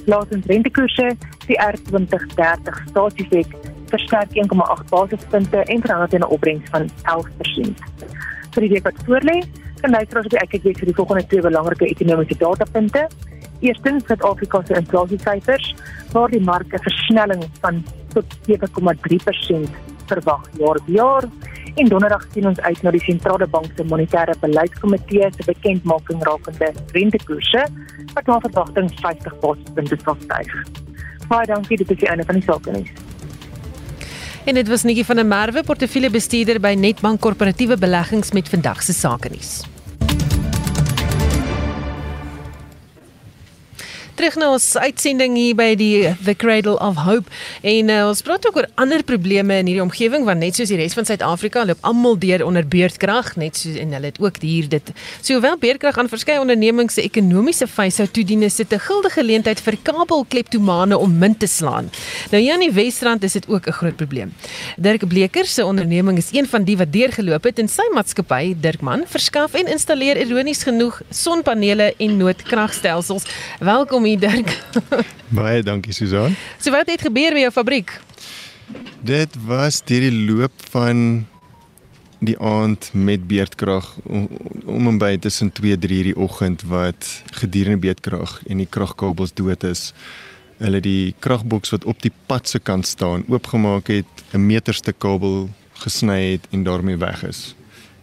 Laasens 0.05 0.45
rentekoerse, 0.45 1.15
die 1.47 1.59
R2030 1.59 2.87
staatsefek 2.89 3.55
versterk 3.85 4.29
1,8 4.33 4.89
basispunte 4.89 5.57
en 5.57 5.81
verhandel 5.81 6.07
teen 6.07 6.19
'n 6.19 6.31
opbrengs 6.31 6.69
van 6.69 6.89
11%. 7.03 7.79
Vir 8.51 8.61
die 8.61 8.69
week 8.69 8.83
wat 8.83 9.03
voorlê, 9.05 9.43
kan 9.81 9.89
luisteraars 9.89 10.25
op 10.25 10.31
die 10.31 10.47
kyk 10.47 10.63
weer 10.63 10.77
vir 10.77 10.85
die 10.85 10.95
volgende 10.95 11.27
twee 11.27 11.41
belangrike 11.41 11.85
ekonomiese 11.85 12.37
datapunte. 12.37 13.07
Eerstens 13.59 14.05
Suid-Afrika 14.05 14.61
se 14.65 14.75
inflasiesyfers, 14.75 15.75
waar 16.11 16.29
die 16.29 16.41
mark 16.41 16.73
'n 16.73 16.79
versnelling 16.81 17.43
van 17.61 17.83
tot 18.13 18.25
7,3% 18.47 19.69
verwag 20.05 20.49
jaar 20.57 20.75
op 20.75 20.87
jaar. 20.87 21.23
En 21.75 21.89
donderdag 21.91 22.23
sien 22.31 22.45
ons 22.47 22.59
uit 22.59 22.83
na 22.87 22.91
die 22.95 23.03
sentrale 23.03 23.47
bank 23.51 23.67
se 23.75 23.83
monetêre 23.83 24.31
beleidskomitee 24.39 25.27
se 25.35 25.43
bekendmaking 25.43 26.23
rakende 26.23 26.69
rentekoerse 26.95 27.65
wat 28.13 28.31
na 28.31 28.39
verwagting 28.45 28.87
50 29.01 29.35
basispunte 29.43 29.99
sal 30.05 30.15
styg. 30.23 30.55
Baie 31.27 31.51
dankie 31.51 31.81
dit 31.83 31.91
is 31.91 31.99
die 32.05 32.07
einde 32.07 32.23
van 32.31 32.39
die 32.39 32.47
sake 32.47 32.71
nuus. 32.71 32.95
En 34.45 34.55
dit 34.55 34.67
was 34.71 34.87
Nikki 34.87 35.03
van 35.03 35.19
der 35.19 35.27
Merwe, 35.27 35.63
portefeuljebestuurder 35.67 36.61
by 36.63 36.75
Netbank 36.79 37.19
Korporatiewe 37.19 37.77
Beleggings 37.81 38.31
met 38.31 38.49
vandag 38.49 38.83
se 38.85 38.93
sake 38.93 39.33
nuus. 39.33 39.65
Terug 44.25 44.41
na 44.41 44.47
ons 44.55 44.71
uitsending 44.81 45.35
hier 45.37 45.53
by 45.53 45.75
die 45.77 46.07
The 46.25 46.33
Cradle 46.33 46.79
of 46.81 46.95
Hope 47.05 47.29
en 47.61 47.91
uh, 47.93 48.07
ons 48.09 48.23
praat 48.25 48.47
ook 48.47 48.55
oor 48.57 48.65
ander 48.81 49.03
probleme 49.05 49.59
in 49.61 49.67
hierdie 49.69 49.83
omgewing 49.83 50.23
want 50.25 50.41
net 50.41 50.57
soos 50.57 50.71
die 50.71 50.79
res 50.79 50.95
van 50.97 51.05
Suid-Afrika 51.05 51.61
loop 51.69 51.83
almal 51.85 52.17
deur 52.17 52.41
onder 52.47 52.65
beurtkrag 52.65 53.35
net 53.37 53.59
soos 53.59 53.75
en 53.77 53.93
hulle 53.93 54.09
het 54.09 54.17
ook 54.23 54.39
hier 54.41 54.65
dit 54.71 54.89
sowel 55.19 55.59
beurtkrag 55.61 55.99
aan 56.01 56.09
verskeie 56.09 56.41
ondernemings 56.41 56.97
se 56.97 57.03
ekonomiese 57.05 57.67
fyse 57.69 58.07
toedien 58.17 58.41
is 58.47 58.57
dit 58.57 58.73
'n 58.73 58.81
guldige 58.87 59.19
geleentheid 59.19 59.61
vir 59.61 59.77
kabelkleptomane 59.83 60.97
om 60.97 61.17
min 61.19 61.37
te 61.37 61.47
slaan. 61.47 61.91
Nou 62.31 62.41
hier 62.41 62.53
aan 62.53 62.65
die 62.65 62.73
Wesrand 62.73 63.23
is 63.23 63.33
dit 63.33 63.45
ook 63.47 63.67
'n 63.67 63.77
groot 63.77 63.95
probleem. 63.95 64.33
Dirk 64.77 65.07
Bleker 65.07 65.45
se 65.45 65.65
onderneming 65.65 66.17
is 66.17 66.29
een 66.31 66.47
van 66.47 66.63
die 66.63 66.77
wat 66.77 66.91
deurgeloop 66.91 67.43
het 67.43 67.59
en 67.59 67.67
sy 67.67 67.85
maatskappy 67.93 68.55
Dirkman 68.59 69.03
verskaf 69.05 69.53
en 69.53 69.67
installeer 69.67 70.17
ironies 70.17 70.63
genoeg 70.63 71.01
sonpanele 71.09 71.93
en 71.97 72.17
noodkragstelsels. 72.17 73.23
Welkom 73.59 74.03
hier 74.03 74.14
Dirk. 74.19 74.51
Baie 75.39 75.63
dankie 75.63 75.93
Susan. 75.93 76.35
So 76.59 76.71
wat 76.71 76.89
het 76.91 77.01
gebeur 77.01 77.33
by 77.33 77.45
jou 77.45 77.51
fabriek? 77.51 77.93
Dit 79.05 79.35
was 79.45 79.81
deur 79.85 80.07
die 80.07 80.25
loop 80.25 80.53
van 80.73 81.25
die 82.25 82.37
aand 82.39 82.89
met 82.93 83.27
beerdkrag 83.27 83.87
om, 84.03 84.27
om 84.65 84.87
en 84.87 84.97
by 85.01 85.17
tussen 85.21 85.51
2-3 85.53 85.99
die 86.09 86.15
oggend 86.15 86.63
wat 86.69 87.09
gedurende 87.41 87.81
beerdkrag 87.83 88.39
en 88.47 88.63
die 88.63 88.69
kragkabels 88.69 89.35
dood 89.37 89.63
is. 89.67 89.91
Hulle 90.57 90.79
die 90.81 91.13
kragboks 91.19 91.73
wat 91.75 91.85
op 91.85 92.01
die 92.01 92.13
pad 92.25 92.49
se 92.49 92.59
kant 92.59 92.87
staan 92.87 93.25
oopgemaak 93.27 93.91
het, 93.91 94.11
'n 94.31 94.45
meterste 94.45 94.93
kabel 94.93 95.49
gesny 95.83 96.31
het 96.31 96.47
en 96.51 96.63
daarmee 96.63 96.97
weg 96.97 97.23
is 97.23 97.55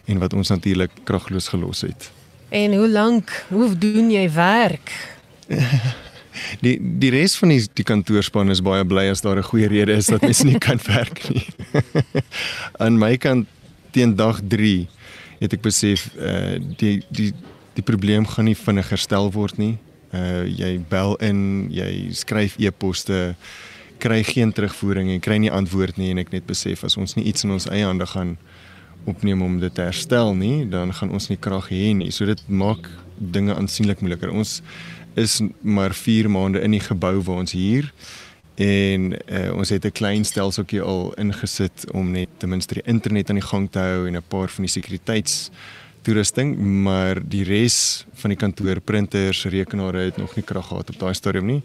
en 0.05 0.19
wat 0.19 0.33
ons 0.33 0.49
natuurlik 0.49 0.91
kragloos 1.03 1.47
gelos 1.47 1.81
het. 1.81 2.11
En 2.49 2.75
hoe 2.75 2.89
lank 2.89 3.45
hoe 3.49 3.77
doen 3.77 4.11
jy 4.11 4.31
werk? 4.31 5.12
die 6.65 6.77
die 6.99 7.11
res 7.13 7.35
van 7.39 7.53
die 7.53 7.61
die 7.77 7.85
kantoorspan 7.87 8.51
is 8.53 8.61
baie 8.65 8.85
bly 8.85 9.07
as 9.11 9.21
daar 9.21 9.37
'n 9.37 9.49
goeie 9.49 9.67
rede 9.67 9.93
is 9.93 10.07
dat 10.11 10.21
mens 10.21 10.43
nie 10.43 10.57
kan 10.57 10.79
werk 10.95 11.29
nie. 11.29 11.47
Aan 12.83 12.97
my 12.97 13.17
kant 13.17 13.47
teen 13.91 14.15
dag 14.15 14.41
3 14.47 14.87
het 15.39 15.53
ek 15.53 15.61
besef 15.61 16.09
uh 16.17 16.59
die 16.77 17.03
die 17.09 17.33
die 17.73 17.83
probleem 17.83 18.25
gaan 18.27 18.45
nie 18.45 18.57
vinnig 18.57 18.89
herstel 18.89 19.31
word 19.31 19.57
nie. 19.57 19.77
Uh 20.13 20.45
jy 20.45 20.79
bel 20.89 21.15
in, 21.15 21.69
jy 21.73 22.13
skryf 22.13 22.57
e-posse, 22.57 23.35
kry 23.97 24.23
geen 24.23 24.51
terugvoering 24.53 25.09
en 25.09 25.19
kry 25.19 25.37
nie 25.37 25.51
antwoord 25.51 25.97
nie 25.97 26.11
en 26.11 26.17
ek 26.17 26.31
net 26.31 26.45
besef 26.45 26.83
as 26.83 26.97
ons 26.97 27.15
nie 27.15 27.25
iets 27.25 27.43
in 27.43 27.51
ons 27.51 27.69
eie 27.71 27.85
hande 27.85 28.05
gaan 28.05 28.37
opneem 29.05 29.41
om 29.41 29.59
dit 29.59 29.73
te 29.73 29.83
herstel 29.83 30.33
nie, 30.35 30.65
dan 30.69 30.93
gaan 30.93 31.11
ons 31.11 31.27
nie 31.27 31.37
krag 31.37 31.69
hê 31.73 31.91
nie. 31.95 32.11
So 32.11 32.25
dit 32.25 32.39
maak 32.47 32.87
dinge 33.17 33.55
aansienlik 33.55 34.01
moeiliker. 34.01 34.31
Ons 34.31 34.61
is 35.13 35.41
maar 35.61 35.93
4 35.93 36.29
maande 36.29 36.61
in 36.61 36.71
die 36.71 36.83
gebou 36.83 37.21
waar 37.21 37.43
ons 37.43 37.51
hier 37.51 37.91
en 38.55 39.13
uh, 39.13 39.53
ons 39.57 39.69
het 39.69 39.85
'n 39.85 39.91
klein 39.91 40.25
stelseltjie 40.25 40.81
al 40.81 41.13
ingesit 41.13 41.91
om 41.91 42.11
net 42.11 42.29
ten 42.37 42.49
minste 42.49 42.73
die 42.73 42.85
internet 42.85 43.29
aan 43.29 43.41
die 43.41 43.49
gang 43.49 43.71
te 43.71 43.79
hou 43.79 44.07
en 44.07 44.15
'n 44.15 44.27
paar 44.27 44.49
van 44.49 44.63
die 44.63 44.71
sekuriteits 44.71 45.49
toerusting, 46.01 46.57
maar 46.57 47.21
die 47.29 47.43
res 47.43 48.05
van 48.13 48.29
die 48.29 48.37
kantoor 48.37 48.79
printers, 48.79 49.45
rekenaare 49.45 49.97
het 49.97 50.17
nog 50.17 50.35
nie 50.35 50.43
krag 50.43 50.67
gehad 50.67 50.89
op 50.89 50.99
daai 50.99 51.13
stadium 51.13 51.45
nie. 51.45 51.63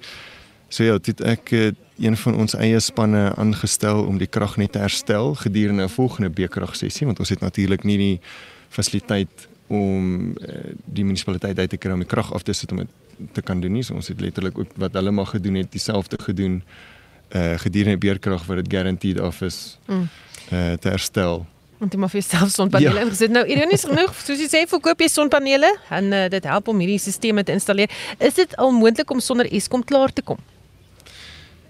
So 0.69 0.85
ja, 0.85 0.99
dit 0.99 1.21
ek 1.21 1.53
een 1.99 2.17
van 2.17 2.35
ons 2.35 2.55
eie 2.55 2.81
spanne 2.81 3.35
aangestel 3.37 4.05
om 4.07 4.19
die 4.19 4.29
krag 4.31 4.57
net 4.57 4.73
te 4.73 4.79
herstel 4.79 5.35
gedurende 5.35 5.85
'n 5.85 5.89
volgende 5.89 6.31
bekrag 6.31 6.77
sessie 6.77 7.07
want 7.07 7.19
ons 7.19 7.29
het 7.29 7.41
natuurlik 7.41 7.85
nie 7.85 7.99
die 7.99 8.21
fasiliteit 8.69 9.49
om 9.69 10.31
uh, 10.31 10.73
die 10.85 11.05
munisipaliteit 11.05 11.59
uit 11.59 11.71
te 11.71 11.77
kry 11.77 11.93
om 11.93 12.03
die 12.05 12.09
krag 12.09 12.33
af 12.33 12.43
te 12.43 12.53
sit 12.57 12.73
om 12.73 12.83
dit 12.83 13.33
te 13.33 13.43
kan 13.43 13.61
doen 13.61 13.73
nie. 13.73 13.85
So 13.85 13.95
ons 13.99 14.09
het 14.09 14.21
letterlik 14.21 14.59
ook 14.59 14.73
wat 14.81 14.97
hulle 14.97 15.13
mag 15.13 15.31
gedoen 15.35 15.61
het, 15.61 15.73
dieselfde 15.73 16.19
gedoen 16.23 16.63
uh 17.37 17.59
gedurende 17.61 17.99
beerkrag 18.01 18.47
wat 18.49 18.57
dit 18.57 18.73
guaranteed 18.73 19.21
af 19.21 19.43
is 19.45 19.79
mm. 19.87 20.09
uh 20.53 20.73
te 20.81 20.89
herstel. 20.89 21.47
Want 21.79 21.93
jy 21.93 21.99
maar 22.01 22.11
vir 22.11 22.23
self 22.27 22.51
sonpanele 22.51 22.95
ja. 22.95 23.03
ingesit. 23.07 23.31
Nou 23.31 23.45
ironies 23.47 23.85
genoeg, 23.87 24.15
soos 24.27 24.41
jy 24.43 24.49
sê, 24.51 24.63
verkoop 24.71 25.05
jy 25.05 25.11
sonpanele 25.13 25.71
en 25.95 26.13
uh, 26.13 26.25
dit 26.33 26.49
help 26.51 26.71
om 26.73 26.81
hierdie 26.83 26.99
stelsels 27.03 27.45
te 27.45 27.55
installeer. 27.55 27.93
Is 28.19 28.39
dit 28.41 28.57
al 28.57 28.73
moontlik 28.75 29.13
om 29.15 29.21
sonder 29.21 29.51
Eskom 29.53 29.85
klaar 29.85 30.13
te 30.13 30.25
kom? 30.25 30.41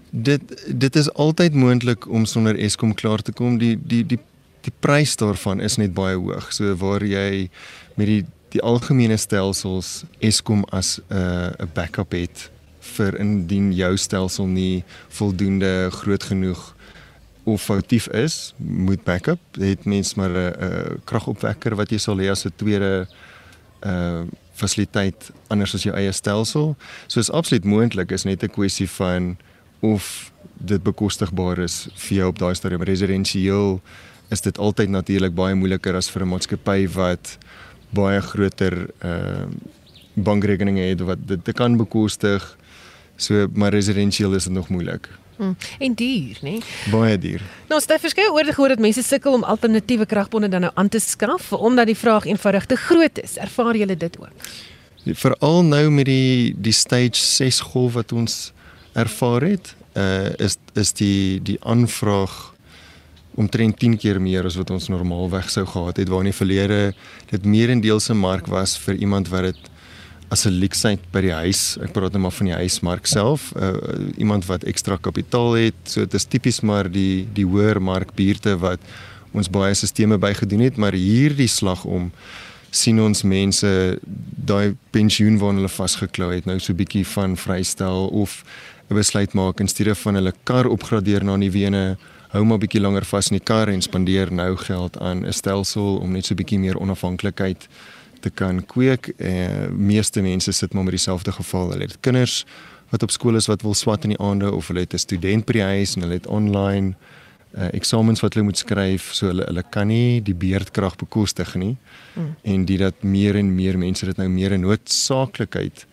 Dit 0.09 0.55
dit 0.67 0.95
is 0.95 1.11
altyd 1.13 1.53
moontlik 1.53 2.07
om 2.07 2.25
sonder 2.25 2.57
Eskom 2.57 2.95
klaar 2.97 3.21
te 3.21 3.35
kom. 3.35 3.59
Die 3.61 3.75
die 3.77 4.05
die 4.05 4.19
die 4.69 4.77
prys 4.79 5.15
daarvan 5.19 5.61
is 5.65 5.77
net 5.81 5.93
baie 5.97 6.17
hoog. 6.17 6.51
So 6.53 6.75
waar 6.81 7.05
jy 7.05 7.49
met 7.97 8.07
die 8.07 8.25
die 8.49 8.63
algemene 8.65 9.17
stelsels 9.21 10.03
Eskom 10.25 10.63
as 10.73 10.97
'n 10.97 11.13
uh, 11.13 11.65
'n 11.65 11.69
backup 11.73 12.11
het 12.17 12.49
vir 12.97 13.19
indien 13.19 13.71
jou 13.73 13.97
stelsel 13.97 14.47
nie 14.47 14.83
voldoende 15.09 15.89
groot 15.91 16.23
genoeg 16.23 16.75
of 17.43 17.61
foutief 17.61 18.07
is, 18.07 18.53
moet 18.57 19.03
backup. 19.03 19.39
Het 19.53 19.85
mens 19.85 20.15
maar 20.15 20.29
'n 20.29 20.53
'n 20.53 21.01
kragopwekker 21.05 21.75
wat 21.75 21.91
jy 21.91 21.97
sal 21.97 22.17
hê 22.17 22.29
as 22.29 22.45
'n 22.45 22.53
tweede 22.55 23.07
uh 23.85 24.23
fasiliteit 24.59 25.31
anders 25.47 25.73
as 25.73 25.83
jou 25.83 25.95
eie 25.95 26.11
stelsel. 26.11 26.75
So 27.07 27.19
is 27.19 27.31
absoluut 27.31 27.63
moontlik, 27.63 28.11
is 28.11 28.23
net 28.23 28.43
'n 28.43 28.49
kwessie 28.49 28.89
van 28.89 29.37
of 29.79 30.31
dit 30.57 30.83
bekostigbaar 30.83 31.57
is 31.59 31.87
vir 31.95 32.17
jou 32.17 32.27
op 32.27 32.39
daai 32.39 32.55
stadium 32.55 32.83
residensieel 32.83 33.81
is 34.29 34.41
dit 34.41 34.57
altyd 34.57 34.89
natuurlik 34.89 35.33
baie 35.35 35.55
moeiliker 35.55 35.95
as 35.95 36.09
vir 36.09 36.23
'n 36.23 36.29
maatskappy 36.29 36.87
wat 36.93 37.37
baie 37.89 38.21
groter 38.21 38.89
uh 39.03 39.45
bankrekeninge 40.13 40.81
het 40.81 40.99
wat 40.99 41.17
dit 41.27 41.43
te 41.43 41.53
kan 41.53 41.77
bekostig. 41.77 42.57
So 43.15 43.47
maar 43.53 43.71
residensieel 43.71 44.33
is 44.35 44.43
dit 44.43 44.53
nog 44.53 44.69
moeilik. 44.69 45.07
Hmm. 45.39 45.55
En 45.79 45.93
duur, 45.93 46.37
né? 46.41 46.49
Nee? 46.49 46.61
Baie 46.91 47.17
duur. 47.17 47.41
Nou, 47.67 47.81
Stef, 47.81 48.01
verskeie 48.01 48.31
oorde 48.31 48.53
gehoor 48.53 48.67
dat 48.67 48.79
mense 48.79 49.03
sukkel 49.03 49.33
om 49.33 49.43
alternatiewe 49.43 50.05
kragbronne 50.05 50.49
dan 50.49 50.61
nou 50.61 50.71
aan 50.75 50.89
te 50.89 50.99
skaf 50.99 51.53
omdat 51.53 51.85
die 51.85 51.97
vraag 51.97 52.25
eenvoudig 52.25 52.65
te 52.65 52.75
groot 52.75 53.21
is. 53.21 53.37
Ervaar 53.37 53.75
julle 53.75 53.97
dit 53.97 54.19
ook? 54.19 54.49
Veral 55.05 55.63
nou 55.63 55.89
met 55.89 56.05
die 56.05 56.55
die 56.57 56.75
stage 56.75 57.15
6 57.15 57.59
golf 57.59 57.93
wat 57.93 58.11
ons 58.11 58.51
ervaar 58.93 59.41
het, 59.41 59.75
uh 59.95 60.35
is 60.37 60.57
is 60.73 60.93
die 60.93 61.41
die 61.41 61.57
aanvraag 61.63 62.53
omtrent 63.39 63.79
10 63.79 63.97
keer 64.01 64.19
meer 64.21 64.45
as 64.45 64.57
wat 64.59 64.71
ons 64.75 64.89
normaalweg 64.91 65.47
sou 65.49 65.65
gehad 65.65 66.01
het 66.01 66.09
waar 66.11 66.25
in 66.25 66.31
die 66.31 66.39
verlede 66.41 66.79
dit 67.31 67.45
meerendeels 67.45 68.09
'n 68.09 68.17
mark 68.19 68.47
was 68.47 68.77
vir 68.77 68.95
iemand 68.95 69.29
wat 69.29 69.43
dit 69.43 69.69
as 70.29 70.45
'n 70.45 70.59
leksheid 70.59 70.99
by 71.11 71.21
die 71.21 71.33
huis. 71.33 71.77
Ek 71.81 71.91
praat 71.93 72.11
nou 72.11 72.21
maar 72.21 72.31
van 72.31 72.45
die 72.45 72.55
huismark 72.55 73.05
self. 73.05 73.51
Uh, 73.55 73.73
iemand 74.17 74.45
wat 74.45 74.63
ekstra 74.63 74.97
kapitaal 75.01 75.53
het. 75.53 75.75
So 75.83 76.01
dit 76.01 76.13
is 76.13 76.25
tipies 76.25 76.61
maar 76.61 76.91
die 76.91 77.27
die 77.33 77.45
hoër 77.45 77.81
markbuurte 77.81 78.57
wat 78.57 78.79
ons 79.31 79.49
baie 79.49 79.73
sisteme 79.73 80.17
bygedoen 80.17 80.59
het, 80.59 80.77
maar 80.77 80.93
hierdie 80.93 81.47
slag 81.47 81.85
om 81.85 82.11
sien 82.71 83.01
ons 83.01 83.23
mense 83.23 83.99
daai 84.45 84.75
pensioen 84.91 85.37
waar 85.37 85.53
hulle 85.53 85.69
vasgeklou 85.69 86.31
het 86.33 86.45
nou 86.45 86.59
so 86.59 86.73
'n 86.73 86.77
bietjie 86.77 87.05
van 87.05 87.37
vrystel 87.37 88.07
of 88.07 88.43
'n 88.89 88.95
besluit 88.95 89.33
maak 89.33 89.59
in 89.59 89.67
steede 89.67 89.95
van 89.95 90.15
hulle 90.15 90.33
kar 90.43 90.65
opgradeer 90.65 91.23
na 91.23 91.35
nuwe 91.35 91.97
hou 92.29 92.43
maar 92.45 92.57
'n 92.57 92.65
bietjie 92.65 92.81
langer 92.81 93.05
vas 93.05 93.29
in 93.31 93.37
die 93.37 93.45
kar 93.45 93.67
en 93.67 93.81
spandeer 93.81 94.31
nou 94.31 94.55
geld 94.55 94.99
aan 94.99 95.25
'n 95.25 95.33
stelsel 95.33 95.97
om 95.97 96.11
net 96.11 96.25
so 96.25 96.33
'n 96.33 96.37
bietjie 96.37 96.59
meer 96.59 96.77
onafhanklikheid 96.77 97.67
te 98.19 98.29
kan 98.29 98.65
kweek. 98.65 99.13
Eh 99.17 99.67
meeste 99.71 100.21
mense 100.21 100.51
sit 100.51 100.73
maar 100.73 100.83
met 100.83 100.93
dieselfde 100.93 101.31
geval. 101.31 101.69
Hulle 101.71 101.83
het 101.83 101.99
kinders 101.99 102.45
wat 102.89 103.03
op 103.03 103.11
skool 103.11 103.35
is 103.35 103.47
wat 103.47 103.61
wil 103.61 103.73
swat 103.73 104.03
in 104.03 104.09
die 104.09 104.19
aande 104.19 104.51
of 104.53 104.67
hulle 104.67 104.79
het 104.79 104.93
'n 104.93 104.97
student 104.97 105.45
by 105.45 105.53
die 105.53 105.61
huis 105.61 105.95
en 105.95 106.01
hulle 106.01 106.13
het 106.13 106.27
online 106.27 106.95
uh, 107.57 107.67
eksamens 107.73 108.19
wat 108.19 108.33
hulle 108.33 108.45
moet 108.45 108.57
skryf, 108.57 109.13
so 109.13 109.27
hulle 109.27 109.45
hulle 109.47 109.63
kan 109.69 109.87
nie 109.87 110.21
die 110.21 110.35
beerdkrag 110.35 110.95
bekostig 110.95 111.55
nie. 111.55 111.75
Hmm. 112.13 112.35
En 112.41 112.65
dit 112.65 112.79
dat 112.79 113.03
meer 113.03 113.35
en 113.35 113.55
meer 113.55 113.77
mense 113.77 114.05
dit 114.05 114.17
nou 114.17 114.29
meer 114.29 114.53
'n 114.57 114.61
noodsaaklikheid 114.61 115.85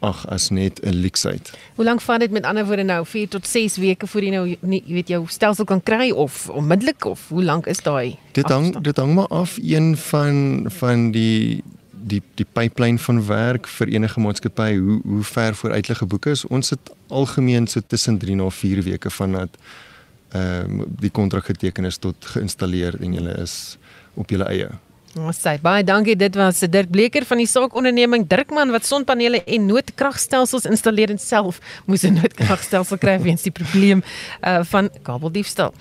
ag 0.00 0.26
as 0.28 0.48
net 0.50 0.80
'n 0.82 1.00
leksheid. 1.00 1.50
Hoe 1.74 1.84
lank 1.84 2.00
vat 2.00 2.20
dit 2.20 2.30
met 2.30 2.44
ander 2.44 2.66
woorde 2.66 2.82
nou 2.82 3.06
4 3.06 3.28
tot 3.28 3.46
6 3.46 3.76
weke 3.76 4.06
voor 4.06 4.22
jy 4.22 4.30
nou 4.30 4.56
nie 4.60 4.82
jy 4.86 4.94
weet 4.94 5.08
jou 5.08 5.24
stelsel 5.26 5.64
kan 5.64 5.82
kry 5.82 6.10
of 6.10 6.48
onmiddellik 6.48 7.04
of 7.04 7.28
hoe 7.28 7.44
lank 7.44 7.66
is 7.66 7.82
daai? 7.82 8.16
Dit 8.32 8.48
hang 8.48 8.80
dit 8.80 8.96
hang 8.96 9.14
maar 9.14 9.28
af 9.28 9.58
een 9.62 9.96
van 9.96 10.64
van 10.68 11.10
die 11.10 11.62
die 11.90 12.22
die 12.34 12.46
pipeline 12.52 12.98
van 12.98 13.26
werk 13.26 13.66
vir 13.66 13.88
enige 13.88 14.20
maatskappy 14.20 14.76
hoe 14.78 15.00
hoe 15.04 15.22
ver 15.22 15.54
vooruit 15.54 15.86
hulle 15.86 15.98
geboek 15.98 16.26
is. 16.26 16.44
Ons 16.46 16.70
het 16.70 16.92
algemeen 17.08 17.66
so 17.66 17.80
tussen 17.86 18.18
3 18.18 18.34
na 18.34 18.50
4 18.50 18.82
weke 18.82 19.10
vandat 19.10 19.56
ehm 20.30 20.80
um, 20.80 20.86
die 21.00 21.10
kontrak 21.10 21.44
geteken 21.44 21.84
is 21.84 21.98
tot 21.98 22.14
geïnstalleer 22.24 22.94
en 23.00 23.14
jy 23.14 23.34
is 23.42 23.78
op 24.14 24.30
jou 24.30 24.42
eie. 24.42 24.70
Ons 25.18 25.40
sê 25.42 25.56
baie 25.58 25.82
dankie. 25.82 26.14
Dit 26.14 26.36
was 26.38 26.60
Dirk 26.70 26.90
Bleker 26.94 27.24
van 27.26 27.40
die 27.42 27.46
saakonderneming 27.50 28.28
Dirkman 28.30 28.70
wat 28.70 28.84
sonpanele 28.86 29.40
en 29.42 29.64
noodkragstelsels 29.66 30.68
installeer 30.70 31.10
en 31.10 31.18
self 31.18 31.58
moes 31.90 32.04
'n 32.06 32.14
noodkragstelsel 32.14 32.98
kry 32.98 33.18
weens 33.18 33.42
die 33.42 33.50
probleem 33.50 34.04
uh, 34.46 34.60
van 34.62 34.88
kabeldiefstal. 35.02 35.74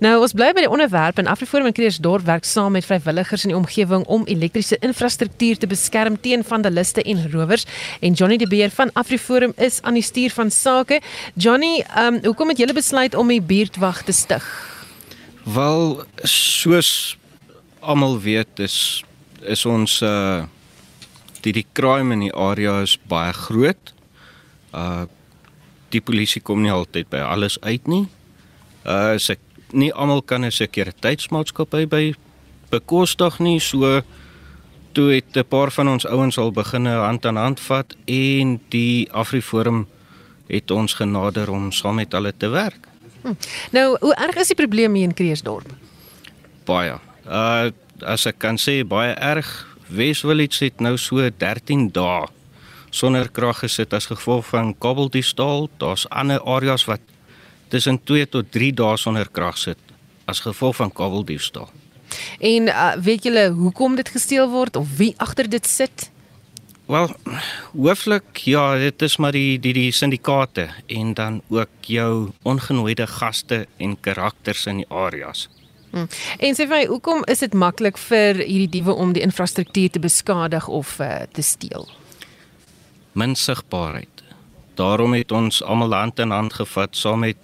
Nou 0.00 0.20
ons 0.20 0.36
bly 0.36 0.52
by 0.52 0.66
die 0.66 0.70
onderwerp 0.70 1.18
en 1.18 1.26
Afriforum 1.26 1.66
in 1.66 1.72
Kreersdorp 1.72 2.26
werk 2.26 2.44
saam 2.44 2.72
met 2.72 2.84
vrywilligers 2.84 3.44
in 3.44 3.54
die 3.54 3.56
omgewing 3.56 4.04
om 4.04 4.26
elektriese 4.26 4.76
infrastruktuur 4.80 5.56
te 5.56 5.66
beskerm 5.66 6.20
teen 6.20 6.44
vandaliste 6.44 7.02
en 7.02 7.32
rowers. 7.32 7.64
En 8.00 8.12
Johnny 8.12 8.36
de 8.36 8.46
Beer 8.46 8.70
van 8.70 8.90
Afriforum 8.92 9.52
is 9.56 9.80
aan 9.82 9.94
die 9.94 10.02
stuur 10.02 10.30
van 10.30 10.50
sake. 10.50 11.00
Johnny, 11.34 11.84
um, 11.96 12.20
hoekom 12.24 12.48
het 12.48 12.58
julle 12.58 12.74
besluit 12.74 13.14
om 13.14 13.30
'n 13.30 13.46
buurtwag 13.46 14.02
te 14.04 14.12
stig? 14.12 14.44
Wel, 15.44 16.04
soos 16.22 17.16
almal 17.86 18.18
weet 18.20 18.60
is 18.64 19.04
is 19.46 19.64
ons 19.68 20.00
uh 20.02 20.44
die 21.44 21.52
die 21.54 21.66
crime 21.78 22.14
in 22.16 22.24
die 22.26 22.34
area 22.34 22.80
is 22.82 22.96
baie 23.08 23.32
groot. 23.32 23.94
Uh 24.74 25.06
die 25.94 26.02
polisie 26.02 26.42
kom 26.42 26.64
nie 26.64 26.72
altyd 26.74 27.08
by 27.12 27.22
alles 27.22 27.60
uit 27.62 27.86
nie. 27.86 28.06
Uh 28.84 29.14
se 29.22 29.38
nie 29.72 29.92
almal 29.92 30.22
kan 30.22 30.44
'n 30.44 30.50
sekuriteitsmaatskappy 30.50 31.86
by 31.86 32.14
bekostig 32.70 33.38
nie. 33.38 33.60
So 33.60 34.02
toe 34.92 35.12
het 35.14 35.36
'n 35.36 35.44
paar 35.48 35.70
van 35.70 35.88
ons 35.88 36.06
ouens 36.06 36.38
al 36.38 36.52
begin 36.52 36.86
hand 36.86 37.26
aan 37.26 37.36
hand 37.36 37.60
vat 37.60 37.96
en 38.04 38.60
die 38.68 39.12
Afriforum 39.12 39.86
het 40.48 40.70
ons 40.70 40.94
genader 40.94 41.50
om 41.50 41.72
saam 41.72 41.94
met 41.94 42.12
hulle 42.12 42.32
te 42.36 42.48
werk. 42.48 42.88
Hm. 43.22 43.34
Nou, 43.70 43.96
hoe 44.00 44.14
erg 44.14 44.36
is 44.36 44.46
die 44.46 44.56
probleem 44.56 44.94
hier 44.94 45.04
in 45.04 45.14
Kreersdorp? 45.14 45.66
Baie. 46.64 46.98
Uh 47.26 47.72
as 48.04 48.26
ek 48.28 48.38
kan 48.38 48.58
sê 48.60 48.82
baie 48.84 49.14
erg. 49.14 49.48
Wes 49.88 50.20
Village 50.20 50.64
het 50.64 50.82
nou 50.84 50.96
so 51.00 51.22
13 51.22 51.88
dae 51.94 52.26
sonder 52.90 53.28
krag 53.28 53.62
gesit 53.64 53.94
as 53.96 54.08
gevolg 54.10 54.46
van 54.50 54.74
kabeldiefstal. 54.78 55.68
Daar's 55.80 56.06
ander 56.10 56.40
areas 56.42 56.84
wat 56.84 57.00
tussen 57.68 57.98
2 58.04 58.28
tot 58.28 58.50
3 58.52 58.72
dae 58.72 58.96
sonder 58.96 59.28
krag 59.32 59.58
sit 59.58 59.78
as 60.26 60.40
gevolg 60.40 60.76
van 60.76 60.92
kabeldiefstal. 60.92 61.70
En 62.40 62.68
uh, 62.68 62.92
weet 63.02 63.26
julle 63.26 63.48
hoekom 63.54 63.96
dit 63.96 64.08
gesteel 64.08 64.48
word 64.50 64.76
of 64.76 64.96
wie 64.98 65.14
agter 65.22 65.48
dit 65.50 65.66
sit? 65.66 66.10
Wel, 66.86 67.10
hooflik 67.74 68.44
ja, 68.46 68.76
dit 68.78 69.02
is 69.02 69.16
maar 69.18 69.34
die 69.34 69.58
die 69.58 69.72
die 69.74 69.90
syndikaate 69.92 70.68
en 70.86 71.14
dan 71.18 71.40
ook 71.50 71.90
jou 71.90 72.30
ongenooide 72.46 73.06
gaste 73.10 73.66
en 73.76 73.96
karakters 74.00 74.66
in 74.70 74.84
die 74.84 74.90
areas. 74.90 75.48
Hmm. 75.96 76.08
En 76.44 76.52
sê 76.52 76.66
vir 76.66 76.74
my, 76.74 76.82
hoekom 76.90 77.22
is 77.32 77.40
dit 77.40 77.54
maklik 77.56 77.96
vir 78.10 78.42
hierdie 78.42 78.68
diewe 78.74 78.92
om 78.92 79.14
die 79.16 79.22
infrastruktuur 79.24 79.94
te 79.94 80.02
beskadig 80.04 80.68
of 80.68 80.98
uh, 81.00 81.22
te 81.32 81.40
steel? 81.40 81.88
Min 83.16 83.32
sigbaarheid. 83.32 84.20
Daarom 84.76 85.16
het 85.16 85.32
ons 85.32 85.62
almal 85.64 85.96
hand 85.96 86.20
in 86.20 86.34
hand 86.36 86.52
gevat 86.52 86.92
saam 87.00 87.24
met 87.24 87.40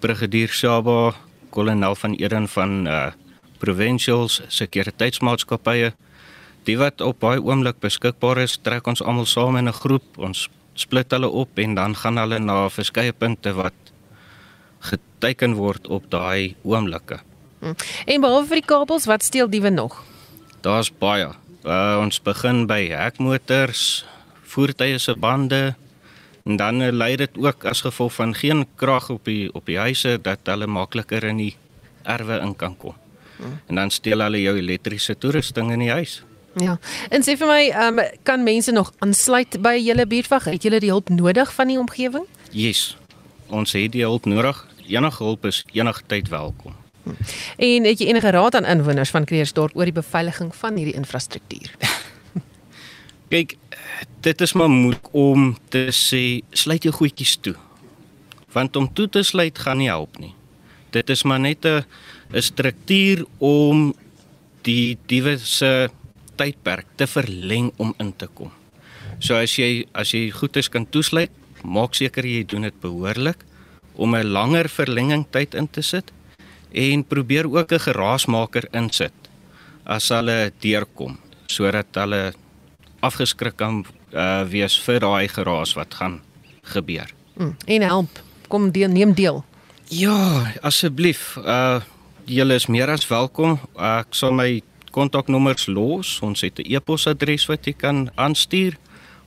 Brigadier 0.00 0.48
Shaba, 0.48 1.12
kolonel 1.52 1.98
van 2.00 2.16
Eden 2.16 2.48
van 2.48 2.86
uh 2.88 3.12
Provincials 3.60 4.42
Sekuriteitsmaatskappye. 4.52 5.92
Die 6.68 6.76
wat 6.76 7.00
op 7.00 7.22
baie 7.24 7.40
oomblik 7.40 7.78
beskikbaar 7.80 8.42
is, 8.42 8.58
trek 8.60 8.88
ons 8.88 9.00
almal 9.04 9.28
saam 9.28 9.56
in 9.56 9.68
'n 9.68 9.80
groep. 9.82 10.18
Ons 10.18 10.48
split 10.74 11.12
hulle 11.12 11.28
op 11.28 11.58
en 11.58 11.74
dan 11.74 11.96
gaan 11.96 12.16
hulle 12.16 12.38
na 12.38 12.68
verskeie 12.68 13.12
punte 13.12 13.52
wat 13.52 13.72
geteken 14.80 15.54
word 15.60 15.88
op 15.88 16.10
daai 16.10 16.54
oomblikke. 16.64 17.25
Hm. 17.60 17.74
En 18.06 18.20
behalwe 18.20 18.46
vir 18.46 18.60
die 18.60 18.68
kabels, 18.68 19.06
wat 19.06 19.24
steel 19.24 19.50
diewe 19.50 19.70
nog? 19.70 20.02
Daar's 20.60 20.90
baie. 20.92 21.32
Uh, 21.64 21.98
ons 22.00 22.20
begin 22.22 22.66
by 22.66 22.86
hekmotors, 22.92 24.04
voertuie 24.46 24.98
se 25.02 25.16
bande 25.18 25.74
en 26.46 26.56
dan 26.56 26.78
lei 26.94 27.16
dit 27.18 27.38
ook 27.42 27.64
as 27.66 27.82
gevolg 27.82 28.12
van 28.14 28.34
geen 28.34 28.66
krag 28.78 29.08
op 29.10 29.24
die 29.26 29.48
op 29.52 29.66
die 29.66 29.78
huise 29.78 30.18
dat 30.22 30.46
hulle 30.46 30.66
makliker 30.70 31.24
in 31.26 31.40
die 31.42 31.56
erwe 32.02 32.38
in 32.38 32.54
kan 32.56 32.76
kom. 32.76 32.94
Hmm. 33.36 33.58
En 33.66 33.74
dan 33.74 33.90
steel 33.90 34.22
hulle 34.22 34.40
jou 34.40 34.54
elektriese 34.56 35.18
toerusting 35.18 35.72
in 35.72 35.82
die 35.82 35.90
huis. 35.90 36.22
Ja. 36.56 36.78
En 37.10 37.24
sê 37.26 37.34
vir 37.36 37.50
my, 37.50 37.62
um, 37.84 38.00
kan 38.24 38.46
mense 38.46 38.72
nog 38.72 38.92
aansluit 39.04 39.58
by 39.60 39.74
julle 39.76 40.06
buurtwag? 40.06 40.48
Het 40.54 40.62
julle 40.68 40.80
die 40.80 40.90
hulp 40.90 41.10
nodig 41.12 41.52
van 41.52 41.68
die 41.68 41.78
omgewing? 41.78 42.24
Yes. 42.50 42.96
Ons 43.52 43.76
het 43.76 43.92
die 43.92 44.06
hulp 44.06 44.24
nodig. 44.24 44.64
Enige 44.86 45.22
hulp 45.22 45.44
is 45.44 45.64
enige 45.72 46.02
tyd 46.06 46.28
welkom. 46.32 46.85
En 47.56 47.84
het 47.86 48.00
jy 48.00 48.08
enige 48.10 48.30
raad 48.34 48.54
aan 48.58 48.68
inwoners 48.68 49.12
van 49.14 49.24
Kreersdorp 49.24 49.76
oor 49.76 49.88
die 49.88 49.96
beveiliging 49.96 50.54
van 50.54 50.78
hierdie 50.78 50.96
infrastruktuur? 50.98 51.70
Kyk, 53.32 53.56
dit 54.26 54.40
is 54.40 54.54
maar 54.58 54.70
moeilik 54.70 55.08
om 55.14 55.52
te 55.72 55.88
sê 55.94 56.42
sluit 56.50 56.86
jou 56.86 56.94
goedjies 56.94 57.36
toe. 57.42 57.54
Want 58.54 58.76
om 58.76 58.88
toe 58.92 59.08
te 59.08 59.22
sluit 59.26 59.58
gaan 59.58 59.78
nie 59.82 59.90
help 59.90 60.18
nie. 60.22 60.34
Dit 60.94 61.10
is 61.10 61.24
maar 61.24 61.40
net 61.40 61.64
'n 61.66 61.84
'n 62.32 62.42
struktuur 62.42 63.24
om 63.38 63.94
die 64.62 64.98
diewe 65.06 65.38
se 65.38 65.88
tydperk 66.36 66.86
te 66.96 67.06
verleng 67.06 67.72
om 67.76 67.94
in 67.98 68.12
te 68.16 68.26
kom. 68.26 68.50
So 69.18 69.34
as 69.34 69.56
jy 69.56 69.86
as 69.94 70.12
jy 70.12 70.30
goedes 70.30 70.68
kan 70.68 70.86
toesluit, 70.86 71.30
maak 71.62 71.94
seker 71.94 72.24
jy 72.24 72.44
doen 72.44 72.62
dit 72.62 72.80
behoorlik 72.80 73.44
om 73.94 74.14
'n 74.14 74.26
langer 74.26 74.68
verlenging 74.68 75.26
tyd 75.30 75.54
in 75.54 75.68
te 75.68 75.82
sit 75.82 76.12
en 76.72 77.04
probeer 77.04 77.46
ook 77.46 77.72
'n 77.72 77.78
geraasmaker 77.78 78.68
insit 78.72 79.12
as 79.84 80.08
hulle 80.08 80.52
deurkom 80.60 81.18
sodat 81.46 81.86
hulle 81.94 82.32
afgeskrik 83.00 83.56
kan 83.56 83.84
uh, 84.12 84.42
wees 84.50 84.78
vir 84.86 85.00
daai 85.00 85.28
geraas 85.28 85.74
wat 85.74 85.94
gaan 85.94 86.20
gebeur. 86.62 87.12
Mm, 87.36 87.56
en 87.66 87.82
help, 87.82 88.22
kom 88.48 88.70
deel, 88.72 88.88
neem 88.88 89.14
deel. 89.14 89.44
Ja, 89.88 90.52
asseblief. 90.62 91.36
Uh 91.36 91.80
julle 92.26 92.54
is 92.58 92.66
meer 92.66 92.90
as 92.90 93.06
welkom. 93.06 93.60
Uh, 93.78 94.02
ek 94.02 94.16
sal 94.18 94.32
my 94.34 94.60
kontaknommers 94.90 95.68
los. 95.70 96.18
Ons 96.26 96.40
het 96.42 96.58
'n 96.58 96.66
e-posadres 96.74 97.46
wat 97.46 97.66
jy 97.66 97.72
kan 97.72 98.10
aanstuur. 98.16 98.74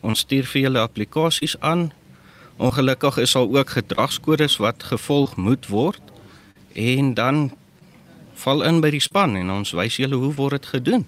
Ons 0.01 0.19
stuur 0.19 0.43
vir 0.43 0.61
julle 0.61 0.79
applikasies 0.79 1.55
aan. 1.59 1.91
Ongelukkig 2.57 3.17
is 3.17 3.31
daar 3.31 3.47
ook 3.47 3.69
gedragskodes 3.69 4.57
wat 4.57 4.83
gevolg 4.83 5.37
moet 5.37 5.67
word 5.67 6.08
en 6.79 7.13
dan 7.13 7.49
val 8.39 8.63
in 8.63 8.79
by 8.79 8.91
die 8.95 9.03
span 9.03 9.35
en 9.35 9.51
ons 9.51 9.73
wys 9.75 9.99
julle 9.99 10.19
hoe 10.19 10.31
word 10.37 10.61
dit 10.61 10.69
gedoen. 10.77 11.05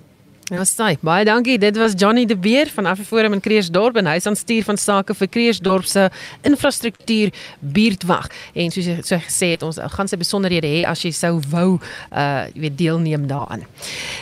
Ja, 0.52 0.66
sy. 0.68 0.98
Baie 1.00 1.24
dankie. 1.24 1.54
Dit 1.56 1.78
was 1.80 1.94
Johnny 1.96 2.26
De 2.28 2.36
Beer 2.36 2.68
van 2.76 2.86
Afriforum 2.86 3.32
in 3.38 3.40
Kreersdorp 3.40 3.96
en 3.96 4.08
hy 4.10 4.18
is 4.20 4.26
aan 4.28 4.36
stuur 4.36 4.66
van 4.68 4.76
sake 4.76 5.14
vir 5.16 5.30
Kreersdorp 5.32 5.86
se 5.88 6.10
infrastruktuur 6.44 7.30
buurtwag. 7.64 8.28
En 8.60 8.74
soos 8.76 8.90
hy 8.90 8.98
so 9.00 9.16
gesê 9.24 9.54
het, 9.54 9.64
ons 9.64 9.80
gaan 9.94 10.12
sy 10.12 10.20
besonderhede 10.20 10.68
hê 10.68 10.82
as 10.90 11.06
jy 11.06 11.14
sou 11.16 11.38
wou 11.54 11.78
uh 11.78 12.26
jy 12.52 12.66
weet 12.66 12.76
deelneem 12.82 13.30
daaraan. 13.30 13.64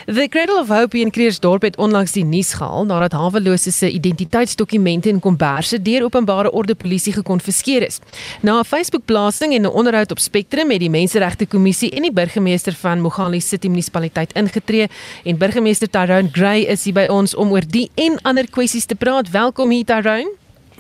The 0.05 0.27
Cradle 0.29 0.59
of 0.61 0.69
Hope 0.69 0.99
in 1.01 1.09
Kreersdorp 1.09 1.65
het 1.65 1.79
onlangs 1.81 2.13
die 2.13 2.23
nuus 2.27 2.53
gehaal 2.59 2.85
nadat 2.85 3.17
haweloses 3.17 3.81
se 3.81 3.89
identiteitsdokumente 3.89 5.09
en 5.09 5.23
komberse 5.25 5.81
deur 5.81 6.05
openbare 6.11 6.53
orde 6.53 6.77
polisie 6.77 7.15
gekonfiskeer 7.17 7.87
is. 7.87 7.97
Na 8.45 8.59
'n 8.59 8.69
Facebook-plasing 8.69 9.55
en 9.57 9.65
'n 9.65 9.73
onderhoud 9.73 10.11
op 10.11 10.19
Spectrum 10.19 10.69
het 10.69 10.79
die 10.79 10.93
Menseregte 10.93 11.47
Kommissie 11.47 11.89
en 11.89 12.03
die 12.03 12.13
burgemeester 12.13 12.73
van 12.73 13.01
Mogale 13.01 13.39
City 13.39 13.67
munisipaliteit 13.67 14.33
ingetree 14.33 14.87
en 15.25 15.37
burgemeester 15.37 15.89
Tyrone 15.89 16.18
Gray 16.27 16.65
is 16.67 16.83
hier 16.83 16.93
by 16.93 17.05
ons 17.07 17.35
om 17.35 17.51
oor 17.55 17.63
die 17.63 17.87
en 17.95 18.17
ander 18.27 18.47
kwessies 18.49 18.85
te 18.89 18.95
praat. 18.95 19.29
Welkom 19.31 19.71
hier 19.71 19.85
Tyrone. 19.87 20.31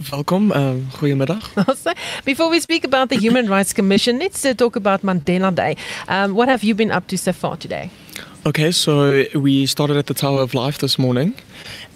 Welkom, 0.09 0.51
um, 0.51 0.87
goedemiddag. 0.97 1.53
Before 2.29 2.49
we 2.49 2.59
speak 2.59 2.83
about 2.83 3.09
the 3.09 3.15
Human 3.15 3.47
Rights 3.47 3.73
Commission, 3.73 4.17
let's 4.17 4.45
uh, 4.45 4.53
talk 4.53 4.75
about 4.75 5.01
Mandela 5.01 5.51
Day. 5.53 5.75
Um, 6.07 6.33
what 6.33 6.47
have 6.47 6.63
you 6.63 6.75
been 6.75 6.91
up 6.91 7.07
to 7.07 7.17
so 7.17 7.31
far 7.31 7.57
today? 7.57 7.89
Okay, 8.45 8.71
so 8.71 9.25
we 9.35 9.65
started 9.65 9.97
at 9.97 10.07
the 10.07 10.13
Tower 10.13 10.41
of 10.41 10.53
Life 10.53 10.77
this 10.77 10.97
morning 10.97 11.35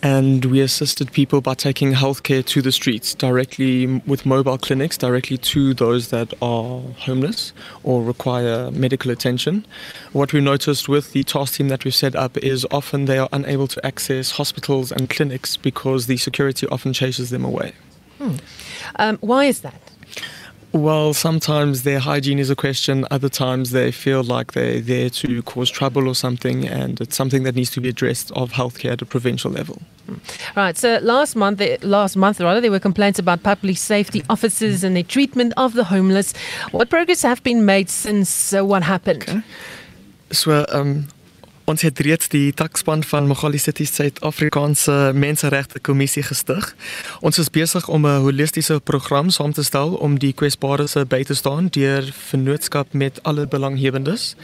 and 0.02 0.44
we 0.44 0.60
assisted 0.60 1.10
people 1.14 1.40
by 1.40 1.54
taking 1.54 1.94
healthcare 1.94 2.46
to 2.48 2.62
the 2.62 2.72
streets 2.74 3.16
directly 3.16 4.02
with 4.06 4.26
mobile 4.26 4.58
clinics 4.58 4.98
directly 4.98 5.38
to 5.38 5.74
those 5.74 6.10
that 6.10 6.34
are 6.42 6.82
homeless 6.98 7.54
or 7.84 8.04
require 8.04 8.70
medical 8.72 9.10
attention. 9.10 9.66
What 10.12 10.34
we 10.34 10.42
noticed 10.42 10.90
with 10.90 11.14
the 11.14 11.24
task 11.24 11.56
team 11.56 11.70
that 11.70 11.86
we've 11.86 11.96
set 11.96 12.14
up 12.14 12.38
is 12.40 12.68
often 12.72 13.06
they 13.06 13.20
are 13.20 13.30
unable 13.32 13.70
to 13.70 13.86
access 13.86 14.32
hospitals 14.32 14.92
and 14.92 15.10
clinics 15.10 15.56
because 15.56 16.08
the 16.08 16.18
security 16.18 16.68
often 16.68 16.92
chases 16.92 17.30
them 17.30 17.46
away. 17.46 17.72
Hmm. 18.18 18.36
Um, 18.98 19.18
why 19.22 19.46
is 19.46 19.62
that? 19.62 19.93
Well, 20.74 21.14
sometimes 21.14 21.84
their 21.84 22.00
hygiene 22.00 22.40
is 22.40 22.50
a 22.50 22.56
question. 22.56 23.06
Other 23.12 23.30
times 23.30 23.70
they 23.70 23.92
feel 23.92 24.24
like 24.24 24.54
they're 24.54 24.82
there 24.82 25.12
to 25.12 25.44
cause 25.44 25.70
trouble 25.70 26.08
or 26.08 26.16
something, 26.16 26.68
and 26.68 27.00
it's 27.00 27.16
something 27.16 27.44
that 27.44 27.54
needs 27.54 27.70
to 27.72 27.82
be 27.82 27.90
addressed 27.90 28.32
of 28.32 28.54
healthcare 28.54 28.94
at 28.94 29.02
a 29.02 29.06
provincial 29.06 29.52
level. 29.52 29.84
Right. 30.56 30.76
So 30.76 30.98
last 31.04 31.36
month, 31.36 31.62
last 31.84 32.16
month 32.16 32.42
rather, 32.42 32.60
there 32.60 32.72
were 32.72 32.80
complaints 32.80 33.20
about 33.20 33.44
public 33.44 33.78
safety 33.78 34.24
officers 34.32 34.84
and 34.84 34.96
their 34.96 35.04
treatment 35.04 35.54
of 35.58 35.74
the 35.74 35.84
homeless. 35.84 36.34
What 36.72 36.90
progress 36.90 37.22
have 37.22 37.44
been 37.44 37.66
made 37.66 37.88
since 37.92 38.52
uh, 38.52 38.66
what 38.66 38.82
happened? 38.82 39.24
Okay. 39.30 39.44
So, 40.32 40.66
um, 40.70 41.08
Ons 41.64 41.80
het 41.86 42.00
reeds 42.04 42.28
die 42.28 42.52
takspan 42.52 43.06
van 43.08 43.28
Mogale 43.30 43.58
City 43.58 43.86
Suid-Afrikaanse 43.88 45.14
Menseregte 45.16 45.80
Kommissie 45.80 46.24
gestig. 46.28 46.66
Ons 47.24 47.38
is 47.40 47.48
besig 47.50 47.88
om 47.88 48.06
'n 48.06 48.20
holistiese 48.20 48.82
program 48.84 49.30
saam 49.30 49.54
te 49.54 49.64
stel 49.64 49.96
om 49.96 50.20
die 50.20 50.34
kwesbares 50.34 50.96
by 51.08 51.24
te 51.24 51.34
staan 51.34 51.68
deur 51.68 52.04
vennootskap 52.12 52.94
met 52.94 53.24
alle 53.24 53.48
belanghebbendes 53.48 54.36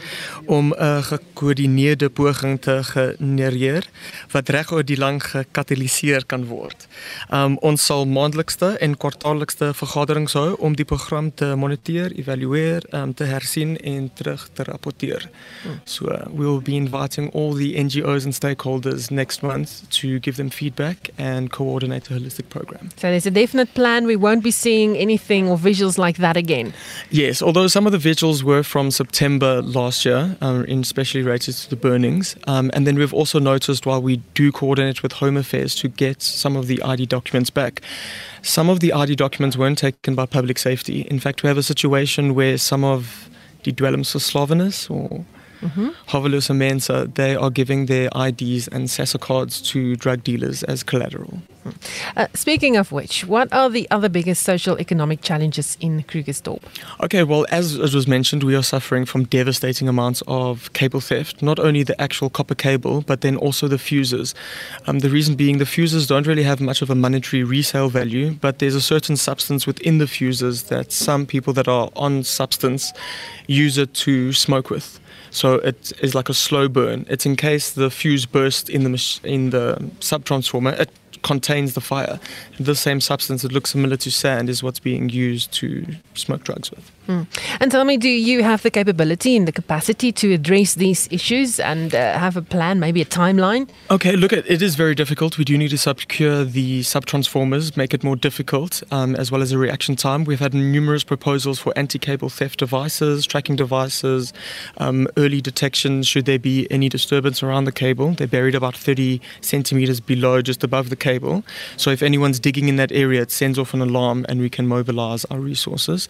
om 0.46 0.72
'n 0.72 1.02
gekoördineerde 1.02 2.08
poging 2.08 2.60
te 2.60 2.80
genereer 2.82 3.84
wat 4.30 4.48
regoor 4.48 4.84
die 4.84 4.96
lang 4.96 5.22
gekataliseer 5.22 6.24
kan 6.26 6.46
word. 6.46 6.88
Um, 7.30 7.58
ons 7.58 7.84
sal 7.84 8.06
maandelikste 8.06 8.78
en 8.80 8.96
kwartaallikste 8.96 9.74
vergaderings 9.74 10.32
hou 10.32 10.56
om 10.58 10.74
die 10.74 10.84
program 10.84 11.34
te 11.34 11.54
moniteer, 11.56 12.12
evalueer, 12.12 12.82
um, 12.90 13.14
te 13.14 13.24
hersien 13.24 13.76
en 13.76 14.10
terug 14.14 14.48
te 14.52 14.62
rapporteer. 14.62 15.28
Hmm. 15.62 15.80
So 15.84 16.04
we 16.32 16.44
will 16.44 16.62
be 16.62 16.72
invited 16.72 17.09
inviting 17.16 17.40
all 17.40 17.52
the 17.54 17.74
NGOs 17.74 18.24
and 18.24 18.32
stakeholders 18.32 19.10
next 19.10 19.42
month 19.42 19.88
to 19.90 20.18
give 20.20 20.36
them 20.36 20.50
feedback 20.50 21.10
and 21.18 21.50
coordinate 21.50 22.10
a 22.10 22.14
holistic 22.14 22.48
program. 22.48 22.90
So 22.96 23.10
there's 23.10 23.26
a 23.26 23.30
definite 23.30 23.74
plan. 23.74 24.06
We 24.06 24.16
won't 24.16 24.44
be 24.44 24.50
seeing 24.50 24.96
anything 24.96 25.48
or 25.48 25.56
visuals 25.56 25.98
like 25.98 26.18
that 26.18 26.36
again. 26.36 26.72
Yes, 27.10 27.42
although 27.42 27.68
some 27.68 27.86
of 27.86 27.92
the 27.92 27.98
visuals 27.98 28.42
were 28.42 28.62
from 28.62 28.90
September 28.90 29.62
last 29.62 30.04
year, 30.04 30.36
um, 30.40 30.64
especially 30.64 31.22
related 31.22 31.54
to 31.54 31.70
the 31.70 31.76
burnings. 31.76 32.36
Um, 32.46 32.70
and 32.74 32.86
then 32.86 32.96
we've 32.96 33.14
also 33.14 33.40
noticed 33.40 33.86
while 33.86 34.02
we 34.02 34.18
do 34.34 34.52
coordinate 34.52 35.02
with 35.02 35.12
Home 35.12 35.36
Affairs 35.36 35.74
to 35.76 35.88
get 35.88 36.22
some 36.22 36.56
of 36.56 36.66
the 36.66 36.82
ID 36.82 37.06
documents 37.06 37.50
back, 37.50 37.82
some 38.42 38.70
of 38.70 38.80
the 38.80 38.92
ID 38.92 39.16
documents 39.16 39.56
weren't 39.56 39.78
taken 39.78 40.14
by 40.14 40.26
public 40.26 40.58
safety. 40.58 41.02
In 41.02 41.18
fact, 41.18 41.42
we 41.42 41.48
have 41.48 41.58
a 41.58 41.62
situation 41.62 42.34
where 42.34 42.56
some 42.56 42.84
of 42.84 43.28
the 43.64 43.72
dwellings 43.72 44.12
for 44.12 44.18
Slovenus 44.18 44.90
or 44.90 45.24
mm-hmm. 45.60 46.58
Mensa, 46.58 47.10
they 47.14 47.36
are 47.36 47.50
giving 47.50 47.86
their 47.86 48.08
IDs 48.14 48.68
and 48.68 48.88
SESA 48.88 49.20
cards 49.20 49.60
to 49.62 49.96
drug 49.96 50.24
dealers 50.24 50.62
as 50.64 50.82
collateral. 50.82 51.42
Uh, 52.16 52.26
speaking 52.34 52.76
of 52.76 52.90
which, 52.90 53.26
what 53.26 53.52
are 53.52 53.68
the 53.68 53.86
other 53.90 54.08
biggest 54.08 54.42
social 54.42 54.78
economic 54.78 55.20
challenges 55.20 55.76
in 55.80 56.02
Krugersdorp? 56.04 56.62
Okay, 57.02 57.22
well, 57.22 57.46
as, 57.50 57.78
as 57.78 57.94
was 57.94 58.08
mentioned, 58.08 58.42
we 58.42 58.56
are 58.56 58.62
suffering 58.62 59.04
from 59.04 59.24
devastating 59.24 59.88
amounts 59.88 60.22
of 60.26 60.72
cable 60.72 61.00
theft, 61.00 61.42
not 61.42 61.58
only 61.58 61.82
the 61.82 62.00
actual 62.00 62.30
copper 62.30 62.54
cable, 62.54 63.02
but 63.02 63.20
then 63.20 63.36
also 63.36 63.68
the 63.68 63.78
fuses. 63.78 64.34
Um, 64.86 65.00
the 65.00 65.10
reason 65.10 65.34
being 65.34 65.58
the 65.58 65.66
fuses 65.66 66.06
don't 66.06 66.26
really 66.26 66.44
have 66.44 66.60
much 66.60 66.80
of 66.82 66.90
a 66.90 66.94
monetary 66.94 67.44
resale 67.44 67.90
value, 67.90 68.32
but 68.40 68.58
there's 68.58 68.74
a 68.74 68.80
certain 68.80 69.16
substance 69.16 69.66
within 69.66 69.98
the 69.98 70.06
fuses 70.06 70.64
that 70.64 70.92
some 70.92 71.26
people 71.26 71.52
that 71.52 71.68
are 71.68 71.90
on 71.94 72.24
substance 72.24 72.92
use 73.46 73.76
it 73.76 73.92
to 73.94 74.32
smoke 74.32 74.70
with. 74.70 74.98
So 75.30 75.54
it 75.54 75.92
is 76.02 76.14
like 76.14 76.28
a 76.28 76.34
slow 76.34 76.68
burn. 76.68 77.06
It's 77.08 77.26
in 77.26 77.36
case 77.36 77.72
the 77.72 77.90
fuse 77.90 78.26
bursts 78.26 78.68
in 78.68 78.82
the 78.82 78.90
mach- 78.90 79.24
in 79.24 79.50
the 79.50 79.90
sub 80.00 80.24
transformer. 80.24 80.72
It 80.72 80.90
contains 81.22 81.74
the 81.74 81.80
fire. 81.80 82.18
The 82.58 82.74
same 82.74 83.00
substance 83.00 83.42
that 83.42 83.52
looks 83.52 83.70
similar 83.70 83.96
to 83.98 84.10
sand 84.10 84.48
is 84.48 84.62
what's 84.62 84.80
being 84.80 85.08
used 85.08 85.52
to 85.52 85.86
smoke 86.14 86.44
drugs 86.44 86.70
with. 86.70 86.90
Hmm. 87.10 87.22
And 87.60 87.72
tell 87.72 87.84
me, 87.84 87.96
do 87.96 88.08
you 88.08 88.44
have 88.44 88.62
the 88.62 88.70
capability 88.70 89.36
and 89.36 89.48
the 89.48 89.52
capacity 89.52 90.12
to 90.12 90.32
address 90.32 90.74
these 90.74 91.08
issues 91.10 91.58
and 91.58 91.92
uh, 91.92 92.16
have 92.16 92.36
a 92.36 92.42
plan, 92.42 92.78
maybe 92.78 93.02
a 93.02 93.04
timeline? 93.04 93.68
Okay, 93.90 94.14
look, 94.14 94.32
at 94.32 94.48
it 94.48 94.62
is 94.62 94.76
very 94.76 94.94
difficult. 94.94 95.36
We 95.36 95.44
do 95.44 95.58
need 95.58 95.70
to 95.70 95.78
secure 95.78 96.44
the 96.44 96.84
sub-transformers, 96.84 97.76
make 97.76 97.92
it 97.92 98.04
more 98.04 98.14
difficult, 98.14 98.84
um, 98.92 99.16
as 99.16 99.32
well 99.32 99.42
as 99.42 99.50
a 99.50 99.58
reaction 99.58 99.96
time. 99.96 100.22
We've 100.22 100.38
had 100.38 100.54
numerous 100.54 101.02
proposals 101.02 101.58
for 101.58 101.76
anti-cable 101.76 102.28
theft 102.28 102.60
devices, 102.60 103.26
tracking 103.26 103.56
devices, 103.56 104.32
um, 104.78 105.08
early 105.16 105.40
detection 105.40 106.04
should 106.04 106.26
there 106.26 106.38
be 106.38 106.70
any 106.70 106.88
disturbance 106.88 107.42
around 107.42 107.64
the 107.64 107.72
cable. 107.72 108.12
They're 108.12 108.28
buried 108.28 108.54
about 108.54 108.76
30 108.76 109.20
centimeters 109.40 109.98
below, 109.98 110.42
just 110.42 110.62
above 110.62 110.90
the 110.90 110.96
cable. 110.96 111.42
So 111.76 111.90
if 111.90 112.02
anyone's 112.02 112.38
digging 112.38 112.68
in 112.68 112.76
that 112.76 112.92
area, 112.92 113.22
it 113.22 113.32
sends 113.32 113.58
off 113.58 113.74
an 113.74 113.80
alarm 113.80 114.26
and 114.28 114.40
we 114.40 114.48
can 114.48 114.68
mobilize 114.68 115.24
our 115.24 115.40
resources. 115.40 116.08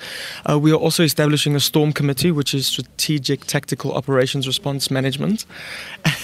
Uh, 0.49 0.59
we 0.59 0.73
are 0.73 0.77
also 0.77 0.90
establishing 0.99 1.55
a 1.55 1.61
storm 1.61 1.93
committee, 1.93 2.31
which 2.31 2.55
is 2.55 2.67
Strategic 2.67 3.45
Tactical 3.47 3.93
Operations 3.93 4.47
Response 4.47 4.91
Management. 4.91 5.47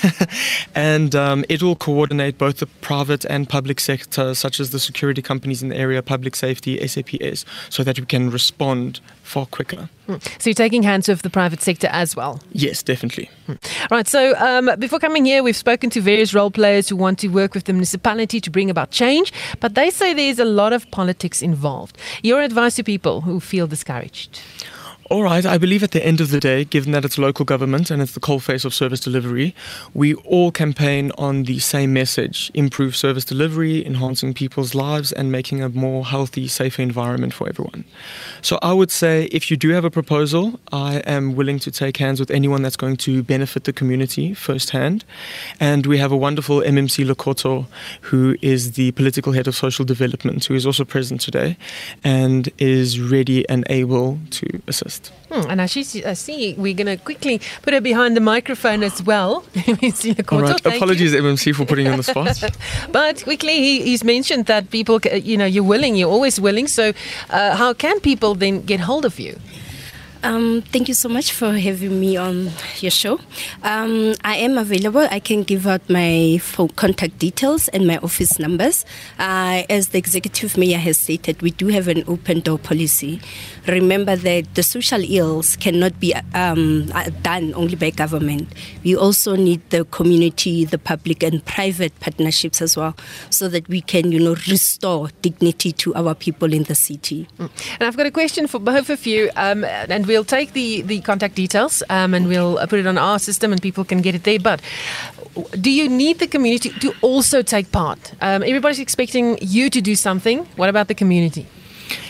and 0.75 1.15
um, 1.15 1.45
it 1.49 1.63
will 1.63 1.77
coordinate 1.77 2.39
both 2.39 2.59
the 2.59 2.67
private 2.67 3.25
and 3.27 3.49
public 3.49 3.81
sector, 3.81 4.35
such 4.35 4.61
as 4.61 4.71
the 4.71 4.81
security 4.81 5.23
companies 5.23 5.63
in 5.63 5.69
the 5.69 5.77
area, 5.77 6.03
public 6.03 6.35
safety, 6.35 6.87
SAPS, 6.87 7.45
so 7.71 7.85
that 7.85 7.99
we 7.99 8.07
can 8.07 8.31
respond 8.31 9.01
far 9.27 9.47
quicker. 9.47 9.89
Hmm. 10.07 10.17
So 10.39 10.51
you're 10.51 10.55
taking 10.55 10.83
hands 10.83 11.09
with 11.09 11.23
the 11.23 11.31
private 11.31 11.61
sector 11.61 11.89
as 11.91 12.15
well? 12.15 12.41
Yes, 12.53 12.83
definitely. 12.83 13.29
Hmm. 13.47 13.55
Right. 13.91 14.09
So 14.09 14.35
um, 14.39 14.71
before 14.79 14.99
coming 14.99 15.25
here, 15.25 15.43
we've 15.43 15.57
spoken 15.57 15.91
to 15.91 16.01
various 16.01 16.33
role 16.33 16.51
players 16.51 16.89
who 16.89 16.97
want 16.97 17.19
to 17.21 17.29
work 17.29 17.55
with 17.55 17.65
the 17.65 17.73
municipality 17.73 18.41
to 18.41 18.51
bring 18.51 18.71
about 18.71 18.91
change, 18.91 19.33
but 19.61 19.75
they 19.75 19.91
say 19.91 20.15
there's 20.15 20.39
a 20.39 20.45
lot 20.45 20.73
of 20.73 20.91
politics 20.91 21.43
involved. 21.43 21.99
Your 22.23 22.41
advice 22.41 22.77
to 22.77 22.85
people 22.85 23.23
who 23.23 23.41
feel 23.41 23.67
discouraged? 23.67 24.41
All 25.09 25.23
right, 25.23 25.47
I 25.47 25.57
believe 25.57 25.85
at 25.85 25.93
the 25.93 26.05
end 26.05 26.21
of 26.21 26.33
the 26.33 26.41
day, 26.41 26.65
given 26.65 26.91
that 26.91 27.05
it's 27.05 27.17
local 27.17 27.45
government 27.45 27.93
and 27.93 28.03
it's 28.03 28.15
the 28.15 28.19
coal 28.19 28.41
face 28.41 28.65
of 28.65 28.75
service 28.75 28.99
delivery, 28.99 29.55
we 29.95 30.15
all 30.15 30.51
campaign 30.51 31.13
on 31.17 31.45
the 31.45 31.61
same 31.61 31.93
message 31.93 32.51
improve 32.55 32.97
service 32.97 33.25
delivery, 33.25 33.87
enhancing 33.87 34.35
people's 34.35 34.75
lives, 34.75 35.13
and 35.13 35.31
making 35.31 35.63
a 35.63 35.69
more 35.69 36.05
healthy, 36.05 36.49
safer 36.49 36.83
environment 36.83 37.33
for 37.33 37.49
everyone. 37.49 37.85
So 38.43 38.59
I 38.63 38.73
would 38.73 38.91
say 38.91 39.27
if 39.27 39.49
you 39.49 39.57
do 39.57 39.69
have 39.69 39.85
a 39.85 39.93
proposal, 39.93 40.59
I 40.73 40.97
am 41.07 41.37
willing 41.37 41.61
to 41.61 41.71
take 41.71 41.99
hands 41.99 42.19
with 42.19 42.33
anyone 42.33 42.63
that's 42.63 42.77
going 42.77 42.97
to 42.97 43.23
benefit 43.23 43.63
the 43.63 43.73
community 43.73 44.35
firsthand. 44.35 45.05
And 45.61 45.87
we 45.87 45.99
have 45.99 46.11
a 46.11 46.17
wonderful 46.17 46.63
MMC 46.63 47.07
Lokoto, 47.07 47.67
who 48.01 48.37
is 48.43 48.73
the 48.73 48.91
political 48.93 49.35
head 49.35 49.47
of 49.47 49.55
social 49.55 49.85
development, 49.85 50.45
who 50.47 50.55
is 50.55 50.67
also 50.67 50.85
present 50.85 51.21
today 51.21 51.57
and 52.03 52.51
is 52.59 53.01
ready 53.01 53.49
and 53.49 53.65
able 53.71 54.19
to 54.31 54.61
assist. 54.67 54.96
Hmm, 55.31 55.51
and 55.51 55.61
as 55.61 55.73
she 55.73 56.05
I 56.05 56.13
see, 56.13 56.55
we're 56.55 56.75
going 56.75 56.87
to 56.87 56.97
quickly 56.97 57.41
put 57.63 57.75
her 57.75 57.81
behind 57.81 58.17
the 58.17 58.21
microphone 58.21 58.83
as 58.83 59.03
well. 59.03 59.45
All 60.31 60.43
right. 60.43 60.67
Apologies, 60.67 61.13
you. 61.13 61.23
MMC, 61.23 61.55
for 61.55 61.65
putting 61.65 61.87
you 61.87 61.93
on 61.93 61.99
the 61.99 62.05
spot. 62.05 62.41
but 62.93 63.23
quickly, 63.25 63.55
he, 63.55 63.83
he's 63.83 64.05
mentioned 64.05 64.47
that 64.47 64.71
people, 64.71 65.01
you 65.01 65.37
know, 65.37 65.47
you're 65.47 65.65
willing, 65.65 65.97
you're 65.97 66.11
always 66.11 66.41
willing. 66.41 66.69
So, 66.69 66.93
uh, 67.31 67.57
how 67.57 67.73
can 67.73 68.01
people 68.01 68.35
then 68.35 68.63
get 68.63 68.81
hold 68.81 69.05
of 69.05 69.19
you? 69.19 69.39
Um, 70.23 70.63
thank 70.63 70.89
you 70.89 70.95
so 70.95 71.09
much 71.09 71.33
for 71.33 71.53
having 71.53 72.01
me 72.01 72.17
on 72.17 72.51
your 72.81 72.91
show. 72.91 73.21
Um, 73.63 74.15
I 74.25 74.37
am 74.39 74.59
available. 74.59 75.07
I 75.11 75.21
can 75.21 75.45
give 75.45 75.69
out 75.69 75.89
my 75.89 76.39
phone 76.43 76.71
contact 76.71 77.21
details 77.21 77.69
and 77.69 77.87
my 77.87 77.99
office 77.99 78.39
numbers. 78.39 78.85
Uh, 79.21 79.63
as 79.71 79.91
the 79.91 79.99
executive 79.99 80.57
mayor 80.57 80.79
has 80.79 80.99
stated, 80.99 81.43
we 81.43 81.51
do 81.53 81.69
have 81.69 81.87
an 81.87 82.03
open 82.09 82.41
door 82.41 82.59
policy. 82.59 83.21
Remember 83.67 84.15
that 84.15 84.55
the 84.55 84.63
social 84.63 85.03
ills 85.03 85.57
cannot 85.57 85.99
be 85.99 86.15
um, 86.35 86.89
uh, 86.95 87.11
done 87.23 87.53
only 87.55 87.75
by 87.75 87.91
government. 87.91 88.49
We 88.85 88.97
also 88.97 89.35
need 89.35 89.69
the 89.71 89.85
community, 89.87 90.65
the 90.65 90.79
public, 90.79 91.23
and 91.23 91.45
private 91.45 91.99
partnerships 91.99 92.63
as 92.63 92.77
well, 92.77 92.95
so 93.31 93.49
that 93.49 93.69
we 93.69 93.81
can, 93.81 94.13
you 94.13 94.21
know, 94.21 94.37
restore 94.49 95.11
dignity 95.23 95.73
to 95.73 95.95
our 95.95 96.15
people 96.15 96.53
in 96.53 96.63
the 96.65 96.75
city. 96.75 97.27
And 97.39 97.51
I've 97.81 97.97
got 97.97 98.07
a 98.07 98.11
question 98.11 98.47
for 98.47 98.61
both 98.61 98.89
of 98.89 99.05
you, 99.05 99.31
um, 99.37 99.65
and 99.65 100.07
we'll 100.07 100.25
take 100.25 100.53
the, 100.53 100.83
the 100.83 101.01
contact 101.01 101.35
details 101.35 101.83
um, 101.91 102.15
and 102.15 102.29
we'll 102.29 102.59
put 102.69 102.79
it 102.79 102.87
on 102.87 102.99
our 102.99 103.19
system 103.19 103.53
and 103.53 103.61
people 103.61 103.85
can 103.85 104.01
get 104.01 104.15
it 104.15 104.25
there. 104.25 104.39
But 104.39 104.61
do 105.61 105.71
you 105.71 105.89
need 105.89 106.19
the 106.19 106.27
community 106.27 106.71
to 106.71 106.95
also 107.03 107.43
take 107.43 107.73
part? 107.73 108.13
Um, 108.21 108.43
everybody's 108.43 108.79
expecting 108.79 109.39
you 109.41 109.71
to 109.71 109.81
do 109.81 109.97
something. 109.97 110.45
What 110.57 110.69
about 110.69 110.89
the 110.89 110.95
community? 110.95 111.47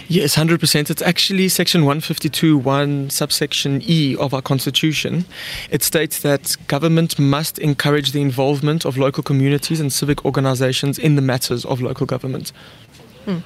Yes, 0.08 0.36
100%. 0.36 0.88
It's 0.88 1.02
actually 1.02 1.48
section 1.48 1.84
152, 1.84 2.58
1 2.58 3.10
subsection 3.10 3.82
E 3.84 4.14
of 4.16 4.32
our 4.32 4.42
constitution. 4.42 5.24
It 5.70 5.82
states 5.82 6.20
that 6.20 6.56
government 6.68 7.18
must 7.18 7.58
encourage 7.58 8.12
the 8.12 8.20
involvement 8.20 8.84
of 8.84 8.96
local 8.96 9.24
communities 9.24 9.80
and 9.80 9.92
civic 9.92 10.24
organizations 10.24 10.98
in 10.98 11.16
the 11.16 11.22
matters 11.22 11.64
of 11.64 11.80
local 11.80 12.06
government. 12.06 12.52
Hmm. 13.24 13.38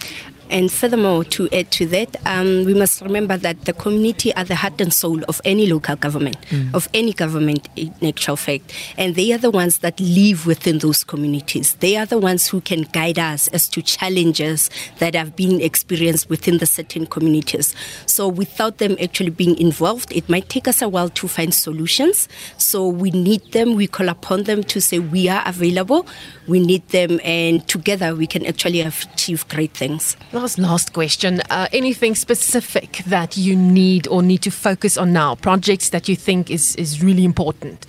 And 0.51 0.70
furthermore, 0.70 1.24
to 1.24 1.48
add 1.53 1.70
to 1.72 1.86
that, 1.86 2.16
um, 2.26 2.64
we 2.64 2.74
must 2.74 3.01
remember 3.01 3.36
that 3.38 3.64
the 3.64 3.72
community 3.72 4.34
are 4.34 4.44
the 4.44 4.57
heart 4.57 4.80
and 4.80 4.92
soul 4.92 5.22
of 5.28 5.40
any 5.44 5.66
local 5.66 5.96
government, 5.96 6.36
Mm. 6.51 6.74
of 6.74 6.88
any 6.92 7.12
government 7.12 7.68
in 7.76 7.94
actual 8.03 8.36
fact. 8.36 8.72
And 8.98 9.14
they 9.14 9.32
are 9.32 9.38
the 9.38 9.51
ones 9.51 9.78
that 9.78 10.01
live 10.01 10.46
within 10.46 10.78
those 10.78 11.05
communities. 11.05 11.76
They 11.80 11.96
are 11.96 12.07
the 12.07 12.18
ones 12.18 12.48
who 12.48 12.61
can 12.61 12.82
guide 12.92 13.18
us 13.18 13.48
as 13.48 13.68
to 13.68 13.80
challenges 13.80 14.70
that 14.98 15.14
have 15.14 15.36
been 15.36 15.61
experienced 15.61 16.28
within 16.28 16.59
the 16.59 16.66
certain 16.66 17.07
communities. 17.07 17.74
So 18.07 18.26
without 18.28 18.78
them 18.78 18.96
actually 19.01 19.30
being 19.30 19.57
involved, 19.59 20.12
it 20.12 20.28
might 20.28 20.48
take 20.48 20.66
us 20.66 20.82
a 20.82 20.88
while 20.88 21.11
to 21.11 21.28
find 21.28 21.55
solutions. 21.55 22.28
So 22.59 22.88
we 22.88 23.11
need 23.12 23.53
them, 23.53 23.76
we 23.76 23.86
call 23.86 24.09
upon 24.09 24.44
them 24.44 24.64
to 24.64 24.80
say 24.80 24.98
we 24.98 25.28
are 25.28 25.42
available, 25.46 26.07
we 26.48 26.59
need 26.59 26.86
them, 26.88 27.20
and 27.24 27.66
together 27.68 28.14
we 28.16 28.26
can 28.26 28.44
actually 28.46 28.80
achieve 28.80 29.46
great 29.48 29.74
things. 29.74 30.16
Last 30.41 30.59
last 30.59 30.93
question. 30.95 31.43
Uh, 31.51 31.68
anything 31.70 32.14
specific 32.14 33.03
that 33.07 33.36
you 33.36 33.55
need 33.55 34.09
or 34.09 34.22
need 34.22 34.41
to 34.41 34.51
focus 34.51 34.97
on 34.97 35.12
now? 35.12 35.34
Projects 35.34 35.91
that 35.91 36.09
you 36.09 36.16
think 36.16 36.51
is 36.51 36.74
is 36.76 37.03
really 37.05 37.24
important. 37.24 37.86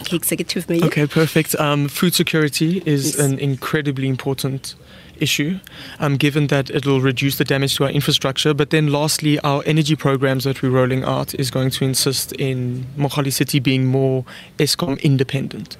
Okay, 0.00 0.16
executive 0.16 0.68
mayor. 0.68 0.84
Okay, 0.84 1.06
perfect. 1.06 1.54
Um, 1.60 1.86
food 1.86 2.12
security 2.12 2.82
is 2.84 3.04
Yes. 3.04 3.18
an 3.24 3.38
incredibly 3.38 4.08
important 4.08 4.74
issue, 5.20 5.60
um, 6.00 6.16
given 6.16 6.48
that 6.48 6.70
it 6.70 6.84
will 6.84 7.00
reduce 7.00 7.36
the 7.38 7.44
damage 7.44 7.76
to 7.76 7.84
our 7.84 7.90
infrastructure. 7.90 8.52
But 8.52 8.70
then, 8.70 8.88
lastly, 8.90 9.38
our 9.44 9.62
energy 9.64 9.94
programs 9.94 10.42
that 10.42 10.60
we're 10.60 10.70
rolling 10.70 11.04
out 11.04 11.34
is 11.38 11.52
going 11.52 11.70
to 11.78 11.84
insist 11.84 12.32
in 12.32 12.84
Mohali 12.98 13.32
City 13.32 13.60
being 13.60 13.86
more 13.86 14.24
ESCOM 14.58 15.00
independent. 15.02 15.76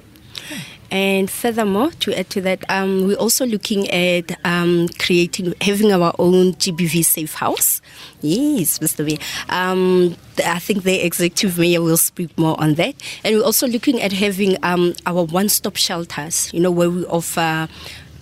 And 0.96 1.30
furthermore, 1.30 1.90
to 2.00 2.18
add 2.18 2.30
to 2.30 2.40
that, 2.40 2.64
um, 2.70 3.06
we're 3.06 3.18
also 3.18 3.44
looking 3.44 3.86
at 3.90 4.34
um, 4.46 4.88
creating, 4.98 5.52
having 5.60 5.92
our 5.92 6.14
own 6.18 6.54
GBV 6.54 7.04
safe 7.04 7.34
house. 7.34 7.82
Yes, 8.22 8.78
Mr. 8.78 9.04
Mayor. 9.04 9.18
Um, 9.50 10.16
I 10.42 10.58
think 10.58 10.84
the 10.84 11.04
executive 11.04 11.58
mayor 11.58 11.82
will 11.82 11.98
speak 11.98 12.36
more 12.38 12.58
on 12.58 12.76
that. 12.76 12.94
And 13.24 13.36
we're 13.36 13.44
also 13.44 13.66
looking 13.66 14.00
at 14.00 14.12
having 14.12 14.56
um, 14.62 14.94
our 15.04 15.24
one-stop 15.24 15.76
shelters. 15.76 16.50
You 16.54 16.60
know, 16.60 16.70
where 16.70 16.88
we 16.88 17.04
offer 17.04 17.68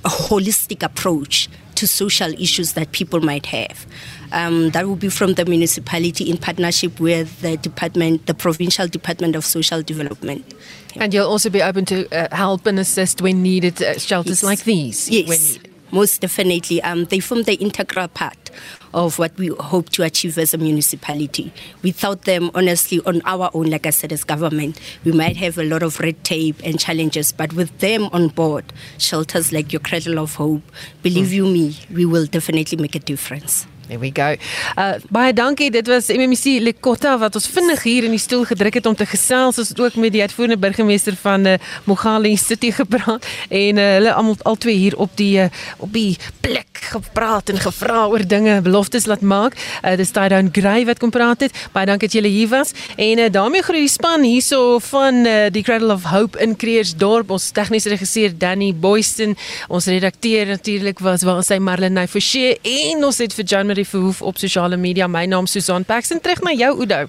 a 0.05 0.09
holistic 0.09 0.83
approach 0.83 1.49
to 1.77 1.87
social 1.87 2.33
issues 2.33 2.73
that 2.73 2.91
people 2.91 3.21
might 3.21 3.47
have. 3.47 3.87
Um, 4.35 4.71
that 4.71 4.87
will 4.89 4.97
be 4.97 5.11
from 5.11 5.35
the 5.35 5.45
municipality 5.45 6.29
in 6.29 6.39
partnership 6.39 6.99
with 6.99 7.41
the 7.41 7.57
department, 7.57 8.27
the 8.27 8.35
provincial 8.35 8.89
department 8.89 9.37
of 9.37 9.45
social 9.45 9.81
development. 9.81 10.55
And 10.97 11.15
you'll 11.15 11.29
also 11.29 11.51
be 11.51 11.63
open 11.63 11.85
to 11.87 12.13
uh, 12.13 12.35
help 12.35 12.67
and 12.67 12.79
assist 12.81 13.23
when 13.23 13.43
needed 13.43 13.81
uh, 13.81 13.97
shelters 13.99 14.43
like 14.43 14.65
these. 14.65 15.09
Yes, 15.09 15.29
When 15.29 15.73
most 15.95 16.21
definitely. 16.21 16.83
Um, 16.83 17.05
they 17.05 17.21
form 17.21 17.45
the 17.45 17.55
integral 17.55 18.09
part 18.09 18.51
of 18.93 19.19
what 19.19 19.37
we 19.39 19.49
hope 19.49 19.91
to 19.91 20.03
achieve 20.03 20.37
as 20.39 20.53
a 20.53 20.59
municipality. 20.59 21.53
Without 21.83 22.23
them, 22.23 22.51
honestly, 22.55 23.01
on 23.07 23.23
our 23.25 23.49
own, 23.55 23.71
like 23.71 23.87
I 23.87 23.91
said, 23.91 24.13
as 24.13 24.25
government, 24.25 24.81
we 25.05 25.13
might 25.13 25.37
have 25.37 25.57
a 25.57 25.65
lot 25.65 25.83
of 25.83 26.01
red 26.01 26.23
tape 26.25 26.57
and 26.65 26.79
challenges. 26.79 27.33
But 27.33 27.53
with 27.53 27.79
them 27.79 28.09
on 28.13 28.29
board, 28.29 28.73
shelters 28.99 29.53
like 29.53 29.73
your 29.73 29.81
Cradle 29.81 30.19
of 30.19 30.35
Hope, 30.35 30.63
believe 31.03 31.33
you 31.33 31.47
me, 31.47 31.79
we 31.93 32.05
will 32.05 32.27
definitely 32.27 32.77
make 32.77 32.95
a 32.97 33.01
difference. 33.01 33.67
There 33.87 33.99
we 33.99 34.11
go. 34.15 34.33
Uh 34.81 34.95
baie 35.13 35.33
dankie. 35.37 35.71
Dit 35.71 35.87
was 35.87 36.09
MMC 36.09 36.61
Lekotta 36.65 37.19
wat 37.21 37.35
ons 37.37 37.47
vinnig 37.53 37.83
hier 37.85 38.07
in 38.09 38.15
die 38.15 38.23
stoel 38.23 38.47
gedruk 38.49 38.79
het 38.81 38.87
om 38.89 38.97
te 38.97 39.05
gesels. 39.07 39.59
Ons 39.61 39.69
het 39.69 39.81
ook 39.81 39.99
met 40.01 40.15
die 40.15 40.23
uitvoerende 40.25 40.59
burgemeester 40.59 41.17
van 41.21 41.47
uh, 41.47 41.59
Mogale 41.85 42.33
City 42.41 42.71
gepraat 42.73 43.27
en 43.49 43.77
uh, 43.77 43.89
hulle 43.99 44.15
almal 44.15 44.37
al 44.43 44.57
twee 44.57 44.77
hier 44.77 44.97
op 44.97 45.13
die 45.21 45.37
uh, 45.43 45.49
op 45.79 45.93
die 45.93 46.17
plek 46.41 46.81
gepraat 46.95 47.49
en 47.53 47.61
gevra 47.61 48.07
oor 48.13 48.25
dinge, 48.29 48.61
beloftes 48.65 49.07
laat 49.07 49.21
maak. 49.21 49.59
Uh 49.83 49.97
dis 50.01 50.15
Tydown 50.17 50.49
Gray 50.53 50.87
wat 50.89 51.03
kom 51.03 51.13
praat 51.13 51.45
het. 51.45 51.53
Baie 51.77 51.87
dankie 51.87 52.09
dat 52.09 52.17
julle 52.17 52.33
hier 52.33 52.49
was. 52.49 52.73
En 52.97 53.21
uh, 53.21 53.29
daarmee 53.31 53.63
groet 53.63 53.85
die 53.85 53.93
span 53.93 54.25
hierso 54.25 54.79
van 54.89 55.25
uh, 55.29 55.51
die 55.53 55.63
Cradle 55.63 55.93
of 55.93 56.09
Hope 56.09 56.41
in 56.41 56.57
Creersdorp. 56.57 57.31
Ons 57.37 57.51
tegniese 57.53 57.93
regisseur 57.93 58.33
Danny 58.39 58.73
Boyston, 58.73 59.37
ons 59.69 59.93
redakteur 59.93 60.47
natuurlik 60.47 61.05
was 61.05 61.29
waar 61.29 61.45
sy 61.45 61.61
Marlenae 61.61 62.09
Forsie 62.09 62.57
en 62.65 63.05
ons 63.05 63.21
het 63.21 63.37
vir 63.37 63.45
Jan 63.45 63.74
Marie 63.75 63.89
Verhoef 63.91 64.23
op 64.23 64.39
sosiale 64.39 64.77
media. 64.77 65.09
My 65.11 65.25
naam 65.27 65.49
Susan 65.51 65.85
Paxton. 65.85 66.21
Terug 66.23 66.45
na 66.47 66.53
jou 66.55 66.71
Oudo. 66.79 67.07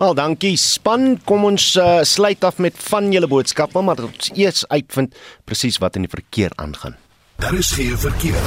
Wel, 0.00 0.14
dankie 0.16 0.54
span. 0.56 1.18
Kom 1.28 1.44
ons 1.44 1.74
uh, 1.76 1.98
sluit 2.08 2.44
af 2.48 2.56
met 2.64 2.78
van 2.88 3.10
julle 3.12 3.28
boodskappe, 3.28 3.82
maar 3.84 4.00
ons 4.06 4.30
eers 4.32 4.64
uitvind 4.72 5.12
presies 5.44 5.76
wat 5.82 5.98
in 6.00 6.06
die 6.06 6.12
verkeer 6.14 6.56
aangaan. 6.56 6.96
Daar 7.44 7.58
is 7.58 7.74
geen 7.76 7.98
verkeer. 8.00 8.40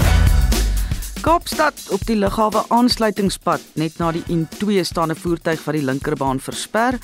Kaapstad 1.22 1.86
op 1.94 2.02
die 2.10 2.18
lughawe 2.18 2.66
aansluitingspad 2.74 3.62
net 3.78 4.02
na 4.02 4.10
die 4.12 4.26
N2 4.34 4.82
staande 4.82 5.16
voertuig 5.16 5.62
wat 5.68 5.78
die 5.78 5.86
linkerbaan 5.86 6.42
versper. 6.42 6.98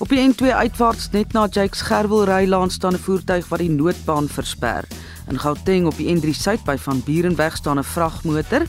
Op 0.00 0.08
die 0.08 0.22
N2 0.24 0.56
uitwaarts 0.64 1.10
net 1.12 1.36
na 1.36 1.44
Jakes 1.44 1.84
Gerwel 1.86 2.24
rylaan 2.24 2.72
staande 2.72 2.98
voertuig 3.04 3.52
wat 3.52 3.60
die 3.60 3.70
noodbaan 3.70 4.32
versper. 4.32 4.88
In 5.28 5.38
Gauteng 5.38 5.86
op 5.86 6.00
die 6.00 6.08
N3 6.10 6.32
suid 6.34 6.64
by 6.64 6.74
Van 6.80 7.04
Burenweg 7.04 7.60
staan 7.60 7.78
'n 7.78 7.84
vragmotor. 7.84 8.66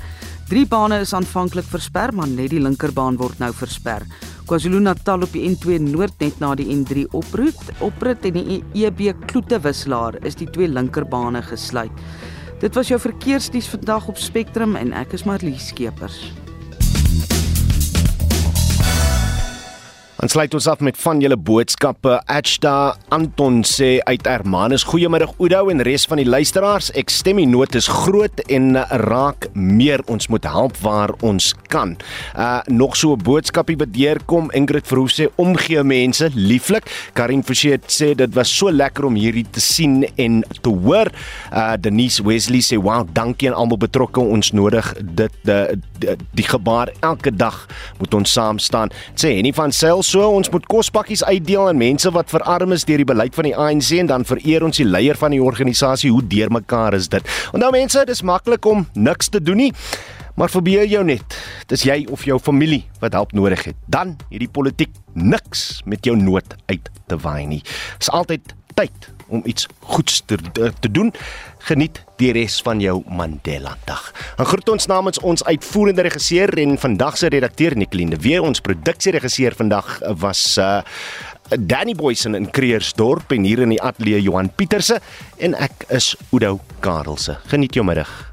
Drie 0.50 0.66
bane 0.68 0.98
is 1.00 1.14
aanvanklik 1.16 1.66
versper, 1.72 2.12
maar 2.12 2.28
net 2.28 2.52
die 2.52 2.60
linkerbaan 2.60 3.16
word 3.18 3.40
nou 3.40 3.50
versper. 3.56 4.04
KwaZulu-Natal 4.50 5.24
op 5.24 5.32
die 5.32 5.46
N2 5.48 5.80
noord 5.86 6.20
net 6.20 6.44
na 6.44 6.52
die 6.60 6.68
N3 6.76 7.08
oproep, 7.16 7.64
oprit 7.88 8.28
en 8.28 8.36
die 8.42 8.60
EB 8.84 9.06
Kloete 9.30 9.62
wisselaar 9.64 10.20
is 10.28 10.36
die 10.36 10.50
twee 10.52 10.68
linkerbane 10.68 11.46
gesluit. 11.48 12.06
Dit 12.60 12.76
was 12.76 12.92
jou 12.92 13.00
verkeersnuus 13.00 13.72
vandag 13.72 14.12
op 14.12 14.20
Spectrum 14.20 14.76
en 14.80 14.92
ek 15.00 15.16
is 15.16 15.24
Marlies 15.28 15.72
Skeepers. 15.72 16.26
Dan 20.24 20.32
sluit 20.32 20.54
ons 20.56 20.68
af 20.72 20.80
met 20.80 20.96
van 21.04 21.20
julle 21.20 21.36
boodskappe. 21.36 22.14
Ashta 22.32 22.96
Anton 23.12 23.58
sê 23.68 23.98
uit 24.08 24.24
Hermanus: 24.26 24.86
"Goeiemiddag 24.88 25.34
Oudo 25.38 25.68
en 25.68 25.82
res 25.84 26.06
van 26.06 26.18
die 26.18 26.26
luisteraars. 26.26 26.92
Ek 26.96 27.10
stem 27.10 27.42
die 27.42 27.48
nood 27.48 27.76
is 27.76 27.88
groot 27.88 28.40
en 28.48 28.78
raak 29.04 29.50
meer. 29.54 30.00
Ons 30.08 30.28
moet 30.28 30.44
help 30.44 30.78
waar 30.78 31.12
ons 31.20 31.54
kan." 31.68 31.98
Uh 32.38 32.62
nog 32.68 32.96
so 32.96 33.12
'n 33.12 33.24
boodskapie 33.24 33.76
wat 33.78 33.94
deurkom. 33.94 34.52
Ingrid 34.52 34.88
Verhoef 34.88 35.12
sê: 35.12 35.28
"Omgee 35.36 35.84
mense 35.84 36.30
lieflik." 36.34 37.10
Karin 37.14 37.44
Forsie 37.44 37.78
sê 37.88 38.16
dit 38.16 38.34
was 38.34 38.58
so 38.58 38.72
lekker 38.72 39.06
om 39.06 39.16
hierdie 39.16 39.50
te 39.52 39.60
sien 39.60 40.08
en 40.16 40.44
te 40.62 40.70
hoor. 40.70 41.12
Uh 41.52 41.74
Denise 41.80 42.24
Wesley 42.24 42.62
sê: 42.62 42.82
"Wow, 42.82 43.08
dankie 43.12 43.50
aan 43.50 43.56
almal 43.56 43.78
betrokke. 43.78 44.20
Ons 44.20 44.52
nodig 44.52 44.94
dit 45.02 45.32
die, 45.42 45.82
die, 46.00 46.16
die 46.32 46.48
gebaar 46.48 46.94
elke 47.00 47.36
dag 47.36 47.68
moet 48.00 48.14
ons 48.14 48.32
saam 48.32 48.60
staan." 48.60 48.90
Sê 49.16 49.36
Henny 49.36 49.54
van 49.54 49.72
Sail 49.72 50.04
so 50.14 50.28
ons 50.30 50.50
moet 50.54 50.66
kospakkies 50.70 51.24
uitdeel 51.26 51.72
aan 51.72 51.80
mense 51.80 52.10
wat 52.14 52.30
verarm 52.30 52.76
is 52.76 52.84
deur 52.86 53.02
die 53.02 53.08
beleid 53.10 53.34
van 53.34 53.48
die 53.48 53.56
ANC 53.58 53.90
en 53.98 54.12
dan 54.12 54.26
vereer 54.30 54.66
ons 54.66 54.78
die 54.78 54.86
leier 54.86 55.18
van 55.18 55.34
die 55.34 55.42
organisasie 55.42 56.12
hoe 56.14 56.22
deurmekaar 56.30 56.94
is 56.98 57.08
dit. 57.10 57.32
Onthou 57.56 57.72
mense, 57.74 58.04
dis 58.06 58.22
maklik 58.22 58.68
om 58.70 58.86
niks 58.94 59.32
te 59.34 59.42
doen 59.42 59.64
nie. 59.66 59.72
Maar 60.38 60.50
verbeel 60.50 60.90
jou 60.90 61.02
net, 61.06 61.36
dis 61.70 61.86
jy 61.86 62.00
of 62.14 62.26
jou 62.26 62.40
familie 62.42 62.82
wat 63.02 63.14
help 63.18 63.34
nodig 63.38 63.68
het. 63.70 63.78
Dan 63.86 64.16
hierdie 64.30 64.50
politiek 64.50 64.94
niks 65.14 65.82
met 65.90 66.06
jou 66.06 66.16
nood 66.18 66.56
uit 66.70 66.90
te 67.10 67.18
waai 67.22 67.46
nie. 67.50 67.62
Is 68.02 68.10
altyd 68.10 68.54
tyd 68.78 69.10
om 69.34 69.42
iets 69.50 69.68
goeds 69.94 70.22
te, 70.26 70.38
te 70.54 70.92
doen. 70.92 71.14
Geniet 71.64 72.02
die 72.20 72.34
res 72.36 72.58
van 72.66 72.82
jou 72.84 72.98
Mandela 73.08 73.78
Dag. 73.88 74.10
En 74.36 74.48
groet 74.50 74.70
ons 74.74 74.88
namens 74.92 75.20
ons 75.24 75.46
uitvoerende 75.48 76.04
regisseur 76.04 76.52
en 76.60 76.76
vandag 76.80 77.16
se 77.18 77.32
redakteur 77.32 77.78
Nicoline. 77.80 78.20
Weer 78.20 78.44
ons 78.44 78.60
produksieregisseur 78.64 79.56
vandag 79.56 79.96
was 80.20 80.44
uh 80.60 80.82
Danny 81.60 81.94
Boysen 81.94 82.36
in 82.36 82.48
Creersdorp 82.52 83.32
en 83.36 83.44
hier 83.46 83.62
in 83.62 83.76
die 83.76 83.82
ateljee 83.84 84.24
Johan 84.24 84.50
Pieterse 84.56 85.00
en 85.38 85.56
ek 85.60 85.88
is 85.94 86.14
Oudo 86.32 86.58
Karelse. 86.82 87.38
Geniet 87.52 87.76
jou 87.76 87.86
middag. 87.86 88.33